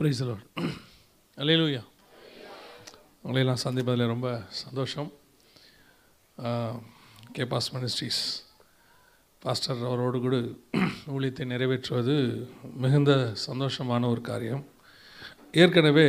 பிரைசலோர் 0.00 0.42
அலையலூயா 1.38 1.80
உங்களையெல்லாம் 3.22 3.62
சந்திப்பதில் 3.64 4.10
ரொம்ப 4.12 4.28
சந்தோஷம். 4.48 5.08
கேபாஸ் 7.36 7.68
மினிஸ்ட்ரீஸ் 7.74 8.20
பாஸ்டர் 9.42 9.80
அவரோடு 9.88 10.18
கூட 10.20 10.36
ஊழியத்தை 11.14 11.46
நிறைவேற்றுவது 11.52 12.14
மிகுந்த 12.84 13.12
சந்தோஷமான 13.46 14.10
ஒரு 14.10 14.20
காரியம். 14.20 14.62
ஏற்கனவே 15.52 16.08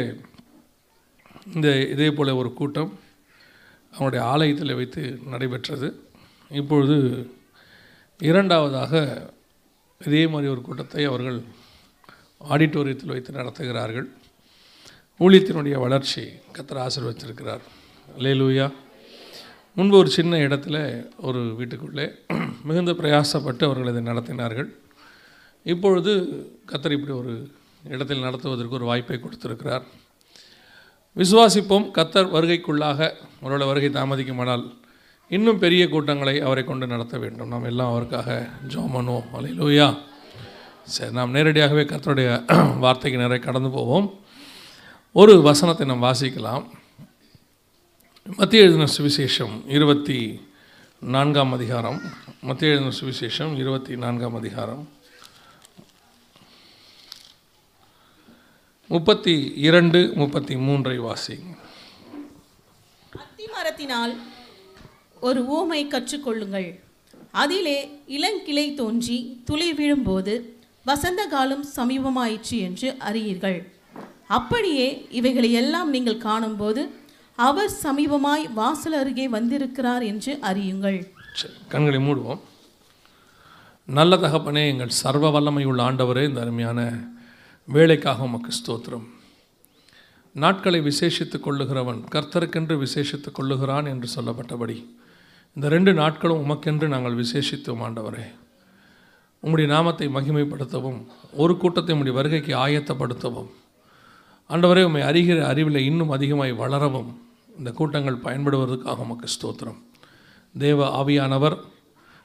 இந்த 1.54 1.70
இதே 1.86 2.10
போல் 2.12 2.38
ஒரு 2.42 2.52
கூட்டம் 2.54 2.92
அவனுடைய 3.94 4.26
ஆலயத்தில் 4.26 4.78
வைத்து 4.82 5.04
நடைபெற்றது. 5.26 5.90
இப்பொழுது 6.52 7.00
இரண்டாவதாக 8.20 8.94
இதே 10.02 10.28
மாதிரி 10.28 10.52
ஒரு 10.52 10.62
கூட்டத்தை 10.62 11.06
அவர்கள் 11.06 11.40
ஆடிட்டோரியத்தில் 12.48 13.14
வைத்து 13.14 13.32
நடத்துகிறார்கள். 13.32 14.08
ஊழியத்தினுடைய 15.20 15.80
வளர்ச்சி 15.80 16.22
கத்தர் 16.54 16.88
ஆசீர்வச்சிருக்கிறார். 16.88 17.64
லேலூயா 18.18 18.72
முன்பு 19.76 19.98
ஒரு 19.98 20.10
சின்ன 20.10 20.38
இடத்துல 20.38 20.78
ஒரு 21.18 21.56
வீட்டுக்குள்ளே 21.56 22.12
மிகுந்த 22.64 22.92
பிரயாசப்பட்டு 22.92 23.64
அவர்கள் 23.64 23.92
இதை 23.92 24.04
நடத்தினார்கள். 24.04 24.70
இப்பொழுது 25.64 26.12
கத்தர் 26.68 26.96
இப்படி 26.98 27.14
ஒரு 27.14 27.52
இடத்தில் 27.84 28.20
நடத்துவதற்கு 28.20 28.76
ஒரு 28.76 28.86
வாய்ப்பை 28.86 29.20
கொடுத்திருக்கிறார். 29.20 29.84
விசுவாசிப்போம் 31.16 31.88
கத்தர் 31.98 32.34
வருகைக்குள்ளாக 32.36 33.14
அவரோட 33.42 33.66
வருகை 33.66 33.90
தாமதிக்குமானால் 33.90 34.78
இன்னும் 35.30 35.60
பெரிய 35.60 35.90
கூட்டங்களை 35.90 36.40
அவரை 36.40 36.64
கொண்டு 36.64 36.88
நடத்த 36.88 37.18
வேண்டும். 37.18 37.48
நாம் 37.48 37.64
எல்லாம் 37.64 37.92
அவருக்காக 37.92 38.50
ஜோமனோ 38.68 39.24
அலையிலூயா 39.34 40.08
சரி 40.90 41.12
நாம் 41.12 41.32
நேரடியாகவே 41.32 41.82
கர்த்தருடைய 41.82 42.30
வார்த்தைக்கு 42.80 43.22
நிறைய 43.22 43.44
கடந்து 43.44 43.70
போவோம். 43.70 44.20
ஒரு 45.12 45.42
வசனத்தை 45.42 45.88
நாம் 45.88 46.04
வாசிக்கலாம். 46.04 46.70
மத்திய 48.38 48.62
எழுதின 48.62 48.86
சுவிசேஷம் 48.98 49.68
இருபத்தி 49.68 50.40
நான்காம் 51.00 51.54
அதிகாரம். 51.54 52.02
மத்திய 52.42 52.72
எழுதின 52.72 52.96
சுவிசேஷம் 53.02 53.58
இருபத்தி 53.58 53.98
நான்காம் 53.98 54.36
அதிகாரம். 54.36 54.90
முப்பத்தி 58.88 59.54
இரண்டு 59.56 60.12
முப்பத்தி 60.16 60.58
மூன்றை 60.58 60.98
வாசி. 60.98 61.40
அத்திமரத்தினால் 63.18 64.18
ஒரு 65.20 65.46
ஊமை 65.46 65.88
கற்றுக்கொள்ளுங்கள். 65.88 66.80
அதிலே 67.32 68.02
இளங்கிளை 68.08 68.74
தோன்றி 68.74 69.42
துளி 69.46 69.74
விழும்போது 69.74 70.59
வசந்த 70.90 71.22
காலம் 71.34 71.66
சமீபமாயிற்று 71.78 72.58
என்று 72.68 72.90
அறியீர்கள். 73.10 73.60
அப்படியே 74.38 74.88
இவைகளை 75.20 75.52
எல்லாம் 75.62 75.90
நீங்கள் 75.96 76.24
காணும்போது 76.28 76.82
அவர் 77.48 77.72
சமீபமாய் 77.84 78.46
வாசல் 78.60 78.98
அருகே 79.02 79.26
வந்திருக்கிறார் 79.36 80.04
என்று 80.12 80.32
அறியுங்கள். 80.50 81.00
கண்களை 81.74 82.00
மூடுவோம். 82.08 82.42
நல்ல 83.98 84.16
தகப்பனே 84.24 84.64
எங்கள் 84.72 84.98
சர்வ 85.02 85.30
வல்லமை 85.36 85.64
உள்ள 85.70 85.82
ஆண்டவரே 85.90 86.24
இந்த 86.30 86.42
அருமையான 86.46 86.80
வேலைக்காக 87.68 88.28
உமக்கு 88.30 88.52
ஸ்தோத்திரம். 88.58 89.08
நாட்களை 90.36 90.80
விசேஷித்துக் 90.90 91.46
கொள்ளுகிறவன் 91.46 92.02
கர்த்தருக்கென்று 92.14 92.76
விசேஷித்துக் 92.84 93.38
கொள்ளுகிறான் 93.38 93.88
என்று 93.94 94.08
சொல்லப்பட்டபடி 94.16 94.78
இந்த 95.58 95.70
ரெண்டு 95.76 95.92
நாட்களும் 96.02 96.44
உமக்கென்று 96.46 96.88
நாங்கள் 96.94 97.20
விசேஷித்தோம் 97.22 97.84
ஆண்டவரே. 97.88 98.26
உம்முடைய 99.44 99.66
நாமத்தை 99.66 100.08
மகிமைப்படுத்தவும் 100.08 101.06
ஒரு 101.34 101.58
கூட்டத்தை 101.58 101.96
உம்முடைய 101.96 102.12
வருகைக்கு 102.12 102.56
ஆயத்தப்படுத்தவும். 102.56 103.50
ஆண்டவரே 104.50 104.84
உம்மை 104.84 105.02
அறிகிற 105.02 105.42
அறிவில் 105.42 105.76
இன்னும் 105.76 106.10
அதிகமாய் 106.10 106.52
வளரவும். 106.52 107.18
இந்த 107.58 107.72
கூட்டங்கள் 107.72 108.16
பயன்படுவதற்காக 108.16 109.02
உமக்கு 109.02 109.28
ஸ்தோத்திரம். 109.28 109.80
தேவ 110.58 111.04
ஆவியானவர் 111.04 111.58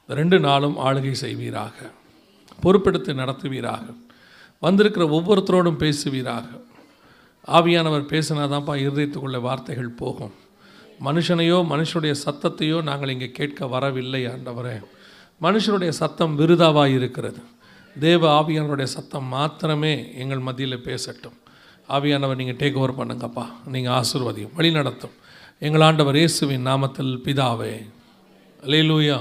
ரெண்டு 0.08 0.40
நாளும் 0.40 0.78
ஆளுகை 0.78 1.12
செய்வீராக. 1.12 1.90
பொறுப்பெடுத்து 2.62 3.14
நடத்துவீராக. 3.14 3.82
வந்திருக்கிற 4.60 5.06
ஒவ்வொருத்தரோடும் 5.06 5.78
பேசுவீராக. 5.78 6.44
ஆவியானவர் 7.46 8.08
பேசினாதான்ப்பா 8.12 8.74
இருதயத்துக்குள்ள 8.86 9.40
வார்த்தைகள் 9.40 9.88
போகும். 9.88 10.32
மனுஷனையோ 11.04 11.58
மனுஷனுடைய 11.64 12.14
சத்தத்தையோ 12.24 12.82
நாங்கள் 12.82 13.08
இங்கே 13.08 13.30
கேட்க 13.30 13.66
வரவில்லை 13.66 14.26
ஆண்டவரே. 14.26 14.80
மனுஷனுடைய 15.44 15.88
சத்தம் 15.88 16.38
விருதாவாக 16.38 16.94
இருக்கிறது. 16.94 17.40
தேவ 18.00 18.22
ஆவியானவருடைய 18.40 18.88
சத்தம் 18.96 19.24
மாத்திரமே 19.24 19.94
எங்கள் 20.14 20.38
மத்தியில் 20.38 20.84
பேசட்டும். 20.84 21.36
ஆவியானவர் 21.88 22.40
நீங்கள் 22.40 22.60
டேக் 22.62 22.74
ஓவர் 22.74 22.98
பண்ணுங்கப்பா. 22.98 23.44
நீங்கள் 23.66 23.92
ஆசிர்வதியும் 23.92 24.54
வழி 24.54 24.70
நடத்தும். 24.70 25.14
எங்கள் 25.58 25.80
ஆண்டவர் 25.80 26.16
இயேசுவின் 26.16 26.66
நாமத்தில் 26.66 27.14
பிதாவே. 27.24 27.74
லேலூயா 28.62 29.18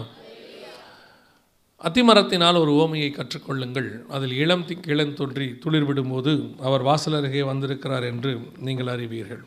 அத்திமரத்தினால் 1.82 2.60
ஒரு 2.60 2.72
ஓமையை 2.72 3.10
கற்றுக்கொள்ளுங்கள். 3.10 3.90
அதில் 4.08 4.32
இளம் 4.32 4.66
தி 4.66 4.78
இளம் 4.88 5.14
தோன்றி 5.14 5.48
துளிர் 5.66 5.88
விடும்போது 5.90 6.34
அவர் 6.60 6.82
வாசல் 6.82 7.14
அருகே 7.14 7.42
வந்திருக்கிறார் 7.42 8.04
என்று 8.04 8.32
நீங்கள் 8.58 8.88
அறிவீர்கள். 8.88 9.44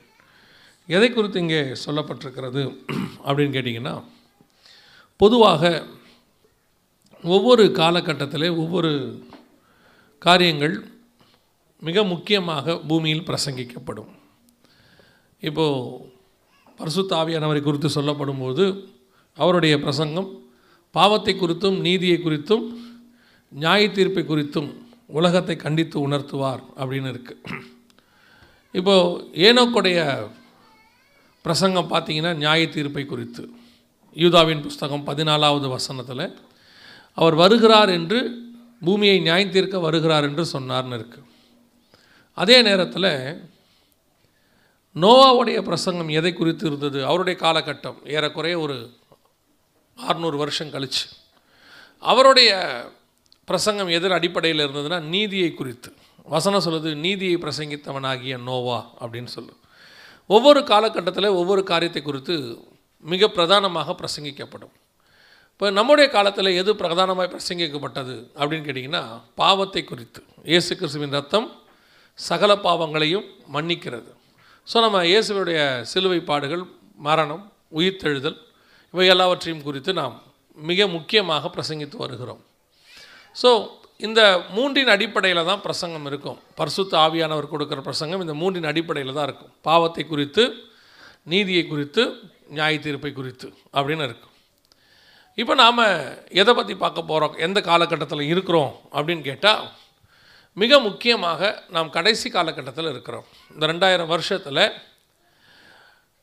எதை 0.89 1.13
குறித்து 1.13 1.41
இங்கே 1.41 1.63
சொல்லப்பட்டிருக்கிறது? 1.87 2.63
அப்படின்னு 3.27 3.57
கேட்டிங்கன்னா 3.57 3.95
பொதுவாக 5.17 5.83
ஒவ்வொரு 7.35 7.65
காலகட்டத்திலே 7.65 8.49
ஒவ்வொரு 8.57 8.93
காரியங்கள் 10.19 10.75
மிக 11.81 12.05
முக்கியமாக 12.05 12.77
பூமியில் 12.89 13.27
பிரசங்கிக்கப்படும். 13.29 14.11
இப்போது 15.41 16.05
பரிசுத்த 16.79 17.13
குறித்து 17.17 17.63
குறித்து 17.63 17.89
சொல்லப்படும்போது 17.89 18.65
அவருடைய 19.37 19.75
பிரசங்கம் 19.79 20.31
பாவத்தை 20.91 21.35
குறித்தும் 21.35 21.79
நீதியை 21.81 22.19
குறித்தும் 22.19 22.65
நியாய 23.53 23.89
தீர்ப்பை 23.91 24.23
குறித்தும் 24.23 24.71
உலகத்தை 25.07 25.57
கண்டித்து 25.57 26.09
உணர்த்துவார் 26.09 26.63
அப்படின்னு 26.77 27.11
இருக்குது 27.13 27.61
இப்போது 28.73 29.21
ஏனோக்குடைய 29.47 29.99
பிரசங்கம் 31.45 31.91
பார்த்தீங்கன்னா 31.91 32.33
நியாய 32.35 32.69
தீர்ப்பை 32.69 33.05
குறித்து. 33.07 33.43
யூதாவின் 34.15 34.63
புஸ்தகம் 34.63 35.07
பதினாலாவது 35.07 35.69
வசனத்தில் 35.69 36.25
அவர் 37.17 37.35
வருகிறார் 37.35 37.89
என்று 37.89 38.19
பூமியை 38.81 39.19
நியாயம் 39.19 39.51
தீர்க்க 39.51 39.79
வருகிறார் 39.79 40.23
என்று 40.23 40.45
சொன்னார்னு 40.53 40.95
இருக்கு. 40.95 41.21
அதே 42.35 42.63
நேரத்தில் 42.63 43.11
நோவாவுடைய 44.95 45.63
பிரசங்கம் 45.63 46.09
எதை 46.09 46.33
குறித்து 46.33 46.67
இருந்தது? 46.67 47.07
அவருடைய 47.07 47.37
காலகட்டம். 47.43 48.09
ஏறக்குறைய 48.09 48.59
ஒரு 48.59 48.77
ஆறுநூறு 50.09 50.37
வருஷம் 50.37 50.71
கழிச்சு. 50.71 51.07
அவருடைய 52.01 52.51
பிரசங்கம் 53.45 53.89
எதிர் 53.89 54.13
அடிப்படையில் 54.13 54.67
இருந்ததுன்னா 54.67 55.01
நீதியை 55.01 55.55
குறித்து. 55.55 55.93
வசனம் 56.25 56.65
சொல்லுது 56.65 56.95
நீதியை 56.95 57.37
பிரசங்கித்தவனாகிய 57.37 58.43
நோவா 58.43 58.91
அப்படின்னு 59.01 59.31
சொல்லு. 59.37 59.57
ஒவ்வொரு 60.27 60.65
காலகட்டத்தில் 60.65 61.37
ஒவ்வொரு 61.41 61.63
காரியத்தை 61.63 62.03
குறித்து 62.03 62.59
மிக 63.01 63.29
பிரதானமாக 63.29 63.97
பிரசங்கிக்கப்படும். 64.01 64.75
இப்போ 65.57 65.69
நம்முடைய 65.77 66.07
காலத்தில் 66.15 66.49
எது 66.61 66.71
பிரதானமாக 66.81 67.29
பிரசங்கிக்கப்பட்டது 67.35 68.15
அப்படின்னு 68.39 68.67
கேட்டிங்கன்னா 68.67 69.01
பாவத்தை 69.41 69.83
குறித்து. 69.91 70.21
இயேசு 70.51 70.71
கிறிஸ்துவின் 70.81 71.17
ரத்தம் 71.17 71.47
சகல 72.19 72.51
பாவங்களையும் 72.67 73.25
மன்னிக்கிறது. 73.55 74.11
ஸோ 74.67 74.77
நம்ம 74.85 75.01
இயேசுடைய 75.13 75.61
சிலுவை 75.93 76.21
பாடுகள் 76.31 76.65
மரணம் 77.09 77.43
உயிர்த்தெழுதல் 77.79 78.37
இவை 78.95 79.07
எல்லாவற்றையும் 79.15 79.65
குறித்து 79.69 79.95
நாம் 80.01 80.19
மிக 80.71 80.89
முக்கியமாக 80.97 81.53
பிரசங்கித்து 81.57 81.97
வருகிறோம். 82.05 82.45
ஸோ 83.37 83.49
இந்த 84.09 84.21
மூன்றின் 84.59 84.95
அடிப்படையில் 84.99 85.49
தான் 85.51 85.65
பிரசங்கம் 85.67 86.07
இருக்கும். 86.13 86.39
பர்சுத்த 86.61 87.03
ஆவியானவர் 87.07 87.53
கொடுக்குற 87.57 87.81
பிரசங்கம் 87.91 88.25
இந்த 88.27 88.37
மூன்றின் 88.43 88.71
அடிப்படையில் 88.75 89.19
தான் 89.19 89.29
இருக்கும். 89.31 89.53
பாவத்தை 89.71 90.05
குறித்து 90.15 90.45
நீதியை 91.35 91.67
குறித்து 91.75 92.03
நியாய 92.57 92.75
தீர்ப்பை 92.87 93.15
குறித்து 93.21 93.49
அப்படின்னு 93.77 94.07
இருக்கும். 94.09 94.33
இப்போ 95.39 95.55
நாம் 95.55 95.81
எதை 96.33 96.55
பற்றி 96.55 96.75
பார்க்க 96.75 97.03
போகிறோம் 97.03 97.35
எந்த 97.37 97.61
காலகட்டத்தில் 97.61 98.23
இருக்கிறோம் 98.23 98.73
அப்படின்னு 98.93 99.21
கேட்டால் 99.21 99.65
மிக 100.57 100.79
முக்கியமாக 100.81 101.41
நாம் 101.69 101.91
கடைசி 101.91 102.31
காலகட்டத்தில் 102.31 102.89
இருக்கிறோம். 102.89 103.27
இந்த 103.51 103.67
ரெண்டாயிரம் 103.67 104.07
வருஷத்தில் 104.07 104.63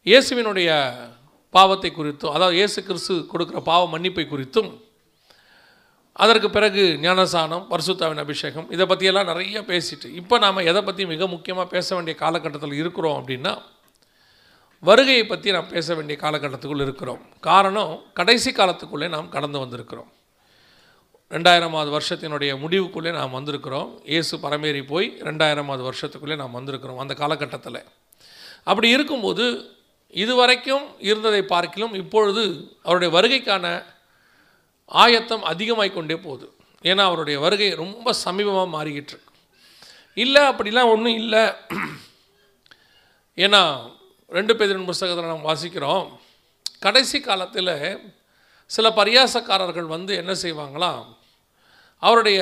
இயேசுவினுடைய 0.06 0.70
பாவத்தை 1.54 1.92
குறித்தும் 1.92 2.32
அதாவது 2.32 2.56
இயேசு 2.56 2.84
கிறிஸ்து 2.84 3.28
கொடுக்குற 3.34 3.62
பாவ 3.64 3.88
மன்னிப்பை 3.88 4.26
குறித்தும் 4.28 4.72
அதற்கு 6.16 6.50
பிறகு 6.50 6.84
ஞானசானம் 7.02 7.68
பரிசுத்தாவின் 7.70 8.18
அபிஷேகம் 8.18 8.72
இதை 8.72 8.86
பற்றியெல்லாம் 8.88 9.26
நிறைய 9.26 9.62
பேசிட்டு 9.62 10.08
இப்போ 10.14 10.38
நாம் 10.38 10.68
எதை 10.68 10.82
பற்றி 10.84 11.06
மிக 11.06 11.28
முக்கியமாக 11.28 11.68
பேச 11.68 11.96
வேண்டிய 11.96 12.16
காலகட்டத்தில் 12.16 12.74
இருக்கிறோம் 12.74 13.18
அப்படின்னா 13.20 13.54
வருகையை 14.84 15.26
பற்றி 15.26 15.52
நாம் 15.52 15.68
பேச 15.68 15.96
வேண்டிய 15.96 16.20
காலகட்டத்துக்குள் 16.22 16.82
இருக்கிறோம். 16.82 17.26
காரணம் 17.40 18.02
கடைசி 18.14 18.52
காலத்துக்குள்ளே 18.52 19.10
நாம் 19.10 19.30
கடந்து 19.30 19.60
வந்திருக்கிறோம். 19.60 20.10
ரெண்டாயிரமாவது 21.30 21.92
வருஷத்தினுடைய 21.98 22.52
முடிவுக்குள்ளே 22.64 23.14
நாம் 23.14 23.34
வந்திருக்கிறோம். 23.34 24.00
இயேசு 24.04 24.38
பரமேறி 24.38 24.88
போய் 24.88 25.18
ரெண்டாயிரமாவது 25.20 25.90
வருஷத்துக்குள்ளே 25.90 26.36
நாம் 26.36 26.56
வந்திருக்கிறோம் 26.56 26.98
அந்த 26.98 27.14
காலகட்டத்தில். 27.14 27.84
அப்படி 28.64 28.90
இருக்கும்போது 28.90 29.72
இதுவரைக்கும் 30.10 30.84
இருந்ததை 31.00 31.44
பார்க்கிலும் 31.44 31.94
இப்பொழுது 31.94 32.72
அவருடைய 32.84 33.14
வருகைக்கான 33.18 33.84
ஆயத்தம் 34.86 35.44
அதிகமாகிக் 35.44 35.96
கொண்டே 35.96 36.16
போகுது. 36.16 36.54
ஏன்னா 36.82 37.02
அவருடைய 37.02 37.40
வருகை 37.40 37.70
ரொம்ப 37.76 38.14
சமீபமாக 38.26 38.70
மாறிக்கிட்டு 38.70 39.14
இருக்கு. 39.16 39.34
இல்லை 40.14 40.42
அப்படிலாம் 40.42 40.86
ஒன்றும் 40.86 41.16
இல்லை. 41.16 41.50
ஏன்னா 43.36 43.92
ரெண்டு 44.34 44.56
பேரின் 44.56 44.86
புஸ்தகத்தில் 44.86 45.26
நாம் 45.26 45.48
வாசிக்கிறோம். 45.48 46.20
கடைசி 46.80 47.20
காலத்தில் 47.20 48.14
சில 48.66 48.90
பரியாசக்காரர்கள் 48.90 49.86
வந்து 49.86 50.16
என்ன 50.16 50.32
செய்வாங்களாம் 50.32 51.04
அவருடைய 52.00 52.40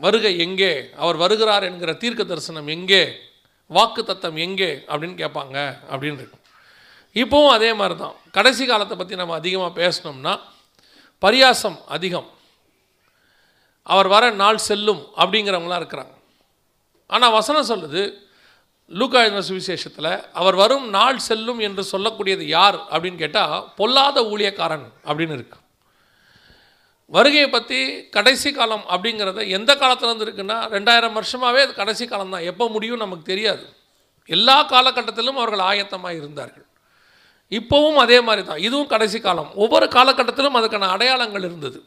வருகை 0.00 0.38
எங்கே? 0.38 0.90
அவர் 0.96 1.16
வருகிறார் 1.16 1.62
என்கிற 1.62 1.92
தீர்க்க 1.92 2.24
தரிசனம் 2.24 2.66
எங்கே? 2.66 3.16
வாக்கு 3.66 4.04
தத்தம் 4.04 4.36
எங்கே? 4.36 4.84
அப்படின்னு 4.88 5.16
கேட்பாங்க 5.22 5.78
அப்படின்னு 5.90 6.20
இருக்கு. 6.22 6.38
இப்போவும் 7.14 7.48
அதே 7.48 7.72
மாதிரி 7.72 7.98
தான் 7.98 8.14
கடைசி 8.32 8.66
காலத்தை 8.66 8.96
பற்றி 8.96 9.14
நம்ம 9.14 9.34
அதிகமாக 9.34 9.72
பேசணும்னா 9.82 10.40
பரியாசம் 11.22 11.84
அதிகம். 11.86 12.30
அவர் 13.82 14.06
வர 14.06 14.30
நாள் 14.30 14.56
செல்லும் 14.56 15.06
அப்படிங்கிறவங்களாம் 15.16 15.82
இருக்கிறாங்க. 15.82 16.14
ஆனால் 17.06 17.32
வசனம் 17.32 17.70
சொல்லுது 17.72 18.21
லூக்கா 18.98 19.18
எழுதின 19.24 19.42
சுவிசேஷத்தில் 19.48 20.10
அவர் 20.40 20.56
வரும் 20.62 20.86
நாள் 20.96 21.18
செல்லும் 21.26 21.60
என்று 21.66 21.82
சொல்லக்கூடியது 21.92 22.44
யார்? 22.56 22.78
அப்படின்னு 22.92 23.18
கேட்டால் 23.22 23.54
பொல்லாத 23.78 24.22
ஊழியக்காரன் 24.32 24.86
அப்படின்னு 25.08 25.36
இருக்கு. 25.38 25.58
வருகையை 27.14 27.48
பற்றி 27.50 27.78
கடைசி 28.16 28.50
காலம் 28.52 28.84
அப்படிங்கிறத 28.94 29.40
எந்த 29.58 29.70
காலத்துலேருந்து 29.82 30.26
இருக்குன்னா 30.26 30.58
ரெண்டாயிரம் 30.74 31.16
வருஷமாகவே 31.18 31.60
அது 31.66 31.72
கடைசி 31.74 32.04
காலம் 32.06 32.34
தான். 32.34 32.46
எப்போ 32.50 32.64
முடியும் 32.68 33.02
நமக்கு 33.04 33.24
தெரியாது. 33.32 33.64
எல்லா 34.34 34.56
காலகட்டத்திலும் 34.72 35.38
அவர்கள் 35.40 35.64
ஆயத்தமாக 35.70 36.18
இருந்தார்கள். 36.20 36.66
இப்போவும் 37.58 37.98
அதே 38.04 38.18
மாதிரி 38.26 38.42
தான். 38.46 38.60
இதுவும் 38.66 38.92
கடைசி 38.94 39.20
காலம். 39.20 39.50
ஒவ்வொரு 39.54 39.86
காலகட்டத்திலும் 39.96 40.58
அதுக்கான 40.60 40.90
அடையாளங்கள் 40.96 41.46
இருந்தது. 41.48 41.80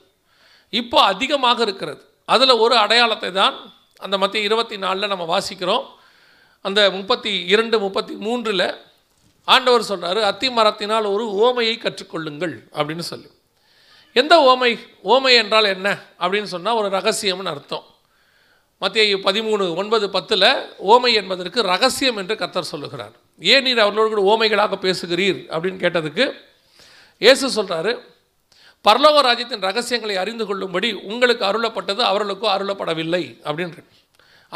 இப்போ 0.70 0.98
அதிகமாக 1.12 1.62
இருக்கிறது. 1.62 2.02
அதில் 2.34 2.62
ஒரு 2.66 2.76
அடையாளத்தை 2.78 3.32
தான் 3.32 3.56
அந்த 4.06 4.18
மத்திய 4.18 4.50
இருபத்தி 4.50 4.78
நாலில் 4.78 5.12
நம்ம 5.14 5.26
வாசிக்கிறோம். 5.34 5.86
அந்த 6.66 6.92
முப்பத்தி 6.92 7.32
இரண்டு 7.46 7.80
முப்பத்தி 7.80 8.14
மூன்றில் 8.14 8.68
ஆண்டவர் 9.46 9.88
சொல்கிறாரு 9.90 10.22
அத்தி 10.22 10.50
மரத்தினால் 10.50 11.06
ஒரு 11.06 11.26
ஓமையை 11.46 11.76
கற்றுக்கொள்ளுங்கள் 11.78 12.56
அப்படின்னு 12.74 13.06
சொல்லி. 13.12 13.30
எந்த 14.14 14.34
ஓமை? 14.52 14.80
ஓமை 15.04 15.32
என்றால் 15.36 15.64
என்ன? 15.64 15.90
அப்படின்னு 16.20 16.44
சொன்னால் 16.44 16.76
ஒரு 16.76 16.88
ரகசியம்னு 16.98 17.44
அர்த்தம். 17.44 17.84
மத்திய 18.80 19.18
பதிமூணு 19.18 19.76
ஒன்பது 19.76 20.10
பத்தில் 20.10 20.48
ஓமை 20.88 21.14
என்பதற்கு 21.14 21.62
ரகசியம் 21.62 22.18
என்று 22.18 22.36
கத்தர் 22.36 22.72
சொல்லுகிறார். 22.74 23.12
ஏன் 23.40 23.64
நீர் 23.64 23.80
அவர்களோடு 23.80 24.16
கூட 24.16 24.24
ஓமைகளாக 24.32 24.76
பேசுகிறீர்? 24.86 25.40
அப்படின்னு 25.56 25.82
கேட்டதுக்கு 25.86 26.34
இயேசு 27.18 27.64
சொல்கிறாரு 27.64 28.00
பரலோக 28.84 29.22
ராஜ்யத்தின் 29.22 29.62
ரகசியங்களை 29.62 30.16
அறிந்து 30.16 30.46
கொள்ளும்படி 30.46 30.94
உங்களுக்கு 30.94 31.46
அருளப்பட்டது 31.46 32.02
அவர்களுக்கோ 32.12 32.48
அருளப்படவில்லை 32.58 33.24
அப்படின்னு 33.44 33.84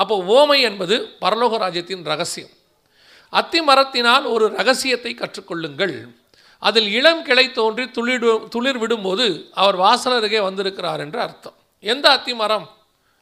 அப்போ 0.02 0.16
ஓமை 0.38 0.58
என்பது 0.70 0.96
பரலோக 1.24 1.58
ராஜ்யத்தின் 1.64 2.04
ரகசியம். 2.12 2.54
அத்தி 3.34 3.60
மரத்தினால் 3.70 4.26
ஒரு 4.34 4.46
ரகசியத்தை 4.60 5.12
கற்றுக்கொள்ளுங்கள். 5.22 5.96
அதில் 6.64 6.90
இளம் 7.00 7.24
கிளை 7.28 7.46
தோன்றி 7.60 7.84
துளிடு 7.98 8.32
துளிர் 8.54 8.80
விடும்போது 8.84 9.26
அவர் 9.62 9.78
வாசல் 9.84 10.16
அருகே 10.20 10.40
வந்திருக்கிறார் 10.48 11.02
என்று 11.06 11.20
அர்த்தம். 11.26 11.58
எந்த 11.84 12.06
அத்தி 12.16 12.34
மரம் 12.42 12.68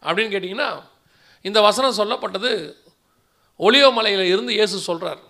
அப்படின்னு 0.03 0.33
கேட்டிங்கன்னா 0.33 0.69
இந்த 1.45 1.59
வசனம் 1.68 1.97
சொல்லப்பட்டது 2.00 2.51
ஒளியோ 3.59 3.89
மலையில் 3.97 4.31
இருந்து 4.33 4.51
இயேசு 4.57 4.77
சொல்கிறார் 4.89 5.21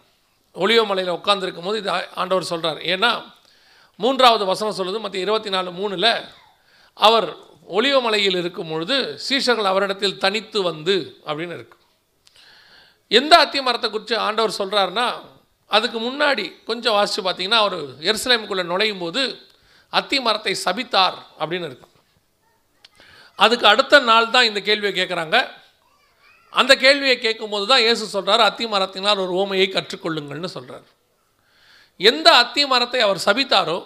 ஒளியோ 0.55 0.83
மலையில் 0.89 1.17
உட்காந்துருக்கும் 1.17 1.67
போது 1.67 1.79
இது 1.81 1.89
ஆண்டவர் 2.21 2.51
சொல்கிறார் 2.51 2.79
ஏன்னா 2.93 3.11
மூன்றாவது 3.99 4.43
வசனம் 4.51 4.77
சொல்லுது 4.79 4.99
மற்ற 5.03 5.17
இருபத்தி 5.25 5.49
நாலு 5.55 5.69
மூணில் 5.79 6.09
அவர் 6.97 7.29
ஒளிவமலையில் 7.67 8.37
இருக்கும் 8.37 8.69
பொழுது 8.69 8.97
சீஷர்கள் 9.27 9.65
அவரிடத்தில் 9.65 10.17
தனித்து 10.17 10.61
வந்து 10.61 10.95
அப்படின்னு 11.25 11.53
இருக்கு 11.53 11.75
எந்த 13.11 13.37
அத்தி 13.37 13.61
மரத்தை 13.61 13.89
குறித்து 13.89 14.15
ஆண்டவர் 14.17 14.59
சொல்கிறாருன்னா 14.59 15.07
அதுக்கு 15.71 15.99
முன்னாடி 15.99 16.45
கொஞ்சம் 16.65 16.93
வாசித்து 16.93 17.21
பார்த்தீங்கன்னா 17.21 17.57
அவர் 17.57 17.77
எருசலேமுக்குள்ளே 18.01 18.63
நுழையும் 18.63 18.99
போது 18.99 19.21
அத்தி 19.93 20.19
மரத்தை 20.19 20.53
சபித்தார் 20.65 21.17
அப்படின்னு 21.39 21.65
இருக்கு 21.65 21.87
அதுக்கு 23.39 23.67
அடுத்த 23.67 23.99
நாள் 23.99 24.29
தான் 24.29 24.45
இந்த 24.45 24.59
கேள்வியை 24.59 24.93
கேட்குறாங்க. 24.95 25.37
அந்த 26.53 26.75
கேள்வியை 26.75 27.17
கேட்கும்போது 27.17 27.65
தான் 27.65 27.79
இயேசு 27.79 28.05
சொல்கிறார் 28.07 28.41
அத்தி 28.41 28.67
மரத்தினால் 28.67 29.17
ஒரு 29.17 29.33
ஓமையை 29.33 29.67
கற்றுக்கொள்ளுங்கள்னு 29.69 30.45
சொல்கிறார் 30.47 30.85
எந்த 31.99 32.35
அத்தி 32.35 32.65
மரத்தை 32.65 33.01
அவர் 33.01 33.25
சபித்தாரோ 33.25 33.77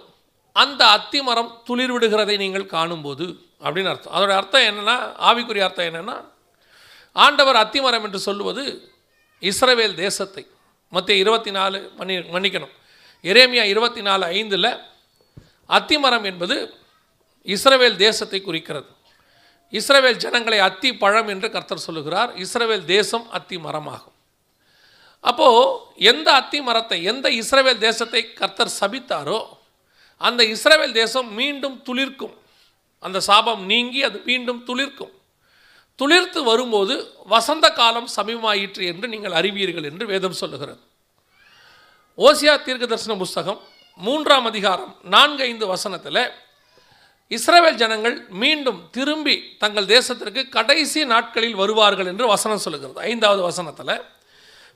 அந்த 0.55 0.81
அத்தி 0.87 1.21
மரம் 1.21 1.51
துளிர் 1.65 1.93
விடுகிறதை 1.93 2.37
நீங்கள் 2.37 2.65
காணும்போது 2.65 3.25
அப்படின்னு 3.63 3.91
அர்த்தம். 3.93 4.13
அதோட 4.15 4.31
அர்த்தம் 4.41 4.67
என்னென்னா 4.69 4.97
ஆவிக்குரிய 5.29 5.65
அர்த்தம் 5.67 5.89
என்னென்னா 5.91 6.17
ஆண்டவர் 7.11 7.55
அத்திமரம் 7.55 8.05
என்று 8.07 8.19
சொல்லுவது 8.19 8.63
இஸ்ரவேல் 9.41 9.95
தேசத்தை. 9.95 10.43
மத்திய 10.89 11.23
இருபத்தி 11.23 11.51
நாலு 11.51 11.91
மணி 11.99 12.15
மன்னிக்கணும். 12.35 12.73
எரேமியா 13.23 13.63
இருபத்தி 13.73 14.01
நாலு 14.01 14.25
ஐந்தில் 14.25 14.71
அத்திமரம் 15.69 16.23
என்பது 16.23 16.55
இஸ்ரவேல் 17.45 17.95
தேசத்தை 17.95 18.41
குறிக்கிறது. 18.41 18.89
இஸ்ரவேல் 19.73 20.17
ஜனங்களை 20.23 20.59
அத்தி 20.59 20.89
பழம் 21.03 21.27
என்று 21.27 21.47
கர்த்தர் 21.51 21.85
சொல்லுகிறார். 21.87 22.31
இஸ்ரவேல் 22.45 22.85
தேசம் 22.85 23.25
அத்தி 23.37 23.57
மரமாகும். 23.57 24.17
அப்போது 25.19 25.61
எந்த 26.11 26.27
அத்தி 26.33 26.59
மரத்தை 26.61 27.03
எந்த 27.03 27.29
இஸ்ரவேல் 27.29 27.81
தேசத்தை 27.87 28.21
கர்த்தர் 28.33 28.75
சபித்தாரோ 28.79 29.39
அந்த 30.17 30.41
இஸ்ரவேல் 30.55 30.95
தேசம் 31.01 31.29
மீண்டும் 31.39 31.77
துளிர்க்கும். 31.87 32.35
அந்த 33.05 33.17
சாபம் 33.29 33.63
நீங்கி 33.71 33.99
அது 34.07 34.17
மீண்டும் 34.29 34.61
துளிர்க்கும். 34.67 35.13
துளிர்த்து 35.99 36.39
வரும்போது 36.49 36.95
வசந்த 37.33 37.65
காலம் 37.79 38.07
சமீபமாயிற்று 38.17 38.83
என்று 38.91 39.07
நீங்கள் 39.13 39.37
அறிவீர்கள் 39.39 39.87
என்று 39.89 40.05
வேதம் 40.11 40.39
சொல்லுகிறது. 40.41 40.81
ஓசியா 42.17 42.53
தீர்க்க 42.65 42.85
தரிசன 42.85 43.17
புஸ்தகம் 43.23 43.59
மூன்றாம் 43.99 44.47
அதிகாரம் 44.51 44.93
நான்கு 45.13 45.43
ஐந்து 45.49 45.65
வசனத்தில் 45.73 46.23
இஸ்ரேல் 47.31 47.77
ஜனங்கள் 47.81 48.15
மீண்டும் 48.41 48.79
திரும்பி 48.95 49.35
தங்கள் 49.61 49.91
தேசத்திற்கு 49.95 50.41
கடைசி 50.55 51.01
நாட்களில் 51.11 51.59
வருவார்கள் 51.61 52.09
என்று 52.11 52.25
வசனம் 52.33 52.63
சொல்லுகிறது. 52.63 52.99
ஐந்தாவது 53.11 53.41
வசனத்தில் 53.49 53.95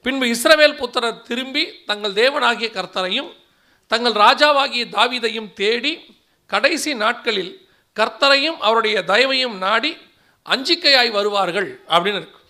பின்பு 0.05 0.25
இஸ்ரவேல் 0.35 0.77
புத்திரர் 0.81 1.21
திரும்பி 1.29 1.63
தங்கள் 1.89 2.13
தேவனாகிய 2.21 2.69
கர்த்தரையும் 2.77 3.29
தங்கள் 3.91 4.15
ராஜாவாகிய 4.25 4.83
தாவீதையும் 4.97 5.49
தேடி 5.61 5.93
கடைசி 6.49 6.91
நாட்களில் 7.03 7.53
கர்த்தரையும் 7.99 8.57
அவருடைய 8.67 8.97
தயவையும் 9.11 9.57
நாடி 9.65 9.91
அஞ்சிக்கையாய் 10.45 11.11
வருவார்கள் 11.17 11.69
அப்படின்னு 11.93 12.19
இருக்கு. 12.21 12.41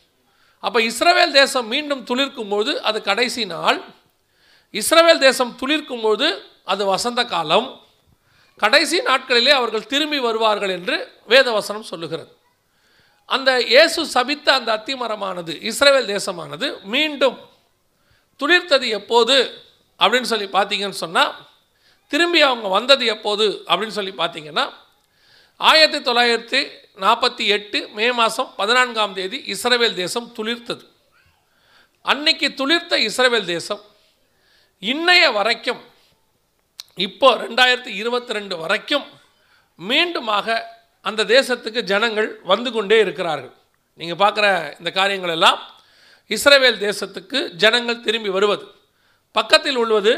அப்போ 0.63 0.79
இஸ்ரவேல் 0.89 1.35
தேசம் 1.39 1.67
மீண்டும் 1.73 2.03
துளிர்க்கும் 2.09 2.51
போது 2.53 2.71
அது 2.87 2.99
கடைசி 3.09 3.43
நாள். 3.53 3.79
இஸ்ரவேல் 4.73 5.21
தேசம் 5.27 5.51
துளிர்க்கும் 5.59 6.05
போது 6.05 6.27
அது 6.73 6.83
வசந்த 6.93 7.21
காலம். 7.33 7.67
கடைசி 8.59 8.97
நாட்களிலே 9.09 9.53
அவர்கள் 9.59 9.89
திரும்பி 9.91 10.19
வருவார்கள் 10.25 10.73
என்று 10.77 10.95
வேதவசனம் 11.31 11.89
சொல்லுகிறது. 11.91 12.31
அந்த 13.29 13.51
இயேசு 13.73 14.01
சபித்த 14.15 14.47
அந்த 14.59 14.69
அத்திமரமானது 14.77 15.53
இஸ்ரேல் 15.69 16.09
தேசமானது 16.15 16.67
மீண்டும் 16.93 17.37
துளிர்த்தது 18.39 18.87
எப்போது 18.99 19.35
அப்படின்னு 19.99 20.29
சொல்லி 20.31 20.47
பார்த்தீங்கன்னு 20.57 21.03
சொன்னால் 21.03 21.31
திரும்பி 22.11 22.39
அவங்க 22.47 22.67
வந்தது 22.77 23.05
எப்போது 23.15 23.45
அப்படின்னு 23.69 23.97
சொல்லி 23.99 24.13
பார்த்தீங்கன்னா 24.21 24.65
ஆயிரத்தி 25.59 26.00
தொள்ளாயிரத்தி 26.07 26.59
நாற்பத்தி 27.03 27.43
எட்டு 27.55 27.79
மே 27.97 28.07
மாதம் 28.12 28.50
பதினான்காம் 28.57 29.13
தேதி 29.13 29.38
இஸ்ரவேல் 29.53 29.95
தேசம் 30.01 30.27
துளிர்த்தது. 30.38 30.83
அன்னைக்கு 32.12 32.47
துளிர்த்த 32.59 32.93
இஸ்ரவேல் 33.09 33.45
தேசம் 33.45 33.81
இன்னைய 34.81 35.25
வரைக்கும் 35.38 35.81
இப்போ 37.07 37.29
ரெண்டாயிரத்தி 37.43 37.91
இருபத்தி 38.01 38.35
ரெண்டு 38.38 38.57
வரைக்கும் 38.57 39.05
மீண்டுமாக 39.79 40.57
அந்த 41.01 41.25
தேசத்துக்கு 41.35 41.81
ஜனங்கள் 41.91 42.29
வந்து 42.51 42.69
கொண்டே 42.71 43.00
இருக்கிறார்கள். 43.05 43.53
நீங்கள் 44.00 44.21
பார்க்குற 44.24 44.45
இந்த 44.79 44.91
காரியங்கள் 45.00 45.33
எல்லாம் 45.38 45.59
இஸ்ரவேல் 46.29 46.79
தேசத்துக்கு 46.88 47.39
ஜனங்கள் 47.63 48.03
திரும்பி 48.05 48.29
வருவது. 48.29 48.65
பக்கத்தில் 49.31 49.79
உள்ளது 49.83 50.13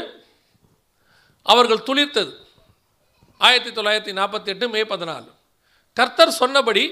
அவர்கள் 1.46 1.86
துளிர்த்தது. 1.88 2.32
ஆயிரத்தி 3.38 3.80
தொள்ளாயிரத்தி 3.80 4.12
நாற்பத்தி 4.18 4.46
எட்டு 4.46 4.68
மே 4.68 4.82
பதினாலு. 4.82 5.30
கர்த்தர் 5.92 6.38
சொன்னபடி 6.40 6.84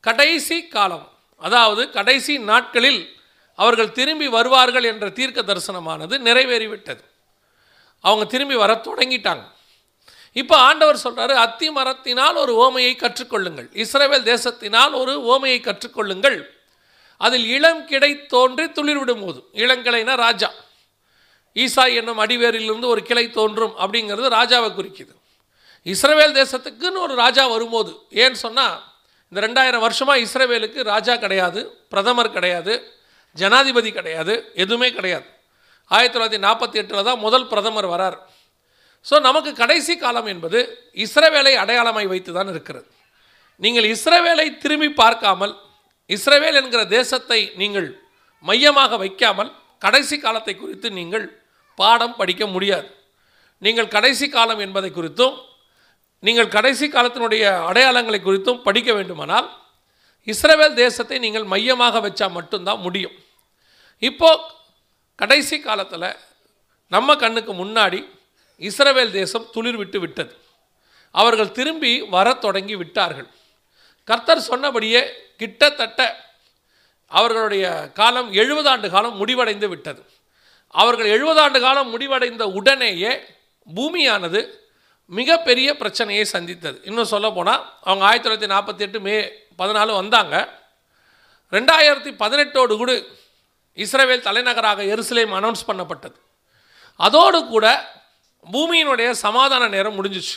கடைசி 0.00 0.66
காலம் 0.66 1.06
அதாவது 1.36 1.90
கடைசி 1.90 2.38
நாட்களில் 2.38 3.16
அவர்கள் 3.54 3.92
திரும்பி 3.92 4.28
வருவார்கள் 4.28 4.84
என்ற 4.84 5.10
தீர்க்க 5.10 5.42
தரிசனமானது 5.42 6.14
நிறைவேறிவிட்டது. 6.18 7.02
அவங்க 8.00 8.24
திரும்பி 8.24 8.54
வர 8.54 8.74
தொடங்கிட்டாங்க. 8.74 9.44
இப்போ 10.32 10.56
ஆண்டவர் 10.56 11.00
சொல்கிறாரு 11.04 11.34
அத்தி 11.44 11.70
மரத்தினால் 11.70 12.36
ஒரு 12.36 12.52
ஓமையை 12.64 12.92
கற்றுக்கொள்ளுங்கள். 12.96 13.68
இஸ்ரேவேல் 13.82 14.26
தேசத்தினால் 14.32 14.92
ஒரு 14.92 15.14
ஓமையை 15.34 15.60
கற்றுக்கொள்ளுங்கள். 15.60 16.38
அதில் 17.16 17.46
இளம் 17.46 17.86
கிடை 17.86 18.26
தோன்றி 18.26 18.72
துளிர் 18.72 18.98
விடும் 18.98 19.24
போது 19.24 19.40
இளங்கிளைனா 19.52 20.14
ராஜா. 20.14 20.50
ஈசா 21.54 21.94
என்னும் 21.94 22.18
அடிவேரிலிருந்து 22.18 22.84
ஒரு 22.84 23.02
கிளை 23.02 23.30
தோன்றும் 23.30 23.74
அப்படிங்கிறது 23.78 24.28
ராஜாவை 24.38 24.70
குறிக்குது. 24.78 25.14
இஸ்ரவேல் 25.94 26.36
தேசத்துக்குன்னு 26.40 27.04
ஒரு 27.06 27.14
ராஜா 27.24 27.44
வரும்போது. 27.54 27.92
ஏன்னு 28.22 28.38
சொன்னால் 28.44 28.76
இந்த 29.32 29.40
ரெண்டாயிரம் 29.46 29.84
வருஷமாக 29.86 30.22
இஸ்ரவேலுக்கு 30.26 30.80
ராஜா 30.92 31.14
கிடையாது 31.24 31.60
பிரதமர் 31.92 32.34
கிடையாது 32.36 32.74
ஜனாதிபதி 33.36 33.90
கிடையாது 33.98 34.34
எதுவுமே 34.62 34.88
கிடையாது. 34.98 35.26
ஆயிரத்தி 35.90 36.14
தொள்ளாயிரத்தி 36.16 36.42
நாற்பத்தி 36.46 36.76
எட்டில் 36.80 37.06
தான் 37.08 37.20
முதல் 37.26 37.46
பிரதமர் 37.52 37.88
வரார். 37.94 38.18
ஸோ 39.08 39.16
நமக்கு 39.28 39.50
கடைசி 39.62 39.94
காலம் 40.04 40.28
என்பது 40.32 40.58
இஸ்ரவேலை 41.04 41.52
அடையாளமாய் 41.62 42.10
வைத்து 42.12 42.30
தான் 42.38 42.50
இருக்கிறது. 42.54 42.88
நீங்கள் 43.64 43.86
இஸ்ரவேலை 43.94 44.46
திரும்பி 44.62 44.88
பார்க்காமல் 45.02 45.54
இஸ்ரவேல் 46.16 46.58
என்கிற 46.60 46.82
தேசத்தை 46.96 47.40
நீங்கள் 47.62 47.88
மையமாக 48.44 48.96
வைக்காமல் 49.04 49.50
கடைசி 49.84 50.16
காலத்தை 50.24 50.54
குறித்து 50.54 50.88
நீங்கள் 50.98 51.26
பாடம் 51.78 52.16
படிக்க 52.20 52.44
முடியாது. 52.54 52.88
நீங்கள் 53.62 53.92
கடைசி 53.96 54.26
காலம் 54.36 54.62
என்பதை 54.66 54.90
குறித்தும் 54.98 55.36
நீங்கள் 56.26 56.48
கடைசி 56.48 56.86
காலத்தினுடைய 56.88 57.44
அடையாளங்களை 57.70 58.20
குறித்தும் 58.22 58.62
படிக்க 58.62 58.92
வேண்டுமானால் 58.92 59.48
இஸ்ரவேல் 60.26 60.74
தேசத்தை 60.74 61.18
நீங்கள் 61.18 61.44
மையமாக 61.44 62.00
வச்சா 62.00 62.26
மட்டும்தான் 62.30 62.80
முடியும். 62.80 63.16
இப்போ 64.02 64.30
கடைசி 65.14 65.56
காலத்தில் 65.60 66.16
நம்ம 66.86 67.16
கண்ணுக்கு 67.16 67.52
முன்னாடி 67.52 68.00
இஸ்ரவேல் 68.60 69.10
தேசம் 69.10 69.48
துளிர் 69.52 69.76
விட்டு 69.76 70.00
விட்டது. 70.00 70.32
அவர்கள் 71.10 71.52
திரும்பி 71.52 71.92
வரத் 72.14 72.40
தொடங்கி 72.40 72.76
விட்டார்கள். 72.76 73.28
கர்த்தர் 74.08 74.48
சொன்னபடியே 74.50 75.00
கிட்டத்தட்ட 75.36 76.00
அவர்களுடைய 77.06 77.66
காலம் 77.94 78.32
எழுபது 78.32 78.68
ஆண்டு 78.68 78.90
காலம் 78.90 79.16
முடிவடைந்து 79.16 79.68
விட்டது. 79.68 80.02
அவர்கள் 80.74 81.06
எழுபது 81.06 81.40
ஆண்டு 81.40 81.60
காலம் 81.60 81.90
முடிவடைந்த 81.90 82.44
உடனேயே 82.48 83.12
பூமியானது 83.74 84.40
மிகப்பெரிய 85.08 85.76
பிரச்சனையை 85.76 86.24
சந்தித்தது. 86.24 86.80
இன்னும் 86.84 87.04
சொல்ல 87.04 87.30
போனால் 87.30 87.74
அவங்க 87.82 88.04
ஆயிரத்தி 88.04 88.28
தொள்ளாயிரத்தி 88.28 88.50
நாற்பத்தி 88.50 88.78
எட்டு 88.78 89.00
மே 89.00 89.32
பதினாலு 89.58 89.92
வந்தாங்க. 89.92 90.58
ரெண்டாயிரத்தி 91.52 92.10
பதினெட்டோடு 92.22 92.76
கூட 92.76 93.02
இஸ்ரேல் 93.74 94.20
தலைநகராக 94.20 94.82
எருசலேம் 94.82 95.32
அனௌன்ஸ் 95.38 95.64
பண்ணப்பட்டது. 95.66 96.14
அதோடு 96.96 97.46
கூட 97.46 97.90
பூமியினுடைய 98.52 99.10
சமாதான 99.10 99.68
நேரம் 99.68 100.04
முடிஞ்சிச்சு. 100.04 100.36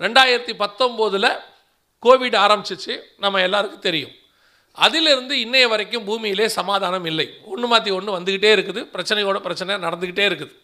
ரெண்டாயிரத்தி 0.00 0.52
பத்தொம்போதில் 0.62 1.38
கோவிட் 2.02 2.36
ஆரம்பிச்சிச்சு. 2.44 3.00
நம்ம 3.18 3.40
எல்லாருக்கும் 3.40 3.80
தெரியும். 3.80 4.10
அதிலிருந்து 4.72 5.40
இன்றைய 5.40 5.68
வரைக்கும் 5.68 6.04
பூமியிலே 6.04 6.48
சமாதானம் 6.48 7.04
இல்லை. 7.04 7.40
ஒன்று 7.44 7.66
மாற்றி 7.66 7.90
ஒன்று 7.90 8.18
வந்துக்கிட்டே 8.18 8.50
இருக்குது. 8.56 8.82
பிரச்சனையோட 8.94 9.38
பிரச்சனை 9.40 9.74
நடந்துக்கிட்டே 9.74 10.26
இருக்குது. 10.30 10.54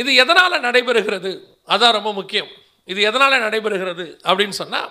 இது 0.00 0.10
எதனால் 0.22 0.64
நடைபெறுகிறது? 0.66 1.30
அதான் 1.72 1.96
ரொம்ப 1.98 2.10
முக்கியம். 2.18 2.50
இது 2.92 3.00
எதனால் 3.08 3.44
நடைபெறுகிறது 3.46 4.06
அப்படின்னு 4.28 4.56
சொன்னால் 4.62 4.90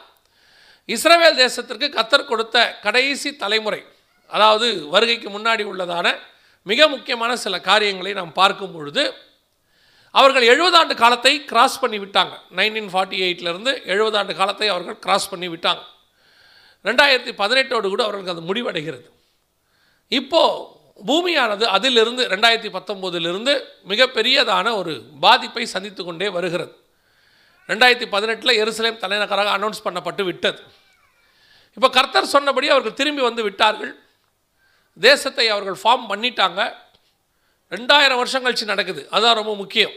இஸ்ரேல் 0.89 1.39
தேசத்திற்கு 1.41 1.87
கத்தர் 1.97 2.29
கொடுத்த 2.29 2.57
கடைசி 2.85 3.29
தலைமுறை 3.41 3.81
அதாவது 4.29 4.67
வருகைக்கு 4.93 5.29
முன்னாடி 5.33 5.63
உள்ளதான 5.71 6.07
மிக 6.69 6.87
முக்கியமான 6.93 7.31
சில 7.43 7.55
காரியங்களை 7.67 8.11
நாம் 8.19 8.33
பார்க்கும் 8.39 8.73
பொழுது 8.75 9.03
அவர்கள் 10.19 10.45
எழுபது 10.51 10.77
ஆண்டு 10.79 10.93
காலத்தை 11.01 11.33
கிராஸ் 11.51 11.79
பண்ணி 11.81 11.97
விட்டாங்க. 11.99 12.33
நைன்டீன் 12.57 12.89
ஃபார்ட்டி 12.93 13.17
எயிட்லேருந்து 13.25 13.71
எழுபது 13.93 14.17
ஆண்டு 14.19 14.33
காலத்தை 14.39 14.67
அவர்கள் 14.73 14.97
கிராஸ் 15.05 15.29
பண்ணி 15.31 15.47
விட்டாங்க. 15.53 15.83
ரெண்டாயிரத்தி 16.87 17.33
பதினெட்டோடு 17.41 17.87
கூட 17.93 18.01
அவர்களுக்கு 18.07 18.35
அது 18.35 18.47
முடிவடைகிறது. 18.49 19.07
இப்போது 20.19 20.79
பூமியானது 21.07 21.65
அதிலிருந்து 21.75 22.23
ரெண்டாயிரத்தி 22.33 22.69
பத்தொம்போதிலிருந்து 22.77 23.53
மிகப்பெரியதான 23.87 24.75
ஒரு 24.75 24.93
பாதிப்பை 25.19 25.65
சந்தித்து 25.65 26.03
கொண்டே 26.03 26.29
வருகிறது. 26.29 26.73
ரெண்டாயிரத்தி 27.69 28.07
பதினெட்டில் 28.09 28.59
எருசலேம் 28.63 28.97
தலைநகராக 28.97 29.57
அனௌன்ஸ் 29.57 29.83
பண்ணப்பட்டு 29.85 30.23
விட்டது. 30.23 30.61
இப்போ 31.73 31.89
கர்த்தர் 31.89 32.33
சொன்னபடி 32.35 32.69
அவர்கள் 32.69 32.93
திரும்பி 32.93 33.21
வந்து 33.21 33.43
விட்டார்கள். 33.43 33.93
தேசத்தை 34.99 35.49
அவர்கள் 35.49 35.77
ஃபார்ம் 35.83 36.07
பண்ணிட்டாங்க. 36.11 36.61
ரெண்டாயிரம் 37.71 38.21
வருஷம் 38.21 38.43
கழித்து 38.43 38.65
நடக்குது. 38.65 39.07
அதுதான் 39.09 39.35
ரொம்ப 39.35 39.55
முக்கியம். 39.55 39.93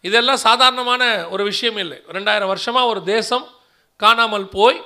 இதெல்லாம் 0.00 0.36
சாதாரணமான 0.36 1.02
ஒரு 1.28 1.44
விஷயம் 1.44 1.76
இல்லை. 1.76 1.98
ரெண்டாயிரம் 2.16 2.52
வருஷமாக 2.52 2.86
ஒரு 2.86 3.02
தேசம் 3.02 3.46
காணாமல் 3.96 4.48
போய் 4.48 4.78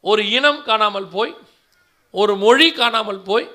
ஒரு 0.00 0.30
இனம் 0.30 0.62
காணாமல் 0.62 1.08
போய் 1.08 1.32
ஒரு 2.10 2.36
மொழி 2.36 2.72
காணாமல் 2.72 3.20
போய் 3.20 3.46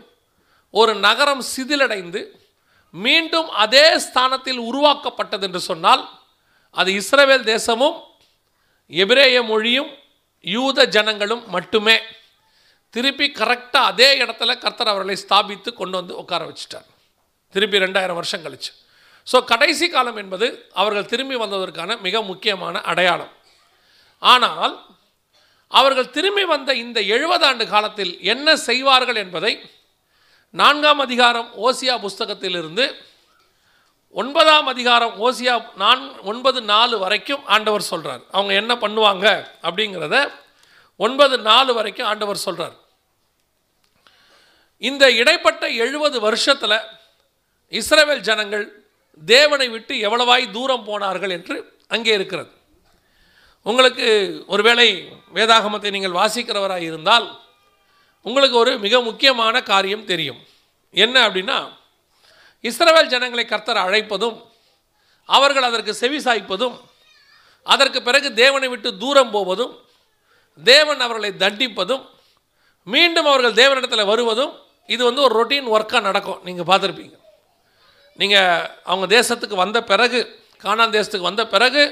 ஒரு 0.74 0.94
நகரம் 1.08 1.44
சிதிலடைந்து 1.56 2.22
மீண்டும் 2.94 3.50
அதே 3.64 3.86
ஸ்தானத்தில் 4.06 4.62
உருவாக்கப்பட்டது 4.70 5.46
என்று 5.48 5.62
சொன்னால் 5.70 6.04
அது 6.76 6.90
இஸ்ரவேல் 7.02 7.46
தேசமும் 7.54 7.98
எபிரேய 8.92 9.42
மொழியும் 9.52 9.90
யூத 10.46 10.86
ஜனங்களும் 10.96 11.44
மட்டுமே 11.56 11.96
திருப்பி 12.94 13.28
கரெக்டாக 13.40 13.90
அதே 13.92 14.10
இடத்துல 14.24 14.52
கர்த்தர் 14.64 14.92
அவர்களை 14.92 15.16
ஸ்தாபித்து 15.24 15.70
கொண்டு 15.80 15.96
வந்து 16.00 16.14
உட்கார 16.22 16.42
வச்சுட்டார். 16.50 16.88
திருப்பி 17.56 17.84
ரெண்டாயிரம் 17.86 18.20
வருஷம் 18.20 18.44
கழிச்சு. 18.46 18.72
ஸோ 19.28 19.38
கடைசி 19.52 19.88
காலம் 19.90 20.20
என்பது 20.22 20.48
அவர்கள் 20.82 21.10
திரும்பி 21.12 21.36
வந்ததற்கான 21.44 21.98
மிக 22.06 22.22
முக்கியமான 22.30 22.82
அடையாளம். 22.92 23.34
ஆனால் 24.22 24.74
அவர்கள் 25.72 26.14
திரும்பி 26.16 26.44
வந்த 26.54 26.70
இந்த 26.84 27.00
எழுபது 27.16 27.46
ஆண்டு 27.50 27.66
காலத்தில் 27.74 28.14
என்ன 28.34 28.56
செய்வார்கள் 28.68 29.20
என்பதை 29.24 29.54
நான்காம் 30.52 31.00
அதிகாரம் 31.00 31.50
ஓசியா 31.56 32.00
புஸ்தகத்திலிருந்து 32.02 32.96
ஒன்பதாம் 34.10 34.66
அதிகாரம் 34.66 35.20
ஓசியா 35.20 35.66
நான் 35.76 36.20
ஒன்பது 36.22 36.62
நாலு 36.62 37.00
வரைக்கும் 37.00 37.46
ஆண்டவர் 37.46 37.82
சொல்கிறார் 37.82 38.22
அவங்க 38.32 38.54
என்ன 38.54 38.76
பண்ணுவாங்க 38.76 39.48
அப்படிங்கிறத 39.62 40.32
ஒன்பது 40.96 41.38
நாலு 41.40 41.74
வரைக்கும் 41.74 42.08
ஆண்டவர் 42.08 42.38
சொல்கிறார் 42.38 42.74
இந்த 44.78 45.12
இடைப்பட்ட 45.12 45.70
எழுபது 45.70 46.20
வருஷத்தில் 46.20 46.78
இஸ்ரேவேல் 47.70 48.20
ஜனங்கள் 48.20 48.88
தேவனை 49.26 49.70
விட்டு 49.70 49.96
எவ்வளவாய் 49.96 50.52
தூரம் 50.52 50.84
போனார்கள் 50.84 51.30
என்று 51.30 51.78
அங்கே 51.88 52.14
இருக்கிறது. 52.14 52.52
உங்களுக்கு 53.64 54.08
ஒருவேளை 54.48 55.12
வேதாகமத்தை 55.34 55.90
நீங்கள் 55.90 56.12
வாசிக்கிறவராக 56.12 56.82
இருந்தால் 56.82 57.49
உங்களுக்கு 58.26 58.58
ஒரு 58.58 58.72
மிக 58.86 59.02
முக்கியமான 59.02 59.56
காரியம் 59.72 60.06
தெரியும். 60.12 60.40
என்ன 60.94 61.16
அப்படின்னா 61.28 61.58
இஸ்ரவேல் 62.64 63.12
ஜனங்களை 63.14 63.46
கர்த்தர் 63.46 63.86
அழைப்பதும் 63.86 64.38
அவர்கள் 65.30 65.68
அதற்கு 65.68 65.94
செவி 66.02 66.18
சாய்ப்பதும் 66.18 66.76
அதற்கு 67.66 68.00
பிறகு 68.02 68.28
தேவனை 68.34 68.68
விட்டு 68.70 68.90
தூரம் 68.98 69.32
போவதும் 69.36 69.74
தேவன் 70.64 71.02
அவர்களை 71.06 71.32
தண்டிப்பதும் 71.44 72.04
மீண்டும் 72.84 73.28
அவர்கள் 73.32 73.58
தேவனிடத்தில் 73.62 74.10
வருவதும் 74.12 74.54
இது 74.86 75.02
வந்து 75.04 75.22
ஒரு 75.22 75.34
ரொட்டீன் 75.40 75.68
ஒர்க்காக 75.76 76.02
நடக்கும். 76.02 76.40
நீங்கள் 76.44 76.68
பார்த்துருப்பீங்க. 76.70 77.16
நீங்கள் 78.20 78.68
அவங்க 78.84 79.06
தேசத்துக்கு 79.18 79.56
வந்த 79.64 79.80
பிறகு 79.92 80.20
காணான் 80.64 80.96
தேசத்துக்கு 80.98 81.30
வந்த 81.30 81.44
பிறகு 81.48 81.84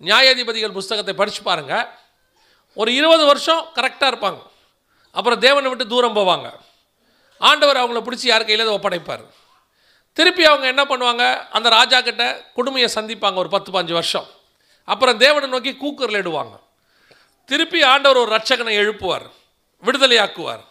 நியாயாதிபதிகள் 0.00 0.76
புஸ்தகத்தை 0.78 1.14
படித்து 1.14 1.42
பாருங்கள் 1.42 1.86
ஒரு 2.76 2.90
இருபது 2.94 3.24
வருஷம் 3.26 3.62
கரெக்டாக 3.76 4.10
இருப்பாங்க. 4.12 4.40
அப்புறம் 5.18 5.42
தேவனை 5.44 5.68
விட்டு 5.70 5.86
தூரம் 5.92 6.16
போவாங்க. 6.18 6.48
ஆண்டவர் 7.48 7.80
அவங்கள 7.82 8.00
பிடிச்சி 8.06 8.26
யார் 8.30 8.48
கையில் 8.48 8.74
ஒப்படைப்பார். 8.76 9.24
திருப்பி 10.16 10.44
அவங்க 10.50 10.66
என்ன 10.72 10.82
பண்ணுவாங்க? 10.90 11.24
அந்த 11.56 11.68
ராஜா 11.78 11.98
கிட்ட 12.08 12.24
கொடுமையை 12.56 12.88
சந்திப்பாங்க 12.94 13.38
ஒரு 13.42 13.50
பத்து 13.54 13.70
பாஞ்சு 13.74 13.94
வருஷம். 13.98 14.28
அப்புறம் 14.92 15.16
தேவனை 15.24 15.48
நோக்கி 15.54 15.72
கூக்குரல் 15.82 16.20
இடுவாங்க. 16.22 16.54
திருப்பி 17.50 17.80
ஆண்டவர் 17.92 18.20
ஒரு 18.22 18.30
ரட்சகனை 18.36 18.74
எழுப்புவார். 18.82 19.26
விடுதலையாக்குவார். 19.86 20.62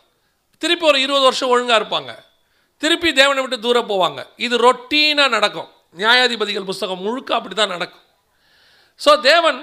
திருப்பி 0.61 0.85
ஒரு 0.91 0.99
இருபது 1.05 1.25
வருஷம் 1.29 1.51
ஒழுங்காக 1.53 1.79
இருப்பாங்க. 1.81 2.11
திருப்பி 2.83 3.09
தேவனை 3.19 3.41
விட்டு 3.43 3.59
தூரம் 3.65 3.89
போவாங்க. 3.91 4.19
இது 4.45 4.55
ரொட்டீனாக 4.65 5.33
நடக்கும். 5.37 5.69
நியாயாதிபதிகள் 6.01 6.69
புஸ்தகம் 6.71 7.03
முழுக்க 7.05 7.29
அப்படி 7.35 7.55
தான் 7.55 7.73
நடக்கும். 7.75 8.05
ஸோ 9.05 9.11
தேவன் 9.29 9.59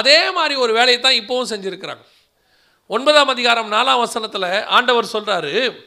அதே 0.00 0.18
மாதிரி 0.38 0.54
ஒரு 0.64 0.72
வேலையை 0.78 1.00
தான் 1.00 1.18
இப்போவும் 1.20 1.50
செஞ்சுருக்கிறாங்க. 1.52 2.04
ஒன்பதாம் 2.86 3.28
அதிகாரம் 3.28 3.72
நாலாம் 3.72 3.98
வசனத்தில் 3.98 4.64
ஆண்டவர் 4.66 5.12
சொல்கிறாரு 5.12 5.84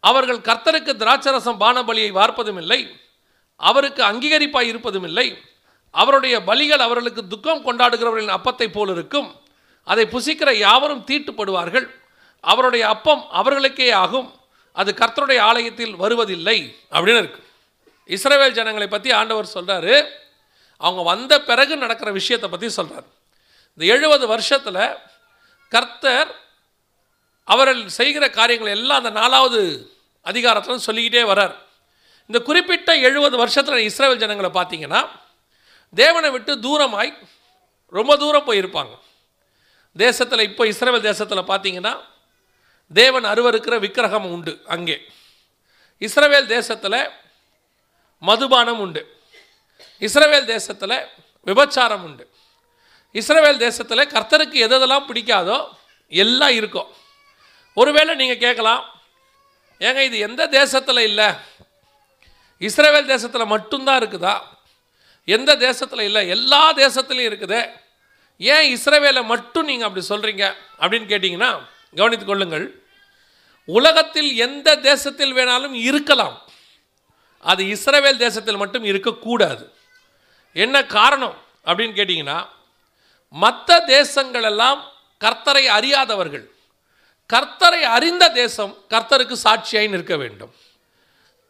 அவர்கள் 0.00 0.38
கர்த்தருக்கு 0.38 0.92
திராட்சரசம் 0.92 1.60
பானபலியை 1.60 2.10
வார்ப்பதும் 2.12 2.56
இல்லை 2.56 2.98
அவருக்கு 3.60 4.02
அங்கீகரிப்பாய் 4.02 4.66
இருப்பதும் 4.66 5.02
இல்லை 5.02 5.38
அவருடைய 5.90 6.40
பலிகள் 6.40 6.76
அவர்களுக்கு 6.76 7.26
துக்கம் 7.26 7.64
கொண்டாடுகிறவர்களின் 7.66 8.36
அப்பத்தை 8.38 8.72
போல் 8.72 8.88
இருக்கும் 8.88 9.40
அதை 9.82 10.06
புசிக்கிற 10.06 10.52
யாவரும் 10.52 11.04
தீட்டுப்படுவார்கள் 11.06 11.86
அவருடைய 12.40 12.88
அப்பம் 12.88 13.30
அவர்களுக்கே 13.30 13.90
ஆகும் 13.90 14.34
அது 14.72 14.92
கர்த்தருடைய 14.92 15.40
ஆலயத்தில் 15.40 15.96
வருவதில்லை. 15.96 16.76
அப்படின்னு 16.90 17.18
இருக்கு. 17.18 17.40
இஸ்ரேவேல் 18.08 18.50
ஜனங்களை 18.50 18.88
பற்றி 18.88 19.10
ஆண்டவர் 19.10 19.54
சொல்கிறாரு 19.54 20.08
அவங்க 20.76 21.02
வந்த 21.02 21.42
பிறகு 21.42 21.76
நடக்கிற 21.76 22.10
விஷயத்தை 22.10 22.50
பற்றி 22.50 22.68
சொல்கிறார் 22.68 23.04
இந்த 23.78 23.94
எழுபது 23.94 24.26
வருஷத்தில் 24.26 24.96
கர்த்தர் 25.74 26.30
அவர்கள் 27.48 27.82
செய்கிற 27.98 28.24
காரியங்கள் 28.38 28.74
எல்லாம் 28.78 29.00
அந்த 29.00 29.12
நாலாவது 29.20 29.60
அதிகாரத்தில் 30.30 30.84
சொல்லிக்கிட்டே 30.86 31.22
வரார். 31.30 31.54
இந்த 32.30 32.38
குறிப்பிட்ட 32.48 32.90
எழுபது 33.08 33.36
வருஷத்தில் 33.42 33.86
இஸ்ரேல் 33.88 34.22
ஜனங்களை 34.22 34.50
பார்த்தீங்கன்னா 34.58 35.00
தேவனை 35.94 36.28
விட்டு 36.34 36.52
தூரமாய் 36.66 37.10
ரொம்ப 37.98 38.12
தூரம் 38.22 38.46
போயிருப்பாங்க. 38.46 38.94
தேசத்தில் 39.96 40.46
இப்போ 40.50 40.62
இஸ்ரேல் 40.72 41.06
தேசத்தில் 41.08 41.48
பார்த்தீங்கன்னா 41.50 41.92
தேவன் 43.00 43.26
அருவருக்கிற 43.32 43.74
விக்கிரகம் 43.84 44.30
உண்டு 44.34 44.52
அங்கே. 44.74 44.96
இஸ்ரவேல் 46.06 46.48
தேசத்தில் 46.56 47.00
மதுபானம் 48.22 48.80
உண்டு. 48.84 49.02
இஸ்ரவேல் 50.06 50.50
தேசத்தில் 50.54 50.96
விபச்சாரம் 51.48 52.04
உண்டு. 52.08 52.24
இஸ்ரவேல் 53.20 53.62
தேசத்தில் 53.66 54.10
கர்த்தருக்கு 54.14 54.58
எதெல்லாம் 54.66 55.06
பிடிக்காதோ 55.08 55.58
எல்லாம் 56.22 56.54
இருக்கும். 56.60 56.88
ஒருவேளை 57.80 58.12
நீங்கள் 58.22 58.42
கேட்கலாம் 58.44 58.82
ஏங்க 59.86 60.00
இது 60.08 60.18
எந்த 60.28 60.42
தேசத்தில் 60.58 61.00
இல்லை? 61.10 61.28
இஸ்ரேவேல் 62.68 63.10
தேசத்தில் 63.12 63.52
மட்டும்தான் 63.54 63.98
இருக்குதா? 64.00 64.34
எந்த 65.36 65.50
தேசத்தில் 65.66 66.04
இல்லை? 66.08 66.22
எல்லா 66.36 66.62
தேசத்துலையும் 66.82 67.28
இருக்குது. 67.30 67.60
ஏன் 68.40 68.66
இஸ்ரேவேலை 68.76 69.22
மட்டும் 69.32 69.68
நீங்கள் 69.70 69.88
அப்படி 69.88 70.04
சொல்கிறீங்க 70.12 70.44
அப்படின்னு 70.80 71.06
கேட்டிங்கன்னா 71.12 71.50
கவனித்து 71.98 72.26
கொள்ளுங்கள். 72.26 72.66
உலகத்தில் 73.78 74.30
எந்த 74.46 74.68
தேசத்தில் 74.88 75.36
வேணாலும் 75.38 75.76
இருக்கலாம். 75.88 76.36
அது 77.50 77.62
இஸ்ரேவேல் 77.74 78.22
தேசத்தில் 78.24 78.60
மட்டும் 78.62 78.84
இருக்கக்கூடாது. 78.90 79.64
என்ன 80.64 80.76
காரணம் 80.96 81.36
அப்படின்னு 81.66 81.96
கேட்டிங்கன்னா 82.00 82.38
மற்ற 83.42 83.78
தேசங்களெல்லாம் 83.94 84.80
கர்த்தரை 85.24 85.64
அறியாதவர்கள். 85.76 86.46
கர்த்தரை 87.30 87.82
அறிந்த 87.96 88.24
தேசம் 88.40 88.72
கர்த்தருக்கு 88.92 89.36
சாட்சியாய் 89.44 89.92
நிற்க 89.94 90.14
வேண்டும். 90.22 90.52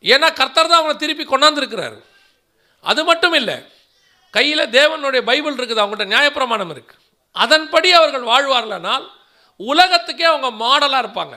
ஏன்னா 0.05 0.29
கர்த்தர் 0.41 0.71
தான் 0.71 0.81
அவங்களை 0.81 0.97
திருப்பி 1.03 1.25
கொண்டாந்துருக்கிறாரு. 1.29 1.99
அது 2.85 3.01
மட்டும் 3.11 3.35
இல்லை 3.41 3.57
கையில் 4.35 4.73
தேவனுடைய 4.79 5.23
பைபிள் 5.31 5.57
இருக்குது 5.59 5.83
அவங்கள்ட்ட 5.83 6.13
நியாயப்பிரமாணம் 6.13 6.73
இருக்குது 6.75 7.03
அதன்படி 7.43 7.89
அவர்கள் 7.99 8.31
வாழ்வார்களானால் 8.31 9.05
உலகத்துக்கே 9.61 10.27
அவங்க 10.31 10.49
மாடலாக 10.63 11.03
இருப்பாங்க. 11.05 11.37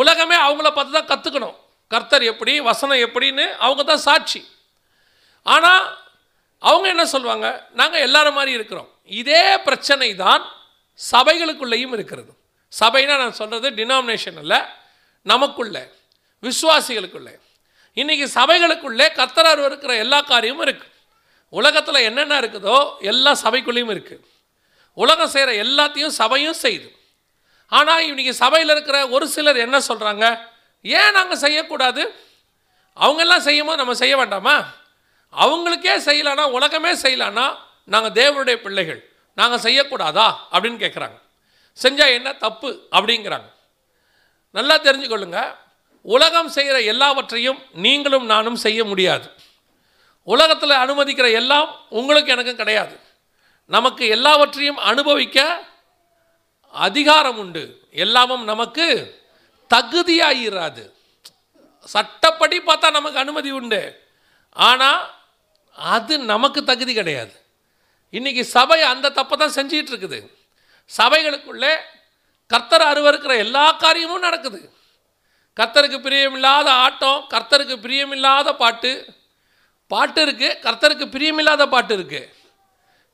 உலகமே 0.00 0.36
அவங்கள 0.46 0.68
பார்த்து 0.70 0.96
தான் 0.98 1.10
கற்றுக்கணும் 1.12 1.56
கர்த்தர் 1.90 2.24
எப்படி 2.32 2.52
வசனம் 2.70 3.02
எப்படின்னு 3.06 3.44
அவங்க 3.64 3.82
தான் 3.90 4.04
சாட்சி. 4.08 4.40
ஆனால் 5.46 5.84
அவங்க 6.62 6.86
என்ன 6.94 7.04
சொல்லுவாங்க? 7.14 7.46
நாங்கள் 7.80 8.04
எல்லாரும் 8.06 8.38
மாதிரி 8.38 8.52
இருக்கிறோம். 8.58 8.90
இதே 9.10 9.58
பிரச்சனை 9.66 10.08
தான் 10.24 10.42
சபைகளுக்குள்ளேயும் 11.00 11.94
இருக்கிறது. 11.96 12.30
சபைனா 12.72 13.14
நான் 13.22 13.38
சொல்கிறது 13.40 13.68
டினாமினேஷன் 13.78 14.38
இல்லை 14.42 14.60
நமக்குள்ளே 15.26 15.82
விசுவாசிகளுக்குள்ளே. 16.42 17.34
இன்றைக்கி 17.96 18.26
சபைகளுக்குள்ளே 18.38 19.06
கத்தரார் 19.18 19.62
இருக்கிற 19.66 19.92
எல்லா 20.04 20.20
காரியமும் 20.20 20.64
இருக்குது 20.66 20.94
உலகத்தில் 21.52 22.06
என்னென்ன 22.08 22.40
இருக்குதோ 22.40 22.78
எல்லா 23.12 23.32
சபைக்குள்ளேயும் 23.44 23.92
இருக்குது 23.94 24.24
உலகம் 24.94 25.32
செய்கிற 25.34 25.50
எல்லாத்தையும் 25.64 26.14
சபையும் 26.20 26.58
செய்யுது. 26.64 26.88
ஆனால் 27.72 28.02
இன்றைக்கி 28.08 28.32
சபையில் 28.42 28.72
இருக்கிற 28.74 28.98
ஒரு 29.08 29.26
சிலர் 29.34 29.58
என்ன 29.66 29.76
சொல்கிறாங்க 29.88 30.24
ஏன் 30.84 31.14
நாங்கள் 31.16 31.42
செய்யக்கூடாது? 31.44 32.02
அவங்கெல்லாம் 32.96 33.46
செய்யும்போது 33.46 33.80
நம்ம 33.82 33.94
செய்ய 34.02 34.14
வேண்டாமா? 34.16 34.56
அவங்களுக்கே 35.34 35.94
செய்யலானா 36.08 36.44
உலகமே 36.58 36.92
செய்யலான்னா 37.04 37.46
நாங்கள் 37.86 38.10
தேவனுடைய 38.10 38.56
பிள்ளைகள். 38.56 39.10
நாங்கள் 39.34 39.60
செய்யக்கூடாதா? 39.60 40.34
அப்படின்னு 40.52 40.80
கேட்குறாங்க 40.82 41.20
செஞ்சால் 41.82 42.12
என்ன 42.12 42.32
தப்பு? 42.32 42.88
அப்படிங்கிறாங்க. 42.90 43.52
நல்லா 44.50 44.78
தெரிஞ்சுக்கொள்ளுங்க. 44.78 45.54
உலகம் 46.02 46.48
செய்கிற 46.48 46.80
எல்லாவற்றையும் 46.80 47.62
நீங்களும் 47.72 48.26
நானும் 48.26 48.56
செய்ய 48.56 48.84
முடியாது. 48.84 49.30
உலகத்தில் 50.22 50.70
அனுமதிக்கிற 50.70 51.32
எல்லாம் 51.32 51.76
உங்களுக்கு 51.90 52.32
எனக்கும் 52.32 52.56
கிடையாது. 52.56 53.00
நமக்கு 53.66 54.06
எல்லாவற்றையும் 54.06 54.76
அனுபவிக்க 54.76 55.64
அதிகாரம் 56.70 57.38
உண்டு 57.38 57.80
எல்லாமும் 57.90 58.44
நமக்கு 58.44 59.20
தகுதியாயிராது. 59.74 60.92
சட்டப்படி 61.84 62.58
பார்த்தா 62.58 62.90
நமக்கு 62.90 63.18
அனுமதி 63.18 63.50
உண்டு. 63.50 64.08
ஆனால் 64.52 65.10
அது 65.74 66.18
நமக்கு 66.18 66.64
தகுதி 66.64 66.94
கிடையாது. 66.94 67.45
இன்றைக்கி 68.14 68.42
சபை 68.54 68.80
அந்த 68.92 69.12
தப்பை 69.18 69.36
தான் 69.36 69.56
செஞ்சிகிட்டு 69.58 69.92
இருக்குது 69.92 70.18
சபைகளுக்குள்ளே 70.90 71.72
கர்த்தர் 72.50 72.84
அருவருக்கிற 72.90 73.32
எல்லா 73.44 73.64
காரியமும் 73.84 74.24
நடக்குது. 74.26 74.60
கர்த்தருக்கு 75.56 75.98
பிரியமில்லாத 76.06 76.68
ஆட்டம் 76.84 77.20
கர்த்தருக்கு 77.32 77.76
பிரியமில்லாத 77.84 78.48
பாட்டு. 78.62 78.92
பாட்டு 79.90 80.20
இருக்குது 80.26 80.58
கர்த்தருக்கு 80.64 81.06
பிரியமில்லாத 81.14 81.66
பாட்டு 81.74 81.94
இருக்குது 81.96 82.22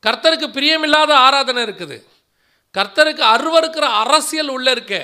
கர்த்தருக்கு 0.02 0.48
பிரியமில்லாத 0.56 1.12
ஆராதனை 1.26 1.60
இருக்குது. 1.66 1.98
கர்த்தருக்கு 2.74 3.24
அருவருக்கிற 3.34 3.86
அரசியல் 4.02 4.52
உள்ளே 4.56 4.70
இருக்கே. 4.76 5.02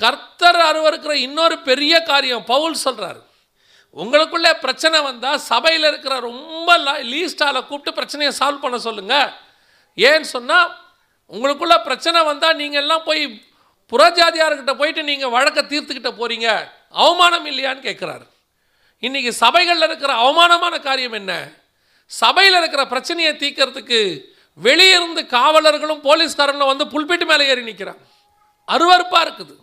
கர்த்தர் 0.00 0.60
அருவருக்கிற 0.68 1.12
இன்னொரு 1.26 1.56
பெரிய 1.68 1.94
காரியம் 2.10 2.44
பவுல் 2.52 2.82
சொல்கிறார் 2.84 3.20
உங்களுக்குள்ளே 3.96 4.52
பிரச்சனை 4.64 5.00
வந்தால் 5.00 5.38
சபையில் 5.38 5.86
இருக்கிற 5.90 6.18
ரொம்ப 6.20 6.76
லீஸ்டால் 7.12 7.66
கூப்பிட்டு 7.66 7.92
பிரச்சனையை 7.92 8.32
சால்வ் 8.40 8.64
பண்ண 8.64 8.78
சொல்லுங்கள் 8.78 9.30
ஏன்னு 9.98 10.28
சொன்னால் 10.36 10.68
உங்களுக்குள்ள 11.32 11.82
பிரச்சனை 11.82 12.24
வந்தால் 12.24 12.56
நீங்கள் 12.56 12.82
எல்லாம் 12.82 13.04
போய் 13.04 13.22
புறஜாதியார்கிட்ட 13.92 14.74
போயிட்டு 14.76 15.02
நீங்கள் 15.02 15.30
வழக்கை 15.30 15.62
தீர்த்துக்கிட்ட 15.62 16.10
போகிறீங்க 16.20 16.48
அவமானம் 16.94 17.46
இல்லையான்னு 17.46 17.86
கேட்குறாரு 17.88 18.26
இன்றைக்கி 19.02 19.28
சபைகளில் 19.28 19.82
இருக்கிற 19.82 20.12
அவமானமான 20.12 20.78
காரியம் 20.78 21.12
என்ன? 21.12 21.32
சபையில் 22.06 22.54
இருக்கிற 22.54 22.86
பிரச்சனையை 22.86 23.32
தீர்க்கறதுக்கு 23.34 24.00
வெளியே 24.54 24.94
இருந்து 24.94 25.26
காவலர்களும் 25.26 26.02
போலீஸ்காரங்களும் 26.02 26.72
வந்து 26.72 26.86
புல்பீட்டு 26.86 27.26
மேலே 27.26 27.46
ஏறி 27.46 27.62
நிற்கிறாங்க 27.62 28.04
அருவறுப்பாக 28.68 29.24
இருக்குது. 29.26 29.54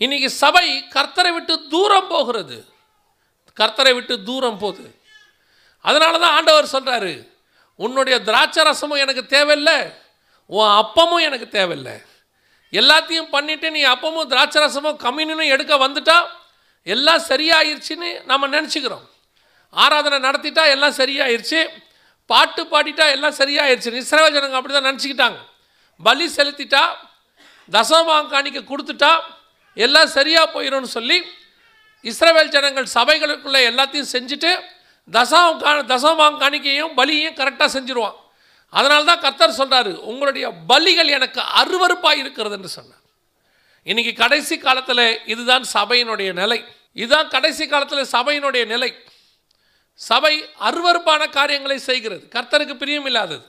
இன்றைக்கி 0.00 0.26
சபை 0.26 0.66
கர்த்தரை 0.94 1.32
விட்டு 1.32 1.66
தூரம் 1.68 2.08
போகிறது. 2.08 2.58
கர்த்தரை 3.58 3.92
விட்டு 3.96 4.14
தூரம் 4.28 4.60
போகுது. 4.62 4.88
அதனால 5.84 6.18
தான் 6.22 6.36
ஆண்டவர் 6.36 6.74
சொல்கிறாரு 6.76 7.12
உன்னுடைய 7.84 8.16
திராட்சை 8.28 8.62
ரசமும் 8.68 9.02
எனக்கு 9.04 9.22
தேவையில்லை 9.34 9.78
உன் 10.50 10.72
அப்பமும் 10.82 11.26
எனக்கு 11.28 11.46
தேவையில்லை. 11.58 11.96
எல்லாத்தையும் 12.72 13.30
பண்ணிவிட்டு 13.34 13.68
நீ 13.76 13.80
அப்பமும் 13.94 14.30
திராட்சை 14.32 14.58
ரசமும் 14.64 14.98
கம்யூனும் 15.06 15.52
எடுக்க 15.54 15.74
வந்துட்டா 15.84 16.18
எல்லாம் 16.86 17.22
சரியாயிருச்சுன்னு 17.30 18.10
நம்ம 18.30 18.48
நினச்சிக்கிறோம். 18.56 19.06
ஆராதனை 19.74 20.18
நடத்திட்டா 20.26 20.62
எல்லாம் 20.74 20.98
சரியாயிருச்சு 21.00 21.60
பாட்டு 22.30 22.62
பாடிட்டா 22.72 23.06
எல்லாம் 23.16 23.38
சரியாயிருச்சு 23.40 24.00
இஸ்ரேவ 24.02 24.26
ஜனங்க 24.36 24.58
அப்படி 24.58 24.74
தான் 24.74 24.88
நினச்சிக்கிட்டாங்க. 24.88 25.38
பலி 26.00 26.26
செலுத்திட்டா 26.36 26.82
தசமாங்காணிக்க 27.68 28.60
கொடுத்துட்டா 28.70 29.12
எல்லாம் 29.76 30.12
சரியாக 30.16 30.46
போயிடும்னு 30.54 30.90
சொல்லி 30.98 31.18
இஸ்ரவேல் 32.04 32.52
ஜனங்கள் 32.56 32.88
சபைகளுக்குள்ளே 32.96 33.60
எல்லாத்தையும் 33.70 34.12
செஞ்சுட்டு 34.14 34.52
தசம் 35.08 35.58
கா 35.62 35.70
தசமாம் 35.92 36.40
காணிக்கையும் 36.42 36.92
பலியையும் 36.98 37.36
கரெக்டாக 37.40 37.68
செஞ்சுருவான். 37.76 38.16
அதனால 38.72 39.04
தான் 39.04 39.22
கர்த்தர் 39.24 39.58
சொல்கிறாரு 39.60 39.92
உங்களுடைய 40.10 40.46
பலிகள் 40.70 41.10
எனக்கு 41.16 41.40
அருவறுப்பாக 41.60 42.20
இருக்கிறது 42.22 42.56
என்று 42.58 42.70
சொன்னார். 42.76 43.04
இன்னைக்கு 43.86 44.12
கடைசி 44.22 44.56
காலத்தில் 44.58 45.06
இதுதான் 45.32 45.64
சபையினுடைய 45.76 46.30
நிலை. 46.32 46.58
இதுதான் 47.02 47.28
கடைசி 47.28 47.64
காலத்தில் 47.66 48.10
சபையினுடைய 48.16 48.64
நிலை. 48.66 48.90
சபை 49.94 50.34
அருவறுப்பான 50.68 51.22
காரியங்களை 51.38 51.78
செய்கிறது. 51.78 52.24
கர்த்தருக்கு 52.36 52.76
பிரியமில்லாதது 52.82 53.46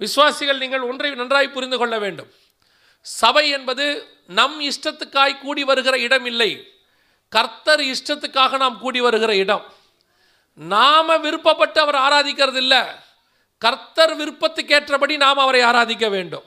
விசுவாசிகள் 0.00 0.62
நீங்கள் 0.62 0.86
ஒன்றை 0.90 1.10
நன்றாய் 1.20 1.54
புரிந்து 1.56 1.76
கொள்ள 1.78 1.98
வேண்டும். 1.98 2.30
சபை 3.06 3.44
என்பது 3.56 3.84
நம் 4.38 4.58
இஷ்டத்துக்காய் 4.70 5.40
கூடி 5.42 5.62
வருகிற 5.64 5.96
இடம் 6.06 6.26
இல்லை 6.32 6.50
கர்த்தர் 7.36 7.82
இஷ்டத்துக்காக 7.92 8.56
நாம் 8.56 8.78
கூடி 8.78 9.00
வருகிற 9.00 9.32
இடம். 9.36 9.64
நாம் 10.54 11.10
விருப்பப்பட்டு 11.24 11.78
அவர் 11.78 11.98
ஆராதிக்கிறது 12.06 12.60
இல்லை 12.64 12.82
கர்த்தர் 13.58 14.12
விருப்பத்துக்கேற்றபடி 14.16 15.16
நாம் 15.16 15.38
அவரை 15.38 15.62
ஆராதிக்க 15.62 16.06
வேண்டும். 16.10 16.46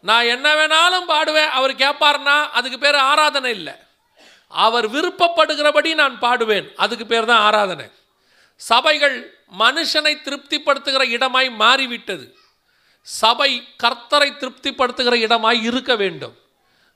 நான் 0.00 0.24
என்ன 0.24 0.46
வேணாலும் 0.54 1.08
பாடுவேன் 1.08 1.50
அவர் 1.58 1.74
கேட்பார்னா 1.74 2.36
அதுக்கு 2.58 2.78
பேர் 2.78 2.94
ஆராதனை 2.94 3.50
இல்லை. 3.50 3.74
அவர் 4.48 4.86
விருப்பப்படுகிறபடி 4.90 5.94
நான் 5.94 6.16
பாடுவேன் 6.20 6.66
அதுக்கு 6.74 7.06
பேர் 7.06 7.24
தான் 7.24 7.44
ஆராதனை. 7.48 7.86
சபைகள் 8.56 9.16
மனுஷனை 9.58 10.14
திருப்திப்படுத்துகிற 10.26 11.02
இடமாய் 11.16 11.50
மாறிவிட்டது. 11.62 12.26
சபை 13.20 13.50
கர்த்தரை 13.82 14.30
திருப்திப்படுத்துகிற 14.32 15.14
இடமாய் 15.26 15.60
இருக்க 15.62 15.96
வேண்டும். 15.96 16.36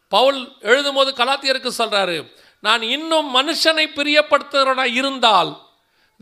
பவுல் 0.08 0.40
எழுதும்போது 0.62 1.10
கலாத்தியருக்கு 1.20 1.70
சொல்கிறாரு 1.78 2.16
நான் 2.60 2.82
இன்னும் 2.82 3.34
மனுஷனை 3.36 3.84
பிரியப்படுத்துகிறவனாக 3.98 4.94
இருந்தால் 4.94 5.60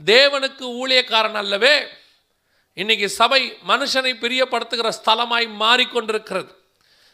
தேவனுக்கு 0.05 0.64
ஊழியக்காரன் 0.81 1.35
அல்லவே 1.35 1.87
இன்னைக்கு 2.73 3.09
சபை 3.09 3.59
மனுஷனை 3.68 4.12
பிரியப்படுத்துகிற 4.14 4.92
ஸ்தலமாய் 5.05 5.49
மாறிக்கொண்டிருக்கிறது. 5.61 6.55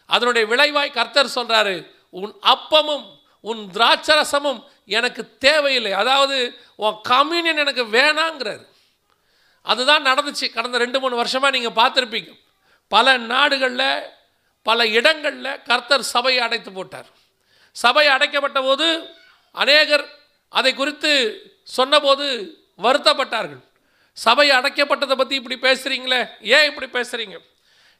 அதனுடைய 0.07 0.55
விளைவாய் 0.55 0.93
கர்த்தர் 0.93 1.35
சொல்கிறாரு 1.35 1.91
உன் 2.11 2.35
அப்பமும் 2.43 3.19
உன் 3.41 3.71
திராட்சரசமும் 3.73 4.65
எனக்கு 4.85 5.39
தேவையில்லை. 5.39 5.93
அதாவது 5.93 6.59
உன் 6.77 6.97
கம்யூனியன் 7.03 7.57
எனக்கு 7.57 7.85
வேணாங்கிறார். 7.85 8.67
அதுதான் 9.63 10.07
நடந்துச்சு. 10.07 10.53
கடந்த 10.53 10.79
ரெண்டு 10.79 11.01
மூணு 11.01 11.17
வருஷமாக 11.17 11.59
நீங்கள் 11.59 11.85
பார்த்துருப்பீங்க. 11.85 12.41
பல 12.89 13.17
நாடுகளில் 13.17 14.03
பல 14.63 14.87
இடங்களில் 14.87 15.63
கர்த்தர் 15.63 16.03
சபையை 16.03 16.43
அடைத்து 16.43 16.73
போட்டார். 16.73 17.07
சபை 17.73 18.07
அடைக்கப்பட்ட 18.07 18.63
போது 18.63 19.17
அநேகர் 19.51 20.05
அதை 20.49 20.75
குறித்து 20.75 21.11
சொன்னபோது 21.63 22.27
வருத்தப்பட்டார்கள். 22.79 23.61
சபை 24.13 24.51
அடைக்கப்பட்டதை 24.51 25.17
பற்றி 25.17 25.35
இப்படி 25.35 25.57
பேசுகிறீங்களே 25.67 26.27
ஏன் 26.41 26.75
இப்படி 26.75 26.89
பேசுகிறீங்க 26.97 27.37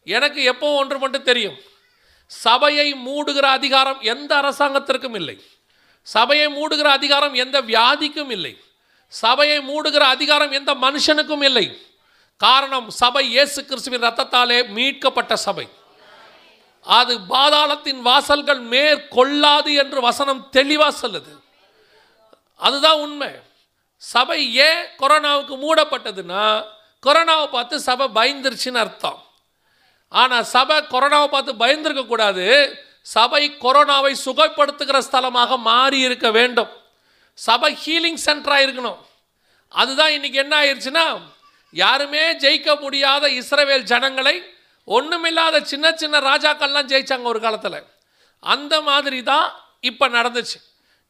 எனக்கு 0.03 0.43
எப்போ 0.43 0.77
ஒன்று 0.77 0.99
மட்டும் 0.99 1.23
தெரியும். 1.23 1.59
சபையை 2.27 2.95
மூடுகிற 2.95 3.47
அதிகாரம் 3.59 4.01
எந்த 4.01 4.41
அரசாங்கத்திற்கும் 4.41 5.15
இல்லை. 5.15 5.45
சபையை 6.03 6.47
மூடுகிற 6.47 6.83
அதிகாரம் 6.83 7.35
எந்த 7.35 7.63
வியாதிக்கும் 7.63 8.31
இல்லை. 8.31 8.63
சபையை 9.09 9.59
மூடுகிற 9.59 9.99
அதிகாரம் 9.99 10.53
எந்த 10.53 10.75
மனுஷனுக்கும் 10.75 11.43
இல்லை. 11.43 11.81
காரணம் 12.37 12.91
சபை 12.91 13.29
இயேசு 13.29 13.65
கிறிஸ்துவின் 13.65 14.03
ரத்தத்தாலே 14.03 14.69
மீட்கப்பட்ட 14.69 15.37
சபை. 15.37 15.69
அது 16.83 17.19
பாதாளத்தின் 17.19 18.01
வாசல்கள் 18.01 18.61
மேற்கொள்ளாது 18.61 19.77
என்று 19.77 20.01
வசனம் 20.01 20.49
தெளிவாக 20.51 21.09
சொல்லுது. 21.09 21.33
அதுதான் 22.57 22.99
உண்மை. 22.99 23.29
சபை 23.97 24.55
ஏன் 24.55 24.87
கொரோனாவுக்கு 24.99 25.55
மூடப்பட்டதுன்னா 25.65 26.65
கொரோனாவை 27.07 27.47
பார்த்து 27.47 27.81
சபை 27.81 28.07
பயந்துருச்சுன்னு 28.15 28.75
அர்த்தம். 28.75 29.27
ஆனால் 30.09 30.45
சபை 30.45 30.77
கொரோனாவை 30.77 31.27
பார்த்து 31.27 31.53
பயந்துருக்க 31.53 32.07
கூடாது. 32.07 32.79
சபை 33.03 33.51
கொரோனாவை 33.51 34.15
சுகப்படுத்துகிற 34.25 35.01
ஸ்தலமாக 35.11 35.59
மாறி 35.59 35.99
இருக்க 35.99 36.31
வேண்டும். 36.31 36.69
சபை 37.35 37.79
ஹீலிங் 37.87 38.23
சென்டராக 38.25 38.65
இருக்கணும். 38.67 38.97
அதுதான் 39.69 40.11
இன்னைக்கு 40.11 40.39
என்ன 40.39 40.63
ஆயிடுச்சுன்னா 40.63 41.21
யாருமே 41.71 42.33
ஜெயிக்க 42.33 42.81
முடியாத 42.81 43.29
இஸ்ரவேல் 43.29 43.83
ஜனங்களை 43.83 44.43
ஒன்றுமில்லாத 44.85 45.61
சின்ன 45.61 45.93
சின்ன 45.93 46.21
ராஜாக்கள்லாம் 46.21 46.91
ஜெயிச்சாங்க 46.93 47.23
ஒரு 47.23 47.41
காலத்தில். 47.41 47.85
அந்த 48.39 48.81
மாதிரி 48.81 49.23
தான் 49.23 49.53
இப்போ 49.81 50.09
நடந்துச்சு. 50.09 50.59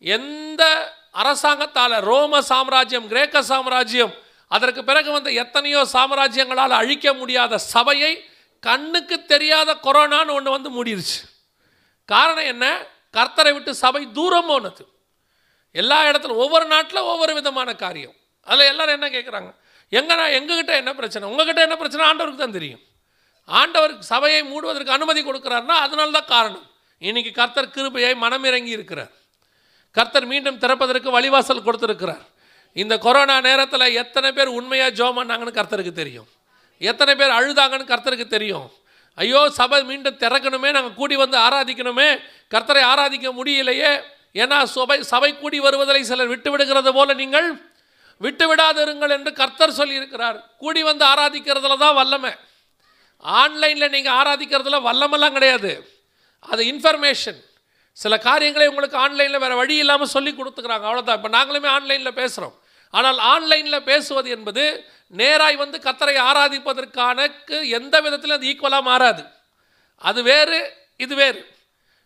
எந்த 0.01 0.63
அரசாங்கத்தால் 1.11 1.93
ரோம 1.93 2.41
சாம்ராஜ்யம் 2.41 3.09
கிரேக்க 3.09 3.43
சாம்ராஜ்யம் 3.43 4.13
அதற்கு 4.49 4.85
பிறகு 4.85 5.13
வந்த 5.13 5.31
எத்தனையோ 5.31 5.87
சாம்ராஜ்யங்களால் 5.93 6.71
அழிக்க 6.71 7.13
முடியாத 7.13 7.59
சபையை 7.59 8.25
கண்ணுக்கு 8.61 9.25
தெரியாத 9.25 9.75
கொரோனான்னு 9.75 10.33
ஒன்று 10.33 10.51
வந்து 10.51 10.71
மூடிருச்சு. 10.77 11.19
காரணம் 12.05 12.45
என்ன? 12.45 12.87
கர்த்தரை 13.17 13.53
விட்டு 13.53 13.75
சபை 13.75 14.13
தூரம் 14.13 14.47
போனது. 14.47 14.85
எல்லா 15.71 16.05
இடத்துலையும் 16.05 16.45
ஒவ்வொரு 16.45 16.67
நாட்டில் 16.67 17.09
ஒவ்வொரு 17.13 17.35
விதமான 17.35 17.75
காரியம். 17.75 18.15
அதில் 18.45 18.71
எல்லோரும் 18.73 19.03
என்ன 19.03 19.09
கேட்குறாங்க 19.09 19.51
எங்கன்னா 19.93 20.27
எங்ககிட்ட 20.39 20.73
என்ன 20.83 20.95
பிரச்சனை? 20.95 21.29
உங்ககிட்ட 21.29 21.61
என்ன 21.61 21.77
பிரச்சனை? 21.77 22.03
ஆண்டவருக்கு 22.11 22.37
தான் 22.37 22.59
தெரியும். 22.59 22.81
ஆண்டவருக்கு 23.49 24.11
சபையை 24.13 24.43
மூடுவதற்கு 24.51 24.97
அனுமதி 24.97 25.21
கொடுக்குறாருன்னா 25.23 25.77
அதனால 25.85 26.11
தான் 26.19 26.33
காரணம். 26.35 26.67
இன்னைக்கு 27.03 27.33
கர்த்தர் 27.41 27.73
கிருபையை 27.77 28.13
மனமிறங்கி 28.25 28.73
இருக்கிறார். 28.77 29.13
கர்த்தர் 29.97 30.27
மீண்டும் 30.33 30.61
திறப்பதற்கு 30.65 31.11
வழிவாசல் 31.17 31.65
கொடுத்துருக்கிறார். 31.67 32.25
இந்த 32.77 32.95
கொரோனா 33.07 33.37
நேரத்தில் 33.47 33.95
எத்தனை 34.03 34.29
பேர் 34.33 34.51
உண்மையாக 34.59 34.91
ஜோமானாங்கன்னு 34.99 35.19
பண்ணாங்கன்னு 35.19 35.59
கர்த்தருக்கு 35.59 35.93
தெரியும். 36.03 36.29
எத்தனை 36.81 37.13
பேர் 37.21 37.37
அழுதாங்கன்னு 37.39 37.91
கர்த்தருக்கு 37.93 38.27
தெரியும். 38.37 38.69
ஐயோ 39.19 39.41
சபை 39.59 39.81
மீண்டும் 39.89 40.21
திறக்கணுமே 40.23 40.71
நாங்கள் 40.77 40.99
கூடி 41.01 41.17
வந்து 41.23 41.37
ஆராதிக்கணுமே 41.47 42.09
கர்த்தரை 42.55 42.83
ஆராதிக்க 42.93 43.29
முடியலையே. 43.39 43.93
ஏன்னா 44.43 44.59
சபை 44.75 44.99
சபை 45.13 45.31
கூடி 45.41 45.59
வருவதை 45.65 46.03
சிலர் 46.11 46.33
விட்டு 46.35 46.51
விடுகிறது 46.53 46.91
போல 46.99 47.15
நீங்கள் 47.23 47.49
விட்டு 48.21 48.47
விடாதிருங்கள் 48.51 49.15
என்று 49.17 49.31
கர்த்தர் 49.41 49.79
சொல்லியிருக்கிறார். 49.81 50.39
கூடி 50.63 50.81
வந்து 50.91 51.05
ஆராதிக்கிறதுல 51.13 51.79
தான் 51.85 51.99
வல்லமை. 52.01 52.33
ஆன்லைனில் 53.23 53.93
நீங்கள் 53.95 54.17
ஆராதிக்கிறதுல 54.21 54.79
வல்லமெல்லாம் 54.89 55.37
கிடையாது. 55.39 55.73
அது 56.53 56.63
இன்ஃபர்மேஷன் 56.73 57.41
சில 57.97 58.15
காரியங்களை 58.19 58.67
உங்களுக்கு 58.69 58.97
ஆன்லைனில் 58.99 59.43
வேறு 59.43 59.61
வழி 59.61 59.77
இல்லாமல் 59.77 60.13
சொல்லி 60.15 60.33
கொடுத்துக்கிறாங்க. 60.33 60.87
அவ்வளோதான் 60.89 61.19
இப்போ 61.21 61.31
நாங்களுமே 61.39 61.69
ஆன்லைனில் 61.77 62.19
பேசுகிறோம் 62.21 62.55
ஆனால் 62.91 63.19
ஆன்லைனில் 63.33 63.87
பேசுவது 63.91 64.29
என்பது 64.37 64.65
நேராய் 65.21 65.57
வந்து 65.57 65.79
கத்தரை 65.87 66.17
ஆராதிப்பதற்கானக்கு 66.31 67.57
எந்த 67.79 67.95
விதத்திலும் 68.01 68.39
அது 68.39 68.49
ஈக்குவலாக 68.53 68.89
மாறாது. 68.91 69.23
அது 70.09 70.21
வேறு 70.23 70.59
இது 71.05 71.15
வேறு. 71.15 71.41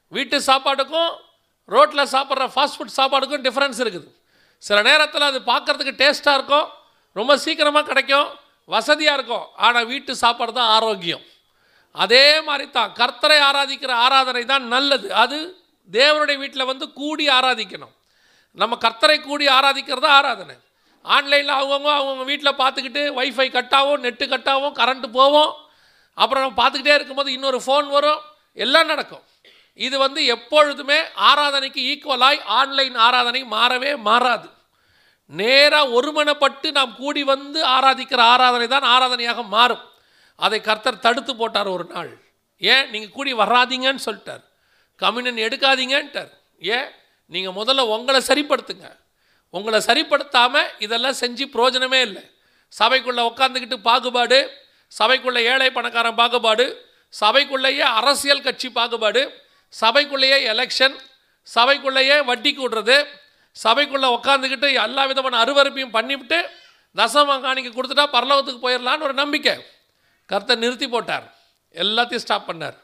வீட்டு 0.09 0.37
சாப்பாடுக்கும் 0.51 1.11
ரோட்டில் 1.75 2.11
சாப்பிட்ற 2.15 2.47
ஃபாஸ்ட் 2.55 2.77
ஃபுட் 2.79 2.97
சாப்பாடுக்கும் 3.01 3.45
டிஃப்ரென்ஸ் 3.47 3.81
இருக்குது. 3.85 4.09
சில 4.63 4.79
நேரத்தில் 4.83 5.29
அது 5.31 5.39
பார்க்குறதுக்கு 5.53 5.95
டேஸ்ட்டாக 6.03 6.39
இருக்கும். 6.39 6.67
ரொம்ப 7.13 7.37
சீக்கிரமாக 7.45 7.87
கிடைக்கும். 7.91 8.29
வசதியாக 8.69 9.17
இருக்கும். 9.19 9.47
ஆனால் 9.67 9.89
வீட்டு 9.93 10.13
சாப்பாடு 10.23 10.53
தான் 10.59 10.73
ஆரோக்கியம். 10.77 11.25
அதே 11.95 12.27
மாதிரி 12.47 12.67
தான் 12.77 12.95
கர்த்தரை 13.01 13.39
ஆராதிக்கிற 13.49 13.93
ஆராதனை 14.05 14.45
தான் 14.53 14.65
நல்லது. 14.75 15.09
அது 15.23 15.39
தேவனுடைய 15.91 16.37
வீட்டில் 16.43 16.71
வந்து 16.71 16.87
கூடி 17.01 17.25
ஆராதிக்கணும். 17.39 17.95
நம்ம 18.57 18.77
கர்த்தரை 18.85 19.19
கூடி 19.21 19.47
ஆராதிக்கிறது 19.59 20.09
ஆராதனை. 20.19 20.57
ஆன்லைனில் 21.05 21.59
அவங்கவுங்க 21.59 21.91
அவங்கவுங்க 21.97 22.27
வீட்டில் 22.33 22.59
பார்த்துக்கிட்டு 22.61 23.03
வைஃபை 23.19 23.49
கட்டாகவும் 23.57 24.05
நெட்டு 24.07 24.27
கட்டாகவும் 24.33 24.77
கரண்ட்டு 24.81 25.09
போவோம். 25.19 25.53
அப்புறம் 26.19 26.45
நம்ம 26.45 26.59
பார்த்துக்கிட்டே 26.61 26.97
இருக்கும்போது 26.99 27.31
இன்னொரு 27.37 27.59
ஃபோன் 27.67 27.89
வரும். 27.97 28.21
எல்லாம் 28.65 28.91
நடக்கும். 28.93 29.25
இது 29.79 29.97
வந்து 30.05 30.21
எப்பொழுதுமே 30.35 30.99
ஆராதனைக்கு 31.29 31.81
ஈக்குவலாய் 31.93 32.41
ஆன்லைன் 32.59 32.97
ஆராதனை 33.07 33.41
மாறவே 33.55 33.93
மாறாது. 34.09 34.49
நேராக 35.31 35.89
ஒருமனப்பட்டு 35.89 36.73
நாம் 36.73 36.97
கூடி 36.97 37.23
வந்து 37.23 37.67
ஆராதிக்கிற 37.67 38.19
ஆராதனை 38.19 38.67
தான் 38.67 38.83
ஆராதனையாக 38.83 39.43
மாறும். 39.43 39.85
அதை 40.39 40.61
கர்த்தர் 40.61 41.01
தடுத்து 41.01 41.37
போட்டார் 41.37 41.67
ஒரு 41.67 41.85
நாள். 41.85 42.19
ஏன்? 42.59 42.91
நீங்கள் 42.91 43.11
கூடி 43.11 43.33
வராதீங்கன்னு 43.33 44.05
சொல்லிட்டார். 44.05 44.43
கம்யூனன் 44.99 45.37
எடுக்காதீங்கன்ட்டார். 45.37 46.31
ஏன்? 46.59 46.89
நீங்கள் 47.27 47.53
முதல்ல 47.53 47.81
உங்களை 47.81 48.21
சரிப்படுத்துங்க. 48.29 48.97
உங்களை 49.51 49.81
சரிப்படுத்தாமல் 49.87 50.71
இதெல்லாம் 50.79 51.21
செஞ்சு 51.21 51.45
பிரயோஜனமே 51.45 52.01
இல்லை. 52.01 52.23
சபைக்குள்ளே 52.73 53.23
உட்காந்துக்கிட்டு 53.31 53.77
பாகுபாடு 53.81 54.39
சபைக்குள்ளே 54.93 55.41
ஏழை 55.45 55.71
பணக்காரன் 55.71 56.15
பாகுபாடு 56.15 56.67
சபைக்குள்ளேயே 57.21 57.81
அரசியல் 57.81 58.43
கட்சி 58.43 58.69
பாகுபாடு 58.69 59.23
சபைக்குள்ளேயே 59.81 60.43
எலெக்ஷன் 60.43 60.97
சபைக்குள்ளேயே 61.55 62.25
வட்டி 62.25 62.51
கூடுறது 62.53 62.97
சபைக்குள்ளே 63.63 64.09
உட்காந்துக்கிட்டு 64.19 64.69
எல்லா 64.85 65.03
விதமான 65.11 65.39
அருவருப்பையும் 65.45 65.95
பண்ணிவிட்டு 65.97 66.39
தசம 67.01 67.37
காணிக்க 67.45 67.69
கொடுத்துட்டா 67.75 68.07
பரலோகத்துக்கு 68.17 68.65
போயிடலான்னு 68.65 69.07
ஒரு 69.09 69.15
நம்பிக்கை. 69.23 69.55
கர்த்தர் 70.31 70.63
நிறுத்தி 70.65 70.89
போட்டார். 70.89 71.27
எல்லாத்தையும் 71.85 72.25
ஸ்டாப் 72.25 72.49
பண்ணார். 72.51 72.77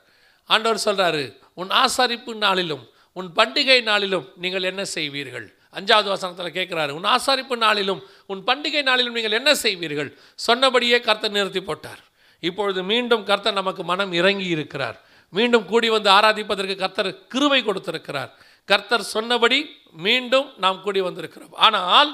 ஆண்டவர் 0.51 0.85
சொல்கிறாரு 0.85 1.25
உன் 1.61 1.71
ஆசாரிப்பு 1.83 2.33
நாளிலும் 2.47 2.85
உன் 3.19 3.29
பண்டிகை 3.37 3.79
நாளிலும் 3.83 4.27
நீங்கள் 4.43 4.69
என்ன 4.71 4.83
செய்வீர்கள்? 4.95 5.47
அஞ்சாவது 5.79 6.09
வசனத்தில் 6.15 6.57
கேட்குறாரு 6.59 6.93
உன் 6.99 7.09
ஆசாரிப்பு 7.15 7.57
நாளிலும் 7.57 8.01
உன் 8.27 8.43
பண்டிகை 8.49 8.83
நாளிலும் 8.89 9.17
நீங்கள் 9.19 9.39
என்ன 9.41 9.51
செய்வீர்கள்? 9.65 10.11
சொன்னபடியே 10.47 11.01
கர்த்தர் 11.01 11.37
நிறுத்தி 11.39 11.63
போட்டார். 11.63 12.03
இப்பொழுது 12.49 12.83
மீண்டும் 12.83 13.25
கர்த்தர் 13.25 13.59
நமக்கு 13.61 13.85
மனம் 13.85 14.13
இறங்கி 14.21 14.49
இருக்கிறார். 14.57 14.99
மீண்டும் 15.39 15.67
கூடி 15.71 15.89
வந்து 15.89 16.11
ஆராதிப்பதற்கு 16.11 16.77
கர்த்தர் 16.77 17.11
கிருவை 17.35 17.61
கொடுத்திருக்கிறார். 17.65 18.31
கர்த்தர் 18.69 19.13
சொன்னபடி 19.15 19.59
மீண்டும் 19.93 20.49
நாம் 20.65 20.83
கூடி 20.83 21.01
வந்திருக்கிறோம். 21.01 21.55
ஆனால் 21.67 22.11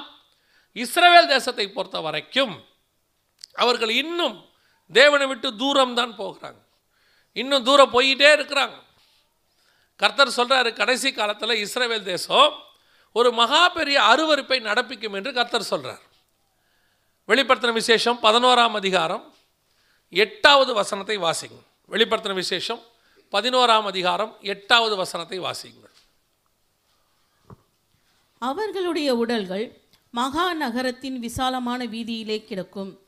இஸ்ரவேல் 0.75 1.31
தேசத்தை 1.33 1.65
பொறுத்த 1.71 1.99
வரைக்கும் 2.01 2.55
அவர்கள் 3.53 3.89
இன்னும் 3.89 4.37
தேவனை 4.91 5.25
விட்டு 5.27 5.55
தூரம் 5.55 5.95
தான் 5.99 6.13
போகிறாங்க. 6.19 6.59
இன்னும் 7.35 7.65
தூரம் 7.69 7.93
போயிட்டே 7.95 8.29
இருக்கிறாங்க. 8.37 8.77
கர்த்தர் 9.95 10.37
சொல்கிறாரு 10.37 10.69
கடைசி 10.73 11.09
காலத்தில் 11.11 11.61
இஸ்ரேவேல் 11.65 12.09
தேசம் 12.11 12.53
ஒரு 13.15 13.29
மகா 13.39 13.61
பெரிய 13.77 13.97
அருவருப்பை 14.11 14.59
நடப்பிக்கும் 14.67 15.15
என்று 15.19 15.31
கர்த்தர் 15.37 15.71
சொல்கிறார் 15.71 16.03
வெளிப்படுத்தின 17.29 17.73
விசேஷம் 17.73 18.19
பதினோராம் 18.25 18.75
அதிகாரம் 18.79 19.23
எட்டாவது 20.13 20.71
வசனத்தை 20.73 21.17
வாசிங்க. 21.17 21.57
வெளிப்படுத்தின 21.91 22.33
விசேஷம் 22.33 22.81
பதினோராம் 23.33 23.87
அதிகாரம் 23.91 24.31
எட்டாவது 24.53 24.95
வசனத்தை 24.95 25.39
வாசிங்க. 25.39 25.83
அவர்களுடைய 28.39 29.15
உடல்கள் 29.15 29.65
மகா 30.11 30.53
நகரத்தின் 30.53 31.19
விசாலமான 31.19 31.85
வீதியிலே 31.85 32.43
கிடக்கும். 32.43 32.99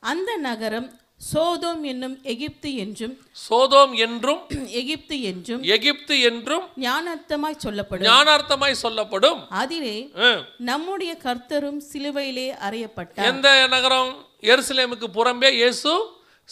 அந்த 0.00 0.36
நகரம் 0.36 0.98
சோதோம் 1.32 1.82
என்னும் 1.82 2.20
எகிப்து 2.22 2.76
என்றும் 2.76 3.18
சோதோம் 3.50 3.94
என்றும் 3.94 4.40
எகிப்து 4.66 5.22
என்றும் 5.22 5.62
எகிப்து 5.62 6.20
என்றும் 6.20 6.68
ஞானத்தமாய் 6.76 7.56
சொல்லப்படும். 7.56 8.06
ஞானார்த்தமாய் 8.06 8.72
சொல்லப்படும். 8.72 9.48
அதிலே. 9.48 10.10
நம்முடைய 10.58 11.16
கர்த்தரும் 11.22 11.80
சிலுவையிலே 11.92 12.48
அறையப்பட்டார். 12.68 13.28
எந்த 13.32 13.66
நகரம்? 13.66 14.26
எருசலேமுக்கு 14.40 15.08
புறம்பே 15.14 15.50
இயேசு 15.52 16.10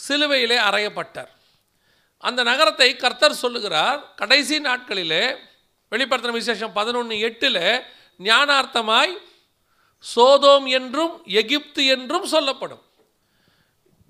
சிலுவையிலே 0.08 0.58
அறையப்பட்டார். 0.70 1.30
அந்த 2.18 2.42
நகரத்தை 2.42 2.96
கர்த்தர் 2.96 3.34
சொல்லுகிறார். 3.34 4.14
கடைசி 4.14 4.58
நாட்களிலே 4.58 5.36
வெளிப்படுத்தின 5.90 6.30
விசேஷம் 6.30 6.72
பதினொன்று 6.72 7.18
எட்டில் 7.18 7.82
ஞானார்த்தமாய் 8.20 9.12
சோதோம் 10.04 10.66
என்றும் 10.78 11.14
எகிப்து 11.40 11.82
என்றும் 11.94 12.26
சொல்லப்படும். 12.34 12.82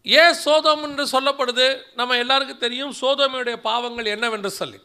ஏன் 0.07 0.37
சோதோம் 0.45 0.83
என்று 0.87 1.05
சொல்லப்படுது? 1.15 1.67
நம்ம 1.99 2.17
எல்லாருக்கும் 2.23 2.63
தெரியும் 2.65 2.95
சோதோமையுடைய 3.01 3.57
பாவங்கள் 3.69 4.13
என்னவென்று 4.15 4.51
சொல்லி. 4.51 4.79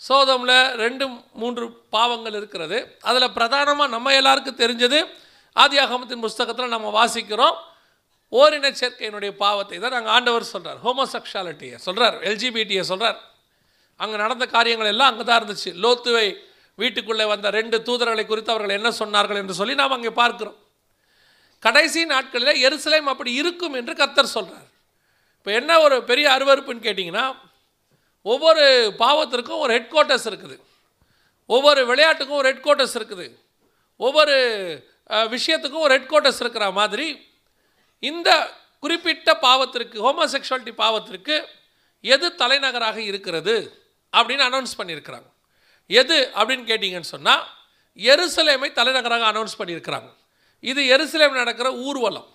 சோதோமில் 0.00 0.58
ரெண்டு 0.82 1.04
மூன்று 1.40 1.64
பாவங்கள் 1.96 2.36
இருக்கிறது. 2.40 2.78
அதில் 3.08 3.34
பிரதானமாக 3.38 3.94
நம்ம 3.94 4.12
எல்லாருக்கும் 4.20 4.60
தெரிஞ்சது 4.62 5.00
ஆதி 5.56 5.76
அகமத்தின் 5.84 6.24
புஸ்தகத்தில் 6.26 6.74
நம்ம 6.74 6.90
வாசிக்கிறோம். 6.98 7.56
ஓரின 8.32 8.70
சேர்க்கையினுடைய 8.80 9.32
பாவத்தை 9.44 9.76
தான் 9.78 9.94
நாங்கள் 9.96 10.14
ஆண்டவர் 10.16 10.52
சொல்கிறார் 10.52 10.78
ஹோமோசெக்ஷாலிட்டியை 10.86 11.76
சொல்கிறார் 11.86 12.16
எல்ஜிபிடியை 12.30 12.82
சொல்கிறார் 12.90 13.18
அங்கே 14.00 14.16
நடந்த 14.24 14.46
காரியங்கள் 14.56 14.90
எல்லாம் 14.92 15.10
அங்கே 15.10 15.24
தான் 15.28 15.38
இருந்துச்சு. 15.40 15.70
லோத்துவை 15.84 16.26
வீட்டுக்குள்ளே 16.80 17.24
வந்த 17.32 17.50
ரெண்டு 17.58 17.76
தூதர்களை 17.88 18.24
குறித்து 18.26 18.52
அவர்கள் 18.54 18.78
என்ன 18.78 18.90
சொன்னார்கள் 19.00 19.40
என்று 19.42 19.58
சொல்லி 19.60 19.74
நாம் 19.80 19.96
அங்கே 19.96 20.12
பார்க்கிறோம். 20.22 20.58
கடைசி 21.66 22.00
நாட்களில் 22.12 22.62
எருசலேம் 22.66 23.08
அப்படி 23.12 23.30
இருக்கும் 23.40 23.76
என்று 23.80 23.92
கத்தர் 24.00 24.34
சொல்கிறார் 24.36 24.68
இப்போ 25.38 25.50
என்ன 25.60 25.72
ஒரு 25.86 25.96
பெரிய 26.10 26.26
அருவருப்புன்னு 26.36 26.86
கேட்டிங்கன்னா 26.86 27.24
ஒவ்வொரு 28.32 28.64
பாவத்திற்கும் 29.02 29.62
ஒரு 29.64 29.72
ஹெட் 29.76 29.90
குவார்ட்டர்ஸ் 29.92 30.28
இருக்குது. 30.30 30.56
ஒவ்வொரு 31.50 31.80
விளையாட்டுக்கும் 31.90 32.40
ஒரு 32.40 32.48
ஹெட் 32.50 32.64
குவார்ட்டர்ஸ் 32.64 32.96
இருக்குது. 32.98 33.26
ஒவ்வொரு 34.06 34.34
விஷயத்துக்கும் 35.34 35.84
ஒரு 35.86 35.94
ஹெட் 35.96 36.10
குவார்ட்டர்ஸ் 36.10 36.40
இருக்கிற 36.44 36.66
மாதிரி 36.78 37.06
இந்த 38.02 38.30
குறிப்பிட்ட 38.84 39.28
பாவத்திற்கு 39.46 39.96
ஹோமோசெக்ஷுவாலிட்டி 40.06 40.74
பாவத்திற்கு 40.82 41.36
எது 42.14 42.26
தலைநகராக 42.42 42.98
இருக்கிறது 43.10 43.54
அப்படின்னு 44.12 44.44
அனௌன்ஸ் 44.48 44.78
பண்ணியிருக்கிறாங்க. 44.80 45.28
எது 45.96 46.16
அப்படின்னு 46.34 46.64
கேட்டிங்கன்னு 46.70 47.12
சொன்னால் 47.14 47.44
எருசலேமை 47.96 48.68
தலைநகராக 48.78 49.24
அனௌன்ஸ் 49.32 49.58
பண்ணியிருக்கிறாங்க. 49.58 50.08
இது 50.60 50.80
எருசலேம் 50.96 51.38
நடக்கிற 51.40 51.68
ஊர்வலம். 51.86 52.28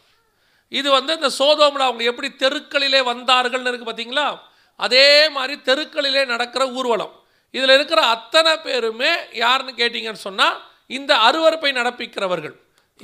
இது 0.80 0.90
வந்து 0.92 1.14
இந்த 1.14 1.30
சோதோமில் 1.40 1.88
அவங்க 1.88 2.04
எப்படி 2.04 2.30
தெருக்களிலே 2.44 3.02
வந்தார்கள்னு 3.12 3.70
இருக்குது 3.72 3.90
பார்த்தீங்களா 3.90 4.28
அதே 4.76 5.08
மாதிரி 5.30 5.56
தெருக்களிலே 5.66 6.26
நடக்கிற 6.26 6.64
ஊர்வலம். 6.78 7.14
இதில் 7.52 7.74
இருக்கிற 7.78 8.02
அத்தனை 8.16 8.58
பேருமே 8.58 9.12
யாருன்னு 9.32 9.74
கேட்டிங்கன்னு 9.82 10.26
சொன்னால் 10.28 10.58
இந்த 10.98 11.12
அருவருப்பை 11.16 11.72
நடப்பிக்கிறவர்கள். 11.80 12.56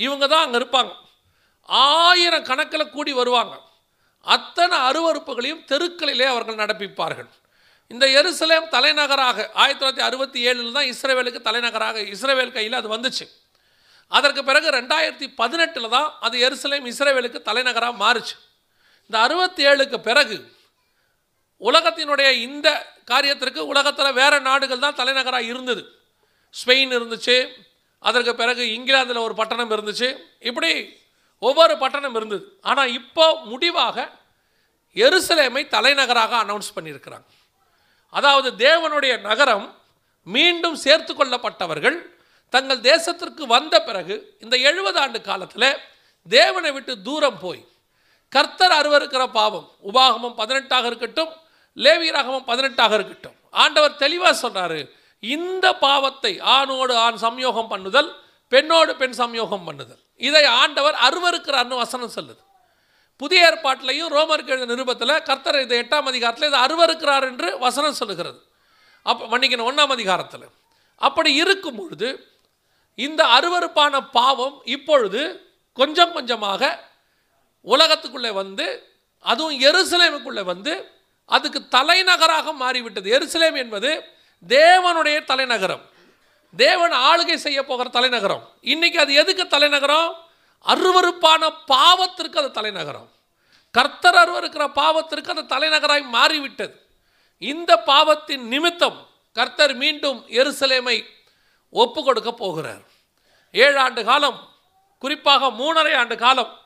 இவங்க 0.06 0.26
தான் 0.26 0.44
அங்கே 0.44 0.58
இருப்பாங்க. 0.58 0.92
ஆயிரம் 1.68 2.48
கணக்கில் 2.50 2.92
கூடி 2.94 3.12
வருவாங்க. 3.12 3.54
அத்தனை 4.20 4.76
அருவருப்புகளையும் 4.78 5.64
தெருக்களிலே 5.72 6.26
அவர்கள் 6.34 6.62
நடப்பிப்பார்கள். 6.62 7.30
இந்த 7.92 8.04
எருசலேம் 8.20 8.66
தலைநகராக 8.74 9.38
ஆயிரத்தி 9.62 9.80
தொள்ளாயிரத்தி 9.80 10.04
அறுபத்தி 10.08 10.40
ஏழில் 10.48 10.74
தான் 10.76 10.88
இஸ்ரேவேலுக்கு 10.92 11.40
தலைநகராக 11.48 12.02
இஸ்ரேவேல் 12.14 12.52
கையில் 12.56 12.76
அது 12.80 12.88
வந்துச்சு. 12.94 13.24
அதற்கு 14.16 14.42
பிறகு 14.50 14.68
ரெண்டாயிரத்தி 14.78 15.26
பதினெட்டில் 15.40 15.88
தான் 15.96 16.08
அது 16.26 16.36
எருசலேம் 16.46 16.86
இஸ்ரேவேலுக்கு 16.92 17.40
தலைநகராக 17.48 17.94
மாறுச்சு. 18.04 18.36
இந்த 19.10 19.16
அறுபத்தி 19.26 19.62
ஏழுக்கு 19.70 19.98
பிறகு 20.08 20.38
உலகத்தினுடைய 21.68 22.28
இந்த 22.46 22.68
காரியத்திற்கு 23.10 23.60
உலகத்தில் 23.72 24.16
வேறு 24.20 24.38
நாடுகள் 24.48 24.84
தான் 24.84 24.98
தலைநகராக 25.00 25.50
இருந்தது. 25.52 25.82
ஸ்பெயின் 26.54 26.94
இருந்துச்சு 26.98 27.36
அதற்கு 28.08 28.32
பிறகு 28.42 28.62
இங்கிலாந்தில் 28.76 29.24
ஒரு 29.26 29.34
பட்டணம் 29.40 29.72
இருந்துச்சு. 29.76 30.08
இப்படி 30.50 30.70
ஒவ்வொரு 31.48 31.74
பட்டணம் 31.82 32.16
இருந்தது. 32.18 32.44
ஆனால் 32.70 32.94
இப்போ 33.00 33.26
முடிவாக 33.50 34.06
எருசலேமை 34.96 35.62
தலைநகராக 35.74 36.32
அனௌன்ஸ் 36.44 36.74
பண்ணியிருக்கிறாங்க. 36.76 37.28
அதாவது 38.18 38.48
தேவனுடைய 38.66 39.12
நகரம் 39.28 39.66
மீண்டும் 40.26 40.78
சேர்த்து 40.84 41.12
கொள்ளப்பட்டவர்கள் 41.14 41.98
தங்கள் 42.52 42.80
தேசத்திற்கு 42.90 43.44
வந்த 43.54 43.74
பிறகு 43.88 44.14
இந்த 44.44 44.54
எழுபது 44.68 44.98
ஆண்டு 45.00 45.18
காலத்தில் 45.28 45.68
தேவனை 46.28 46.70
விட்டு 46.76 46.94
தூரம் 47.08 47.38
போய் 47.44 47.62
கர்த்தர் 48.32 48.74
அருவருக்கிற 48.78 49.22
பாவம் 49.38 49.68
உபாகமம் 49.90 50.34
பதினெட்டாக 50.40 50.86
இருக்கட்டும் 50.90 51.32
லேவியராகமம் 51.76 52.48
பதினெட்டாக 52.50 52.92
இருக்கட்டும். 52.98 53.36
ஆண்டவர் 53.62 54.00
தெளிவாக 54.02 54.34
சொன்னார் 54.44 54.78
இந்த 55.22 55.66
பாவத்தை 55.86 56.32
ஆணோடு 56.56 56.94
ஆண் 57.06 57.18
சம்யோகம் 57.26 57.70
பண்ணுதல் 57.72 58.10
பெண்ணோடு 58.52 58.92
பெண் 59.00 59.16
சம்யோகம் 59.22 59.66
பண்ணுதல். 59.68 60.00
இதை 60.28 60.44
ஆண்டவர் 60.60 60.96
அருவருக்கிறார்னு 61.06 61.82
வசனம் 61.84 62.14
சொல்லுது. 62.16 62.40
புதிய 63.20 63.40
ஏற்பாட்டிலையும் 63.48 64.12
ரோமருக்கு 64.16 64.52
எழுதின 64.54 64.70
நிருபத்தில் 64.72 65.22
கர்த்தர் 65.22 65.60
இது 65.60 65.74
எட்டாம் 65.82 66.08
அதிகாரத்தில் 66.12 66.48
இதை 66.48 66.60
அருவருக்கிறார் 66.60 67.22
என்று 67.22 67.48
வசனம் 67.58 67.98
சொல்லுகிறது. 68.00 68.38
அப்போ 69.02 69.22
மன்னிக்கணும் 69.32 69.68
ஒன்றாம் 69.70 69.94
அதிகாரத்தில். 69.96 70.46
அப்படி 70.96 71.30
இருக்கும் 71.42 71.76
பொழுது 71.76 72.08
இந்த 72.94 73.24
அருவருப்பான 73.24 73.94
பாவம் 74.12 74.56
இப்பொழுது 74.64 75.20
கொஞ்சம் 75.72 76.12
கொஞ்சமாக 76.12 76.62
உலகத்துக்குள்ளே 77.64 78.32
வந்து 78.32 78.66
அதுவும் 79.20 79.60
எருசலேமுக்குள்ளே 79.60 80.44
வந்து 80.52 80.72
அதுக்கு 81.26 81.68
தலைநகராக 81.68 82.52
மாறிவிட்டது. 82.62 83.08
எருசலேம் 83.18 83.56
என்பது 83.64 83.90
தேவனுடைய 84.48 85.24
தலைநகரம். 85.24 85.84
தேவன் 86.56 86.94
ஆளுகை 87.08 87.34
செய்ய 87.34 87.60
போகிற 87.64 87.88
தலைநகரம். 87.88 88.44
இன்னைக்கு 88.60 88.98
அது 89.00 89.12
எதுக்கு 89.14 89.44
தலைநகரம்? 89.46 90.08
அருவருப்பான 90.66 91.42
பாவத்திற்கு 91.72 92.38
அது 92.42 92.50
தலைநகரம். 92.50 93.08
கர்த்தர் 93.70 94.14
அருவருக்கிற 94.14 94.64
பாவத்திற்கு 94.80 95.30
அது 95.30 95.42
தலைநகராய் 95.54 96.04
மாறிவிட்டது. 96.16 96.74
இந்த 97.38 97.82
பாவத்தின் 97.82 98.48
நிமித்தம் 98.48 99.08
கர்த்தர் 99.32 99.74
மீண்டும் 99.74 100.24
எருசலேமை 100.28 101.04
ஒப்பு 101.70 102.04
கொடுக்க 102.04 102.32
போகிறார். 102.32 102.82
ஏழு 103.50 103.78
ஆண்டு 103.78 104.04
காலம் 104.04 104.48
குறிப்பாக 104.98 105.50
மூணரை 105.50 105.96
ஆண்டு 105.96 106.16
காலம் 106.16 106.58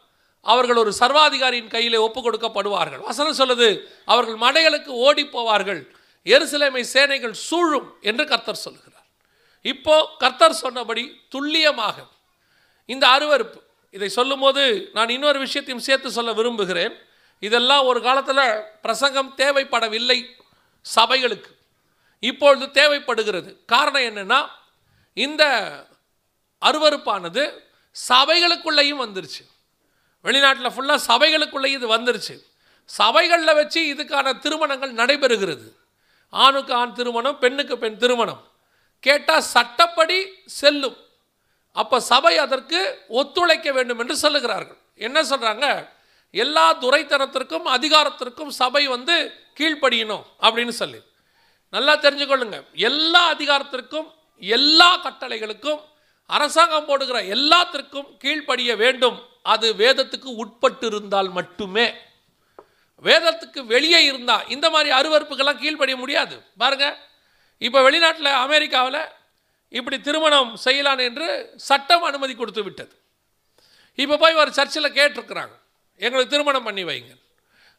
அவர்கள் 0.43 0.77
ஒரு 0.77 0.93
சர்வாதிகாரியின் 0.99 1.69
கையிலே 1.69 1.97
ஒப்பு 1.97 2.21
கொடுக்கப்படுவார்கள். 2.21 2.99
வசனம் 2.99 3.39
சொல்லுது 3.39 3.69
அவர்கள் 4.05 4.35
மடைகளுக்கு 4.35 4.89
ஓடி 4.89 5.25
போவார்கள். 5.25 5.81
எருசலேமை 6.27 6.81
சேனைகள் 6.81 7.33
சூழும் 7.33 7.99
என்று 8.01 8.27
கர்த்தர் 8.27 8.55
சொல்லுகிறார். 8.55 9.07
இப்போ 9.63 10.11
கர்த்தர் 10.19 10.53
சொன்னபடி 10.53 11.21
துல்லியமாக 11.29 11.97
இந்த 12.87 13.09
அருவருப்பு 13.09 13.61
இதை 13.95 14.09
சொல்லும்போது 14.09 14.91
நான் 14.93 15.09
இன்னொரு 15.09 15.39
விஷயத்தையும் 15.39 15.85
சேர்த்து 15.85 16.11
சொல்ல 16.11 16.33
விரும்புகிறேன். 16.33 16.93
இதெல்லாம் 17.41 17.85
ஒரு 17.85 18.03
காலத்தில் 18.03 18.63
பிரசங்கம் 18.83 19.35
தேவைப்படவில்லை 19.37 20.29
சபைகளுக்கு. 20.95 21.51
இப்பொழுது 22.21 22.71
தேவைப்படுகிறது. 22.71 23.63
காரணம் 23.67 24.03
என்னென்னா 24.03 24.49
இந்த 25.13 25.45
அருவருப்பானது 26.67 27.61
சபைகளுக்குள்ளேயும் 28.09 29.03
வந்துருச்சு. 29.07 29.51
வெளிநாட்டில் 30.25 30.73
ஃபுல்லாக 30.73 30.99
சபைகளுக்குள்ளேயும் 31.09 31.79
இது 31.79 31.99
வந்துருச்சு. 31.99 32.43
சபைகளில் 32.85 33.55
வச்சு 33.55 33.95
இதுக்கான 33.95 34.39
திருமணங்கள் 34.39 34.95
நடைபெறுகிறது. 34.95 35.73
ஆணுக்கு 36.31 36.75
ஆண் 36.75 36.93
திருமணம் 36.93 37.39
பெண்ணுக்கு 37.39 37.79
பெண் 37.79 37.97
திருமணம். 37.97 38.51
கேட்டால் 39.01 39.41
சட்டப்படி 39.41 40.27
செல்லும். 40.47 40.97
அப்போ 41.81 41.97
சபை 42.01 42.33
அதற்கு 42.39 42.81
ஒத்துழைக்க 43.09 43.69
வேண்டும் 43.73 44.01
என்று 44.03 44.17
சொல்லுகிறார்கள். 44.25 44.79
என்ன 45.07 45.23
சொல்கிறாங்க 45.23 45.67
எல்லா 46.31 46.67
துரைத்தனத்திற்கும் 46.75 47.67
அதிகாரத்திற்கும் 47.77 48.53
சபை 48.61 48.83
வந்து 48.87 49.17
கீழ்ப்படியணும் 49.59 50.25
அப்படின்னு 50.41 50.75
சொல்லி. 50.81 51.01
நல்லா 51.71 51.95
தெரிஞ்சுக்கொள்ளுங்க. 51.97 52.59
எல்லா 52.89 53.23
அதிகாரத்திற்கும் 53.35 54.09
எல்லா 54.39 54.91
கட்டளைகளுக்கும் 55.05 55.81
அரசாங்கம் 56.27 56.87
போடுகிற 56.87 57.19
எல்லாத்திற்கும் 57.37 58.09
கீழ்ப்படிய 58.17 58.77
வேண்டும். 58.77 59.19
அது 59.43 59.75
வேதத்துக்கு 59.75 60.29
உட்பட்டு 60.43 60.87
இருந்தால் 60.87 61.31
மட்டுமே. 61.39 61.87
வேதத்துக்கு 63.03 63.61
வெளியே 63.67 64.05
இருந்தால் 64.05 64.49
இந்த 64.49 64.71
மாதிரி 64.71 64.91
அருவறுப்புக்கெல்லாம் 64.97 65.61
கீழ்ப்படிய 65.63 65.97
முடியாது. 65.97 66.37
பாருங்க. 66.59 66.87
இப்போ 67.59 67.81
வெளிநாட்டில் 67.91 68.39
அமெரிக்காவில் 68.47 69.01
இப்படி 69.79 69.97
திருமணம் 70.07 70.51
செய்யலாம் 70.65 71.03
என்று 71.09 71.27
சட்டம் 71.69 72.07
அனுமதி 72.11 72.35
கொடுத்து 72.41 72.63
விட்டது. 72.67 72.95
இப்போ 74.03 74.17
போய் 74.23 74.41
ஒரு 74.43 74.51
சர்ச்சில் 74.59 74.97
கேட்டிருக்கிறாங்க. 74.99 75.55
எங்களுக்கு 76.05 76.33
திருமணம் 76.35 76.67
பண்ணி 76.69 76.85
வைங்க 76.91 77.13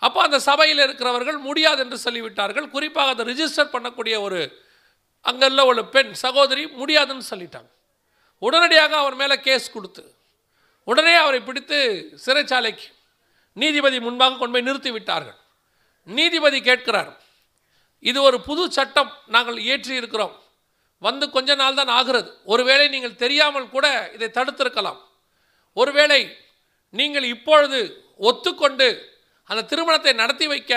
அப்போ 0.06 0.20
அந்த 0.28 0.38
சபையில் 0.48 0.82
இருக்கிறவர்கள் 0.86 1.38
முடியாது 1.48 1.80
என்று 1.84 1.98
சொல்லிவிட்டார்கள். 2.06 2.68
குறிப்பாக 2.76 3.14
அதை 3.14 3.24
ரிஜிஸ்டர் 3.32 3.74
பண்ணக்கூடிய 3.76 4.16
ஒரு 4.26 4.40
அங்குள்ள 5.30 5.62
ஒரு 5.72 5.82
பெண் 5.94 6.12
சகோதரி 6.24 6.64
முடியாதுன்னு 6.80 7.26
சொல்லிட்டாங்க. 7.32 7.70
உடனடியாக 8.42 8.94
அவர் 9.04 9.16
மேலே 9.22 9.36
கேஸ் 9.48 9.68
கொடுத்து 9.76 10.04
உடனே 10.88 11.14
அவரை 11.22 11.40
பிடித்து 11.46 11.78
சிறைச்சாலைக்கு 12.26 12.88
நீதிபதி 13.62 13.98
முன்பாக 14.08 14.38
கொண்டு 14.40 14.56
போய் 14.56 14.68
நிறுத்தி 14.68 14.92
விட்டார்கள். 14.96 15.38
நீதிபதி 16.08 16.60
கேட்கிறார் 16.70 17.12
இது 18.10 18.20
ஒரு 18.30 18.38
புது 18.48 18.64
சட்டம் 18.78 19.12
நாங்கள் 19.36 19.58
இயற்றி 19.68 19.94
இருக்கிறோம். 20.02 20.36
வந்து 21.02 21.26
கொஞ்ச 21.36 21.56
நாள் 21.62 21.78
தான் 21.80 21.92
ஆகிறது. 21.98 22.30
ஒருவேளை 22.54 22.86
நீங்கள் 22.96 23.20
தெரியாமல் 23.24 23.72
கூட 23.76 23.86
இதை 24.16 24.30
தடுத்திருக்கலாம். 24.38 25.00
ஒருவேளை 25.78 26.22
நீங்கள் 26.94 27.26
இப்பொழுது 27.36 27.80
ஒத்துக்கொண்டு 28.30 28.88
அந்த 29.50 29.66
திருமணத்தை 29.72 30.14
நடத்தி 30.22 30.46
வைக்க 30.52 30.74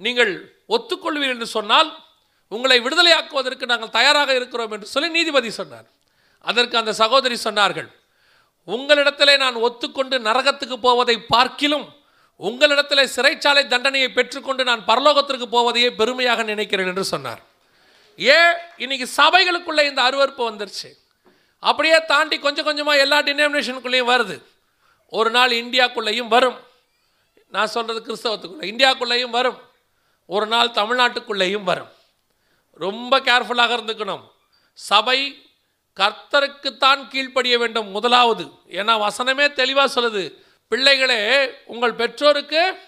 நீங்கள் 0.00 0.32
ஒத்துக்கொள்வீர்கள் 0.74 1.34
என்று 1.36 1.48
சொன்னால் 1.56 1.90
உங்களை 2.52 2.76
விடுதலையாக்குவதற்கு 2.84 3.64
நாங்கள் 3.72 3.96
தயாராக 3.96 4.30
இருக்கிறோம் 4.38 4.72
என்று 4.74 4.86
சொல்லி 4.94 5.08
நீதிபதி 5.16 5.50
சொன்னார். 5.60 5.86
அதற்கு 6.44 6.76
அந்த 6.80 6.92
சகோதரி 7.02 7.36
சொன்னார்கள் 7.46 7.88
உங்களிடத்திலே 8.68 9.34
நான் 9.42 9.56
ஒத்துக்கொண்டு 9.66 10.16
நரகத்துக்கு 10.28 10.76
போவதை 10.86 11.16
பார்க்கிலும் 11.34 11.86
உங்களிடத்திலே 12.40 13.04
சிறைச்சாலை 13.14 13.62
தண்டனையை 13.72 14.08
பெற்றுக்கொண்டு 14.16 14.62
நான் 14.70 14.82
பரலோகத்திற்கு 14.90 15.46
போவதையே 15.54 15.90
பெருமையாக 16.00 16.42
நினைக்கிறேன் 16.50 16.90
என்று 16.92 17.04
சொன்னார். 17.12 17.40
ஏன்? 18.20 18.52
இன்னைக்கு 18.76 19.08
சபைகளுக்குள்ளே 19.16 19.84
இந்த 19.84 20.02
அருவருப்பு 20.02 20.38
வந்துருச்சு. 20.38 20.92
அப்படியே 21.58 22.04
தாண்டி 22.04 22.38
கொஞ்சம் 22.38 22.64
கொஞ்சமாக 22.64 22.98
எல்லா 22.98 23.22
டினாமினேஷனுக்குள்ளேயும் 23.22 24.10
வருது. 24.10 24.42
ஒரு 25.08 25.30
நாள் 25.30 25.50
இந்தியாக்குள்ளேயும் 25.50 26.28
வரும். 26.28 26.58
நான் 27.48 27.66
சொல்கிறது 27.66 28.14
கிறிஸ்தவத்துக்குள்ளே 28.14 28.64
இந்தியாக்குள்ளேயும் 28.64 29.30
வரும். 29.30 29.58
ஒரு 30.26 30.46
நாள் 30.46 30.68
தமிழ்நாட்டுக்குள்ளேயும் 30.68 31.62
வரும். 31.62 31.88
ரொம்ப 32.70 33.20
கேர்ஃபுல்லாக 33.20 33.76
இருந்துக்கணும். 33.76 34.22
சபை 34.74 35.46
கர்த்தருக்குத்தான் 36.00 37.08
கீழ்ப்படிய 37.08 37.58
வேண்டும் 37.58 37.88
முதலாவது. 37.88 38.44
ஏன்னா 38.68 39.06
வசனமே 39.06 39.52
தெளிவாக 39.52 40.00
சொல்லுது. 40.00 40.34
பிள்ளைகளே 40.68 41.50
உங்கள் 41.64 41.94
பெற்றோருக்கு 41.94 42.78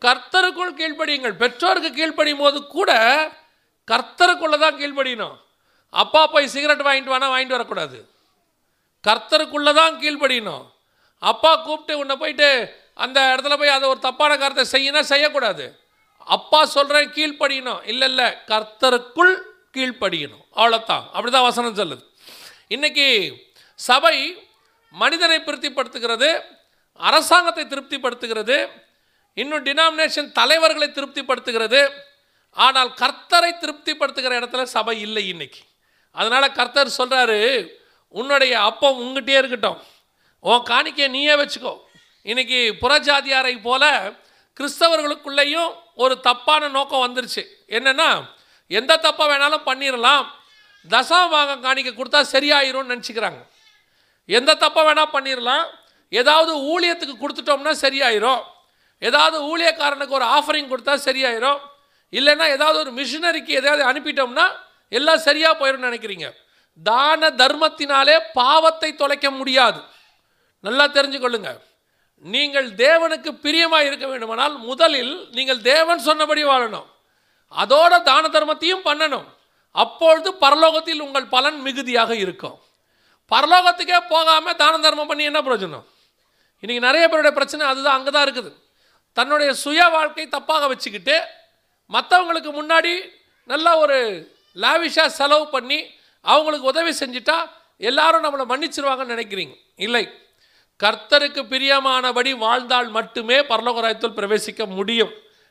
கர்த்தருக்குள் 0.00 0.74
கீழ்ப்படியுங்கள். 0.76 1.36
பெற்றோருக்கு 1.36 1.90
கீழ்ப்படியும் 1.90 2.38
போது 2.38 2.66
கூட 2.66 3.30
கர்த்தருக்குள்ளே 3.90 4.58
தான் 4.64 4.78
கீழ்ப்படியணும். 4.80 5.36
அப்பா 6.02 6.22
போய் 6.32 6.52
சிகரெட் 6.54 6.86
வாங்கிட்டு 6.86 7.14
வேணால் 7.14 7.32
வாங்கிட்டு 7.34 7.56
வரக்கூடாது. 7.56 7.98
கர்த்தருக்குள்ளே 9.06 9.72
தான் 9.80 9.94
கீழ்ப்படியணும். 10.02 10.64
அப்பா 11.30 11.52
கூப்பிட்டு 11.66 11.94
உன்னை 12.02 12.14
போயிட்டு 12.22 12.48
அந்த 13.04 13.18
இடத்துல 13.32 13.56
போய் 13.60 13.76
அதை 13.76 13.86
ஒரு 13.92 14.00
தப்பான 14.06 14.32
காரத்தை 14.40 14.64
செய்யணும் 14.74 15.10
செய்யக்கூடாது. 15.12 15.64
அப்பா 16.36 16.60
சொல்கிறேன் 16.76 17.08
கீழ்ப்படியணும். 17.16 17.80
இல்லை 17.92 18.06
இல்லை 18.10 18.28
கர்த்தருக்குள் 18.50 19.34
கீழ்ப்படியணும். 19.76 20.44
அவ்வளோத்தான் 20.60 21.04
அப்படி 21.14 21.30
தான் 21.36 21.48
வசனம் 21.48 21.78
சொல்லுது. 21.80 22.02
இன்றைக்கி 22.74 23.08
சபை 23.78 24.16
மனிதனை 24.94 25.38
திருப்திப்படுத்துகிறது 25.48 26.28
அரசாங்கத்தை 27.00 27.64
திருப்திப்படுத்துகிறது 27.72 28.56
இன்னும் 29.36 29.64
டினாமினேஷன் 29.68 30.30
தலைவர்களை 30.38 30.88
திருப்திப்படுத்துகிறது 30.96 31.80
ஆனால் 32.50 32.88
கர்த்தரை 32.88 33.50
திருப்திப்படுத்துகிற 33.58 34.32
இடத்துல 34.40 34.62
சபை 34.62 35.00
இல்லை 35.00 35.28
இன்னைக்கு. 35.28 35.58
அதனால் 36.10 36.52
கர்த்தர் 36.52 36.94
சொல்கிறாரு 36.98 37.68
உன்னுடைய 38.08 38.60
அப்பம் 38.60 39.00
உங்ககிட்டயே 39.00 39.38
இருக்கட்டும். 39.38 39.82
உன் 40.40 40.62
காணிக்கையை 40.62 41.08
நீயே 41.08 41.34
வச்சுக்கோ. 41.34 41.78
இன்னைக்கு 42.22 42.76
புறஜாதியாரை 42.80 43.60
போல 43.62 44.12
கிறிஸ்தவர்களுக்குள்ளேயும் 44.60 45.74
ஒரு 45.94 46.20
தப்பான 46.20 46.68
நோக்கம் 46.68 47.04
வந்துருச்சு. 47.06 47.44
என்னென்னா 47.68 48.30
எந்த 48.66 48.96
தப்பை 48.96 49.24
வேணாலும் 49.26 49.66
பண்ணிடலாம் 49.66 50.26
தசமபாகம் 50.88 51.60
காணிக்கை 51.60 51.94
கொடுத்தா 51.94 52.24
சரியாயிரும்னு 52.32 52.92
நினச்சிக்கிறாங்க. 52.92 53.46
எந்த 54.26 54.54
தப்பை 54.54 54.82
வேணால் 54.86 55.12
பண்ணிடலாம் 55.12 55.64
ஏதாவது 56.08 56.52
ஊழியத்துக்கு 56.56 57.14
கொடுத்துட்டோம்னா 57.20 57.74
சரியாயிரும். 57.80 58.42
ஏதாவது 58.98 59.58
ஊழியக்காரனுக்கு 59.58 60.08
ஒரு 60.08 60.24
ஆஃபரிங் 60.24 60.72
கொடுத்தா 60.72 60.98
சரியாயிரும். 61.04 61.60
இல்லைன்னா 62.18 62.46
ஏதாவது 62.56 62.78
ஒரு 62.84 62.92
மிஷினரிக்கு 62.98 63.52
எதாவது 63.60 63.82
அனுப்பிட்டோம்னா 63.90 64.46
எல்லாம் 64.98 65.24
சரியாக 65.26 65.54
போயிடும்னு 65.60 65.88
நினைக்கிறீங்க. 65.90 66.28
தான 66.78 67.30
தர்மத்தினாலே 67.42 68.16
பாவத்தை 68.38 68.90
தொலைக்க 69.02 69.26
முடியாது. 69.30 69.80
நல்லா 70.66 70.84
தெரிஞ்சுக்கொள்ளுங்க. 70.96 71.50
நீங்கள் 72.24 72.68
தேவனுக்கு 72.84 73.30
பிரியமாக 73.44 73.86
இருக்க 73.88 74.06
வேண்டுமானால் 74.06 74.54
முதலில் 74.70 75.14
நீங்கள் 75.36 75.60
தேவன் 75.72 76.00
சொன்னபடி 76.08 76.42
வாழணும். 76.48 76.88
அதோட 77.52 77.92
தான 78.08 78.24
தர்மத்தையும் 78.36 78.84
பண்ணணும். 78.88 79.28
அப்பொழுது 79.82 80.30
பரலோகத்தில் 80.42 81.04
உங்கள் 81.06 81.32
பலன் 81.34 81.58
மிகுதியாக 81.66 82.10
இருக்கும். 82.24 82.56
பரலோகத்துக்கே 83.32 83.98
போகாமல் 84.12 84.58
தான 84.62 84.78
தர்மம் 84.86 85.10
பண்ணி 85.10 85.24
என்ன 85.30 85.40
பிரயோஜனம்? 85.46 85.84
இன்றைக்கி 86.62 86.82
நிறைய 86.86 87.04
பேருடைய 87.08 87.32
பிரச்சனை 87.36 87.62
அதுதான் 87.72 87.96
அங்கே 87.98 88.10
தான் 88.10 88.26
இருக்குது. 88.26 88.50
தன்னுடைய 89.18 89.50
சுய 89.64 89.80
வாழ்க்கை 89.94 90.26
தப்பாக 90.36 90.66
வச்சுக்கிட்டு 90.72 91.14
மற்றவங்களுக்கு 91.92 92.50
முன்னாடி 92.60 93.10
நல்ல 93.44 93.78
ஒரு 93.78 94.32
லாவிஷாக 94.54 95.06
செலவு 95.06 95.48
பண்ணி 95.48 95.90
அவங்களுக்கு 96.20 96.66
உதவி 96.66 96.90
செஞ்சுட்டா 96.90 97.50
எல்லாரும் 97.76 98.24
நம்மளை 98.24 98.52
மன்னிச்சிருவாங்கன்னு 98.52 99.14
நினைக்கிறீங்க. 99.16 99.56
இல்லை. 99.76 100.10
கர்த்தருக்கு 100.82 101.42
பிரியமானபடி 101.52 102.30
வாழ்ந்தால் 102.36 102.88
மட்டுமே 102.88 103.40
பரலோகராயத்தில் 103.40 104.16
பிரவேசிக்க 104.16 104.66
முடியும். 104.66 105.10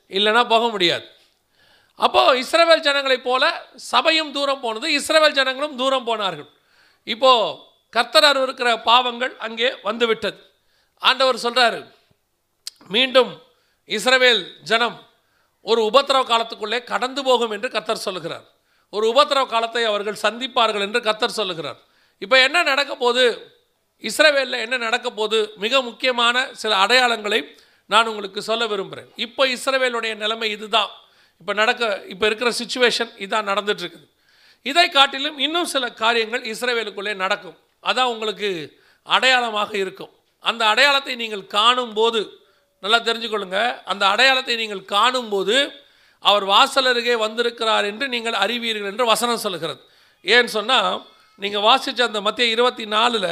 இல்லைன்னா 0.10 0.48
போக 0.48 0.68
முடியாது. 0.68 1.06
அப்போது 1.96 2.42
இஸ்ரேவேல் 2.42 2.80
ஜனங்களைப் 2.80 3.24
போல 3.24 3.66
சபையும் 3.76 4.32
தூரம் 4.32 4.60
போனது. 4.60 4.88
இஸ்ரவேல் 4.90 5.32
ஜனங்களும் 5.32 5.76
தூரம் 5.76 6.04
போனார்கள். 6.04 6.50
இப்போது 7.04 7.58
கர்த்தர் 7.90 8.44
இருக்கிற 8.44 8.80
பாவங்கள் 8.80 9.38
அங்கே 9.38 9.76
வந்துவிட்டது. 9.82 10.52
ஆண்டவர் 10.98 11.36
சொல்கிறாரு 11.36 11.94
மீண்டும் 12.88 13.42
இஸ்ரவேல் 13.88 14.62
ஜனம் 14.62 15.09
ஒரு 15.66 15.82
உபத்திரவ 15.90 16.24
காலத்துக்குள்ளே 16.32 16.80
கடந்து 16.92 17.22
போகும் 17.28 17.54
என்று 17.56 17.70
கத்தர் 17.76 18.06
சொல்லுகிறார். 18.08 18.46
ஒரு 18.94 19.06
உபத்திரவ 19.14 19.46
காலத்தை 19.54 19.84
அவர்கள் 19.92 20.24
சந்திப்பார்கள் 20.26 20.86
என்று 20.88 21.00
கத்தர் 21.08 21.38
சொல்லுகிறார். 21.40 21.80
இப்போ 22.24 22.36
என்ன 22.48 22.58
நடக்க 22.72 22.94
போது 23.06 23.24
இஸ்ரேவேலில் 24.10 24.64
என்ன 24.66 24.76
நடக்க 24.86 25.08
போது 25.20 25.38
மிக 25.64 25.82
முக்கியமான 25.88 26.36
சில 26.62 26.72
அடையாளங்களை 26.84 27.40
நான் 27.94 28.10
உங்களுக்கு 28.12 28.40
சொல்ல 28.48 28.64
விரும்புகிறேன் 28.72 29.10
இப்போ 29.26 29.44
இஸ்ரேவேலுடைய 29.56 30.14
நிலைமை 30.24 30.50
இதுதான். 30.56 30.92
இப்போ 31.42 31.54
நடக்க 31.62 31.84
இப்போ 32.14 32.26
இருக்கிற 32.30 32.50
சுச்சுவேஷன் 32.60 33.12
இதான் 33.26 33.50
நடந்துட்டுருக்குது. 33.52 34.08
இதை 34.66 34.86
காட்டிலும் 34.98 35.38
இன்னும் 35.46 35.70
சில 35.74 35.86
காரியங்கள் 36.04 36.44
இஸ்ரேவேலுக்குள்ளே 36.54 37.14
நடக்கும். 37.24 37.58
அதான் 37.90 38.12
உங்களுக்கு 38.14 38.50
அடையாளமாக 39.16 39.72
இருக்கும். 39.84 40.12
அந்த 40.50 40.64
அடையாளத்தை 40.72 41.14
நீங்கள் 41.24 41.46
காணும்போது 41.58 42.22
நல்லா 42.84 43.00
தெரிஞ்சுக்கொள்ளுங்க. 43.08 43.60
அந்த 43.92 44.04
அடையாளத்தை 44.14 44.56
நீங்கள் 44.64 44.84
காணும்போது 44.96 45.56
அவர் 46.24 46.46
வாசல் 46.54 46.90
அருகே 46.92 47.16
வந்திருக்கிறார் 47.26 47.86
என்று 47.92 48.06
நீங்கள் 48.14 48.38
அறிவீர்கள் 48.44 48.92
என்று 48.92 49.06
வசனம் 49.14 49.44
சொல்லுகிறது. 49.46 49.82
ஏன்னு 50.26 50.52
சொன்னால் 50.58 50.96
நீங்கள் 51.44 51.66
வாசித்த 51.70 52.08
அந்த 52.10 52.20
மத்திய 52.28 52.56
இருபத்தி 52.56 52.86
நாலில் 52.96 53.32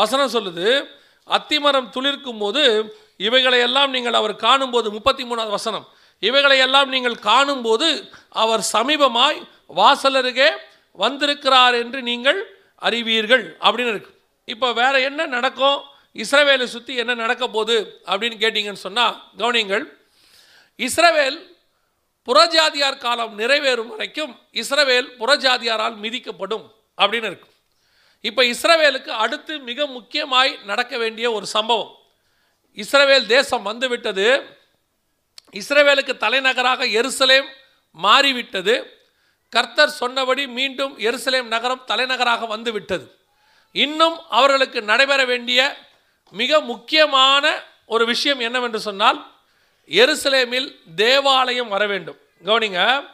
வசனம் 0.00 0.32
சொல்லுது 0.36 0.66
அத்திமரம் 1.36 1.88
துளிர்க்கும் 1.94 2.40
போது 2.42 2.62
இவைகளையெல்லாம் 3.26 3.90
நீங்கள் 3.96 4.18
அவர் 4.20 4.34
காணும்போது 4.46 4.88
முப்பத்தி 4.96 5.24
மூணாவது 5.28 5.52
வசனம் 5.58 5.86
இவைகளையெல்லாம் 6.22 6.88
நீங்கள் 6.94 7.16
காணும்போது 7.30 7.88
அவர் 8.42 8.62
சமீபமாய் 8.74 9.38
வாசல் 9.80 10.18
அருகே 10.20 10.48
வந்திருக்கிறார் 11.02 11.76
என்று 11.82 11.98
நீங்கள் 12.10 12.38
அறிவீர்கள். 12.88 13.44
அப்படின்னு 13.66 13.92
இருக்கு. 13.94 14.12
இப்போ 14.52 14.68
வேற 14.80 14.94
என்ன 15.08 15.26
நடக்கும்? 15.36 15.78
இஸ்ரவேலை 16.14 16.64
சுற்றி 16.64 16.96
என்ன 16.96 17.14
நடக்க 17.14 17.48
போகுது 17.48 18.02
அப்படின்னு 18.06 18.36
கேட்டிங்கன்னு 18.42 18.84
சொன்னால் 18.86 19.22
கவனிங்கள் 19.36 19.84
இஸ்ரவேல் 20.78 21.38
புறஜாதியார் 22.26 22.98
காலம் 22.98 23.38
நிறைவேறும் 23.38 23.86
வரைக்கும் 23.86 24.40
இஸ்ரவேல் 24.52 25.08
புறஜாதியாரால் 25.20 25.96
மிதிக்கப்படும் 25.96 26.66
அப்படின்னு 26.98 27.24
இருக்கும் 27.24 27.54
இப்போ 28.20 28.42
இஸ்ரவேலுக்கு 28.44 29.08
அடுத்து 29.08 29.58
மிக 29.58 29.86
முக்கியமாய் 29.86 30.58
நடக்க 30.64 30.96
வேண்டிய 30.98 31.32
ஒரு 31.32 31.46
சம்பவம். 31.46 31.92
இஸ்ரவேல் 32.76 33.26
தேசம் 33.26 33.62
வந்துவிட்டது. 33.62 34.42
இஸ்ரவேலுக்கு 35.52 36.16
தலைநகராக 36.16 36.84
எருசலேம் 36.84 37.48
மாறிவிட்டது. 37.90 39.04
கர்த்தர் 39.48 39.90
சொன்னபடி 39.90 40.46
மீண்டும் 40.46 40.98
எருசலேம் 40.98 41.42
நகரம் 41.42 41.84
தலைநகராக 41.84 42.46
வந்துவிட்டது. 42.46 43.16
இன்னும் 43.72 44.18
அவர்களுக்கு 44.28 44.82
நடைபெற 44.82 45.24
வேண்டிய 45.24 45.87
மிக 46.30 46.60
முக்கியமான 46.60 47.64
ஒரு 47.86 48.06
விஷயம் 48.06 48.40
என்னவென்று 48.40 48.80
சொன்னால் 48.80 49.36
எருசலேமில் 49.88 50.76
தேவாலயம் 50.94 51.68
வர 51.68 51.86
வேண்டும். 51.86 52.18
கவனிங்க 52.44 53.10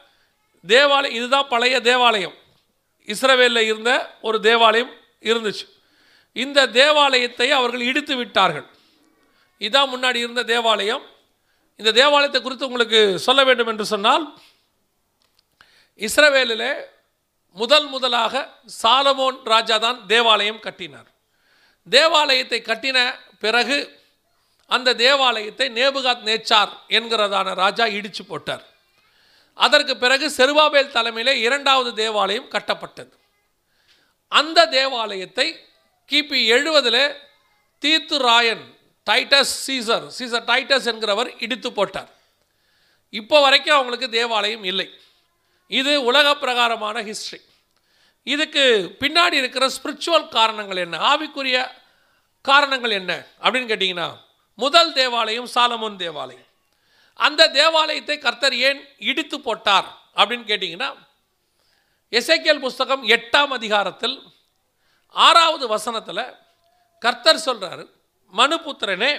தேவாலயம் 0.66 1.16
இதுதான் 1.16 1.48
பழைய 1.48 1.80
தேவாலயம். 1.80 2.34
இஸ்ரவேலில் 3.06 3.58
இருந்த 3.58 4.18
ஒரு 4.20 4.40
தேவாலயம் 4.40 4.92
இருந்துச்சு. 5.20 5.66
இந்த 6.32 6.66
தேவாலயத்தை 6.66 7.50
அவர்கள் 7.50 7.80
இடித்து 7.80 8.16
விட்டார்கள். 8.16 8.66
இதான் 9.58 9.92
முன்னாடி 9.94 10.14
இருந்த 10.14 10.42
தேவாலயம். 10.42 11.04
இந்த 11.76 11.92
தேவாலயத்தை 11.92 12.42
குறித்து 12.42 12.66
உங்களுக்கு 12.66 13.18
சொல்ல 13.18 13.44
வேண்டும் 13.44 13.66
என்று 13.66 13.84
சொன்னால் 13.84 14.38
இஸ்ரவேலிலே 15.98 16.84
முதல் 17.52 17.86
முதலாக 17.86 18.50
சாலமோன் 18.82 19.42
ராஜா 19.44 19.78
தான் 19.78 20.06
தேவாலயம் 20.06 20.60
கட்டினார். 20.60 21.13
தேவாலயத்தை 21.90 22.62
கட்டின 22.66 22.98
பிறகு 23.38 23.76
அந்த 24.66 24.94
தேவாலயத்தை 24.94 25.66
நேபுகாத் 25.68 26.24
நேச்சார் 26.28 26.72
என்கிறதான 26.88 27.54
ராஜா 27.54 27.84
இடிச்சு 27.84 28.22
போட்டார். 28.28 28.64
அதற்கு 29.54 29.96
பிறகு 29.96 30.26
செருபாபேல் 30.36 30.94
தலைமையிலே 30.96 31.34
இரண்டாவது 31.40 31.94
தேவாலயம் 31.94 32.50
கட்டப்பட்டது. 32.50 33.12
அந்த 34.28 34.66
தேவாலயத்தை 34.66 35.46
கிபி 36.10 36.38
எழுபதில் 36.54 37.16
தீர்த்து 37.78 38.18
ராயன் 38.18 38.64
டைட்டஸ் 39.10 39.54
சீசர் 39.66 40.06
சீசர் 40.18 40.46
டைட்டஸ் 40.50 40.86
என்கிறவர் 40.92 41.42
இடித்து 41.42 41.72
போட்டார். 41.72 42.10
இப்போ 43.10 43.40
வரைக்கும் 43.40 43.74
அவங்களுக்கு 43.74 44.08
தேவாலயம் 44.08 44.64
இல்லை. 44.64 44.88
இது 45.68 45.92
உலக 46.04 46.36
பிரகாரமான 46.36 47.02
ஹிஸ்ட்ரி 47.02 47.40
இதுக்கு 48.32 48.96
பின்னாடி 49.00 49.32
இருக்கிற 49.32 49.70
ஸ்பிரிச்சுவல் 49.76 50.28
காரணங்கள் 50.28 50.76
என்ன? 50.76 50.96
ஆவிக்குரிய 51.12 51.56
காரணங்கள் 52.40 52.90
என்ன? 52.90 53.12
அப்படின்னு 53.42 53.70
கேட்டிங்கன்னா 53.72 54.08
முதல் 54.54 54.92
தேவாலயம் 54.92 55.48
சாலமோன் 55.54 55.96
தேவாலயம். 55.96 56.48
அந்த 57.14 57.50
தேவாலயத்தை 57.50 58.18
கர்த்தர் 58.18 58.56
ஏன் 58.68 58.80
இடித்து 58.98 59.40
போட்டார்? 59.40 59.88
அப்படின்னு 60.16 60.46
கேட்டிங்கன்னா 60.50 60.90
எசைக்கியல் 62.12 62.64
புஸ்தகம் 62.66 63.04
எட்டாம் 63.08 63.52
அதிகாரத்தில் 63.58 64.16
ஆறாவது 65.08 65.66
வசனத்தில் 65.68 66.26
கர்த்தர் 67.02 67.44
சொல்கிறார் 67.46 67.84
மனுபுத்திரனே 68.32 69.12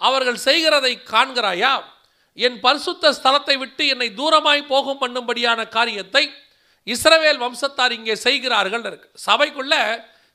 அவர்கள் 0.00 0.44
செய்கிறதை 0.46 0.92
காண்கிறாயா? 1.12 1.72
என் 2.34 2.60
பரிசுத்த 2.60 3.12
ஸ்தலத்தை 3.12 3.56
விட்டு 3.58 3.86
என்னை 3.86 4.08
தூரமாய் 4.16 4.62
போகும் 4.66 5.00
பண்ணும்படியான 5.00 5.68
காரியத்தை 5.68 6.24
இஸ்ரவேல் 6.86 7.40
வம்சத்தார் 7.44 7.92
இங்கே 7.98 8.14
செய்கிறார்கள் 8.26 8.84
இருக்கு. 8.90 9.08
சபைக்குள்ள 9.26 9.74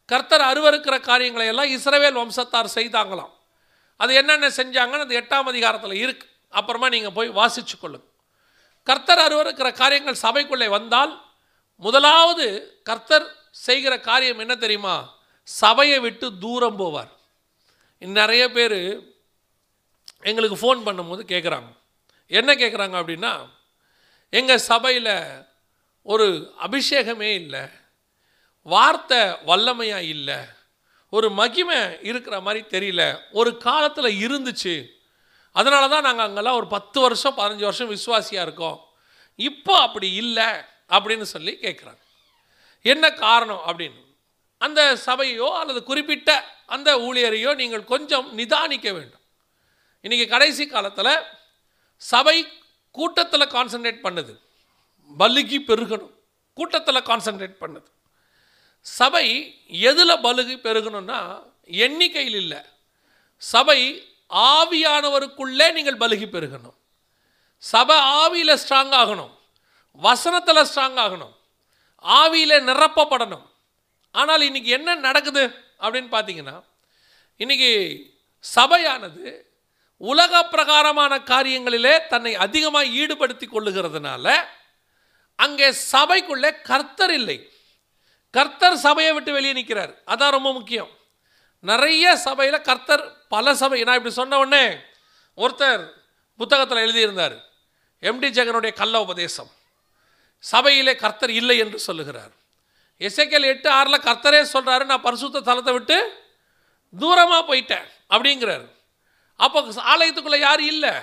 கர்த்தர் 0.09 0.43
அருவருக்கிற 0.51 0.95
காரியங்களை 1.09 1.47
எல்லாம் 1.51 1.71
இஸ்ரவேல் 1.77 2.19
வம்சத்தார் 2.21 2.75
செய்தாங்களாம். 2.77 3.33
அது 3.99 4.11
என்னென்ன 4.21 4.47
செஞ்சாங்கன்னு 4.59 5.05
அந்த 5.05 5.15
எட்டாம் 5.21 5.49
அதிகாரத்தில் 5.51 6.01
இருக்கு. 6.03 6.25
அப்புறமா 6.59 6.87
நீங்கள் 6.95 7.15
போய் 7.17 7.29
வாசிச்சு 7.39 7.75
கொள்ளுங்க. 7.81 8.07
கர்த்தர் 8.87 9.21
அருவருக்கிற 9.25 9.69
காரியங்கள் 9.81 10.23
சபைக்குள்ளே 10.25 10.67
வந்தால் 10.77 11.13
முதலாவது 11.81 12.45
கர்த்தர் 12.89 13.27
செய்கிற 13.65 13.93
காரியம் 14.07 14.41
என்ன 14.43 14.53
தெரியுமா? 14.63 14.95
சபையை 15.47 15.99
விட்டு 16.05 16.27
தூரம் 16.43 16.79
போவார். 16.79 17.11
நிறைய 18.01 18.43
பேர் 18.55 18.79
எங்களுக்கு 20.29 20.57
ஃபோன் 20.61 20.81
பண்ணும்போது 20.87 21.21
கேட்குறாங்க 21.33 21.69
என்ன 22.31 22.49
கேட்குறாங்க 22.61 22.95
அப்படின்னா 23.01 23.33
எங்கள் 24.33 24.65
சபையில் 24.71 25.13
ஒரு 26.01 26.53
அபிஷேகமே 26.61 27.33
இல்லை. 27.33 27.59
வார்த்தை 28.61 29.17
வல்லமையாக 29.17 30.07
இல்லை. 30.07 30.35
ஒரு 31.09 31.29
மகிமை 31.29 31.97
இருக்கிற 32.01 32.39
மாதிரி 32.39 32.65
தெரியல. 32.65 33.21
ஒரு 33.31 33.57
காலத்தில் 33.57 34.29
இருந்துச்சு. 34.29 34.97
அதனால 35.51 35.87
தான் 35.87 36.03
நாங்கள் 36.03 36.25
அங்கெல்லாம் 36.25 36.55
ஒரு 36.55 36.67
பத்து 36.67 36.99
வருஷம் 36.99 37.37
பதினஞ்சு 37.37 37.67
வருஷம் 37.69 37.91
விசுவாசியாக 37.91 38.41
இருக்கோம். 38.41 38.87
இப்போ 39.35 39.81
அப்படி 39.81 40.13
இல்லை 40.13 40.45
அப்படின்னு 40.89 41.21
சொல்லி 41.21 41.57
கேட்குறாங்க 41.61 42.01
என்ன 42.81 43.13
காரணம் 43.13 43.61
அப்படின்னு? 43.67 44.07
அந்த 44.57 44.95
சபையோ 45.05 45.49
அல்லது 45.49 45.83
குறிப்பிட்ட 45.83 46.45
அந்த 46.65 46.97
ஊழியரையோ 46.97 47.55
நீங்கள் 47.55 47.83
கொஞ்சம் 47.83 48.37
நிதானிக்க 48.37 48.93
வேண்டும். 48.93 49.21
இன்றைக்கி 50.03 50.27
கடைசி 50.27 50.67
காலத்தில் 50.67 51.23
சபை 51.95 52.47
கூட்டத்தில் 52.91 53.47
கான்சன்ட்ரேட் 53.47 54.05
பண்ணுது. 54.07 54.48
பலுகி 55.17 55.59
பெருகணும். 55.59 56.11
கூட்டத்தில் 56.53 57.07
கான்சன்ட்ரேட் 57.09 57.61
பண்ணுது. 57.61 57.89
சபை 58.81 59.25
எதில் 59.67 60.21
பலுகி 60.23 60.55
பெருகணும்னா 60.65 61.43
எண்ணிக்கையில் 61.65 62.33
இல்லை. 62.33 62.61
சபை 63.37 63.79
ஆவியானவருக்குள்ளே 64.29 65.73
நீங்கள் 65.73 65.97
பலுகி 65.97 66.27
பெருகணும். 66.29 66.77
சபை 67.57 67.97
ஆவியில் 67.97 68.59
ஸ்ட்ராங் 68.61 68.93
ஆகணும். 69.01 69.31
வசனத்தில் 69.91 70.67
ஸ்ட்ராங் 70.69 70.99
ஆகணும். 71.05 71.33
ஆவியில் 72.03 72.65
நிரப்பப்படணும். 72.69 73.45
ஆனால் 74.11 74.41
இன்னைக்கு 74.41 74.69
என்ன 74.69 74.95
நடக்குது 74.95 75.43
அப்படின்னு 75.79 76.09
பார்த்தீங்கன்னா 76.11 76.63
இன்னைக்கு 77.37 77.71
சபையானது 78.55 79.45
உலக 79.97 80.47
பிரகாரமான 80.47 81.17
காரியங்களிலே 81.17 82.07
தன்னை 82.07 82.35
அதிகமாக 82.35 82.85
ஈடுபடுத்தி 82.85 83.47
கொள்ளுகிறதுனால 83.47 84.33
அங்கே 85.43 85.67
சபைக்குள்ளே 85.91 86.49
கர்த்தர் 86.69 87.13
இல்லை. 87.19 87.37
கர்த்தர் 88.33 88.77
சபையை 88.85 89.11
விட்டு 89.13 89.31
வெளியே 89.31 89.53
நிற்கிறார். 89.53 89.93
அதான் 90.13 90.35
ரொம்ப 90.37 90.49
முக்கியம். 90.53 90.91
நிறைய 91.59 92.17
சபையில் 92.17 92.65
கர்த்தர் 92.69 93.03
பல 93.27 93.55
சபை 93.61 93.83
நான் 93.83 93.99
இப்படி 93.99 94.15
சொன்ன 94.15 94.37
உடனே 94.37 94.65
ஒருத்தர் 95.37 95.83
புத்தகத்தில் 96.39 96.83
எழுதியிருந்தார். 96.85 97.35
எம்டி 98.01 98.29
ஜெகனுடைய 98.37 98.73
கள்ள 98.73 98.95
உபதேசம். 99.05 99.51
சபையிலே 100.43 100.93
கர்த்தர் 100.95 101.33
இல்லை 101.39 101.57
என்று 101.57 101.79
சொல்லுகிறார். 101.79 102.33
எஸ்ஐக்கேல் 103.01 103.49
எட்டு 103.53 103.69
ஆறில் 103.69 104.05
கர்த்தரே 104.07 104.41
சொல்கிறாரு 104.53 104.85
நான் 104.85 105.05
பரிசுத்த 105.07 105.43
தலத்தை 105.49 105.73
விட்டு 105.73 105.97
தூரமாக 106.93 107.43
போயிட்டேன் 107.49 107.87
அப்படிங்கிறார். 108.13 108.65
அப்போ 109.39 109.59
ஆலயத்துக்குள்ளே 109.93 110.39
யார் 110.39 110.61
இல்லை? 110.61 110.93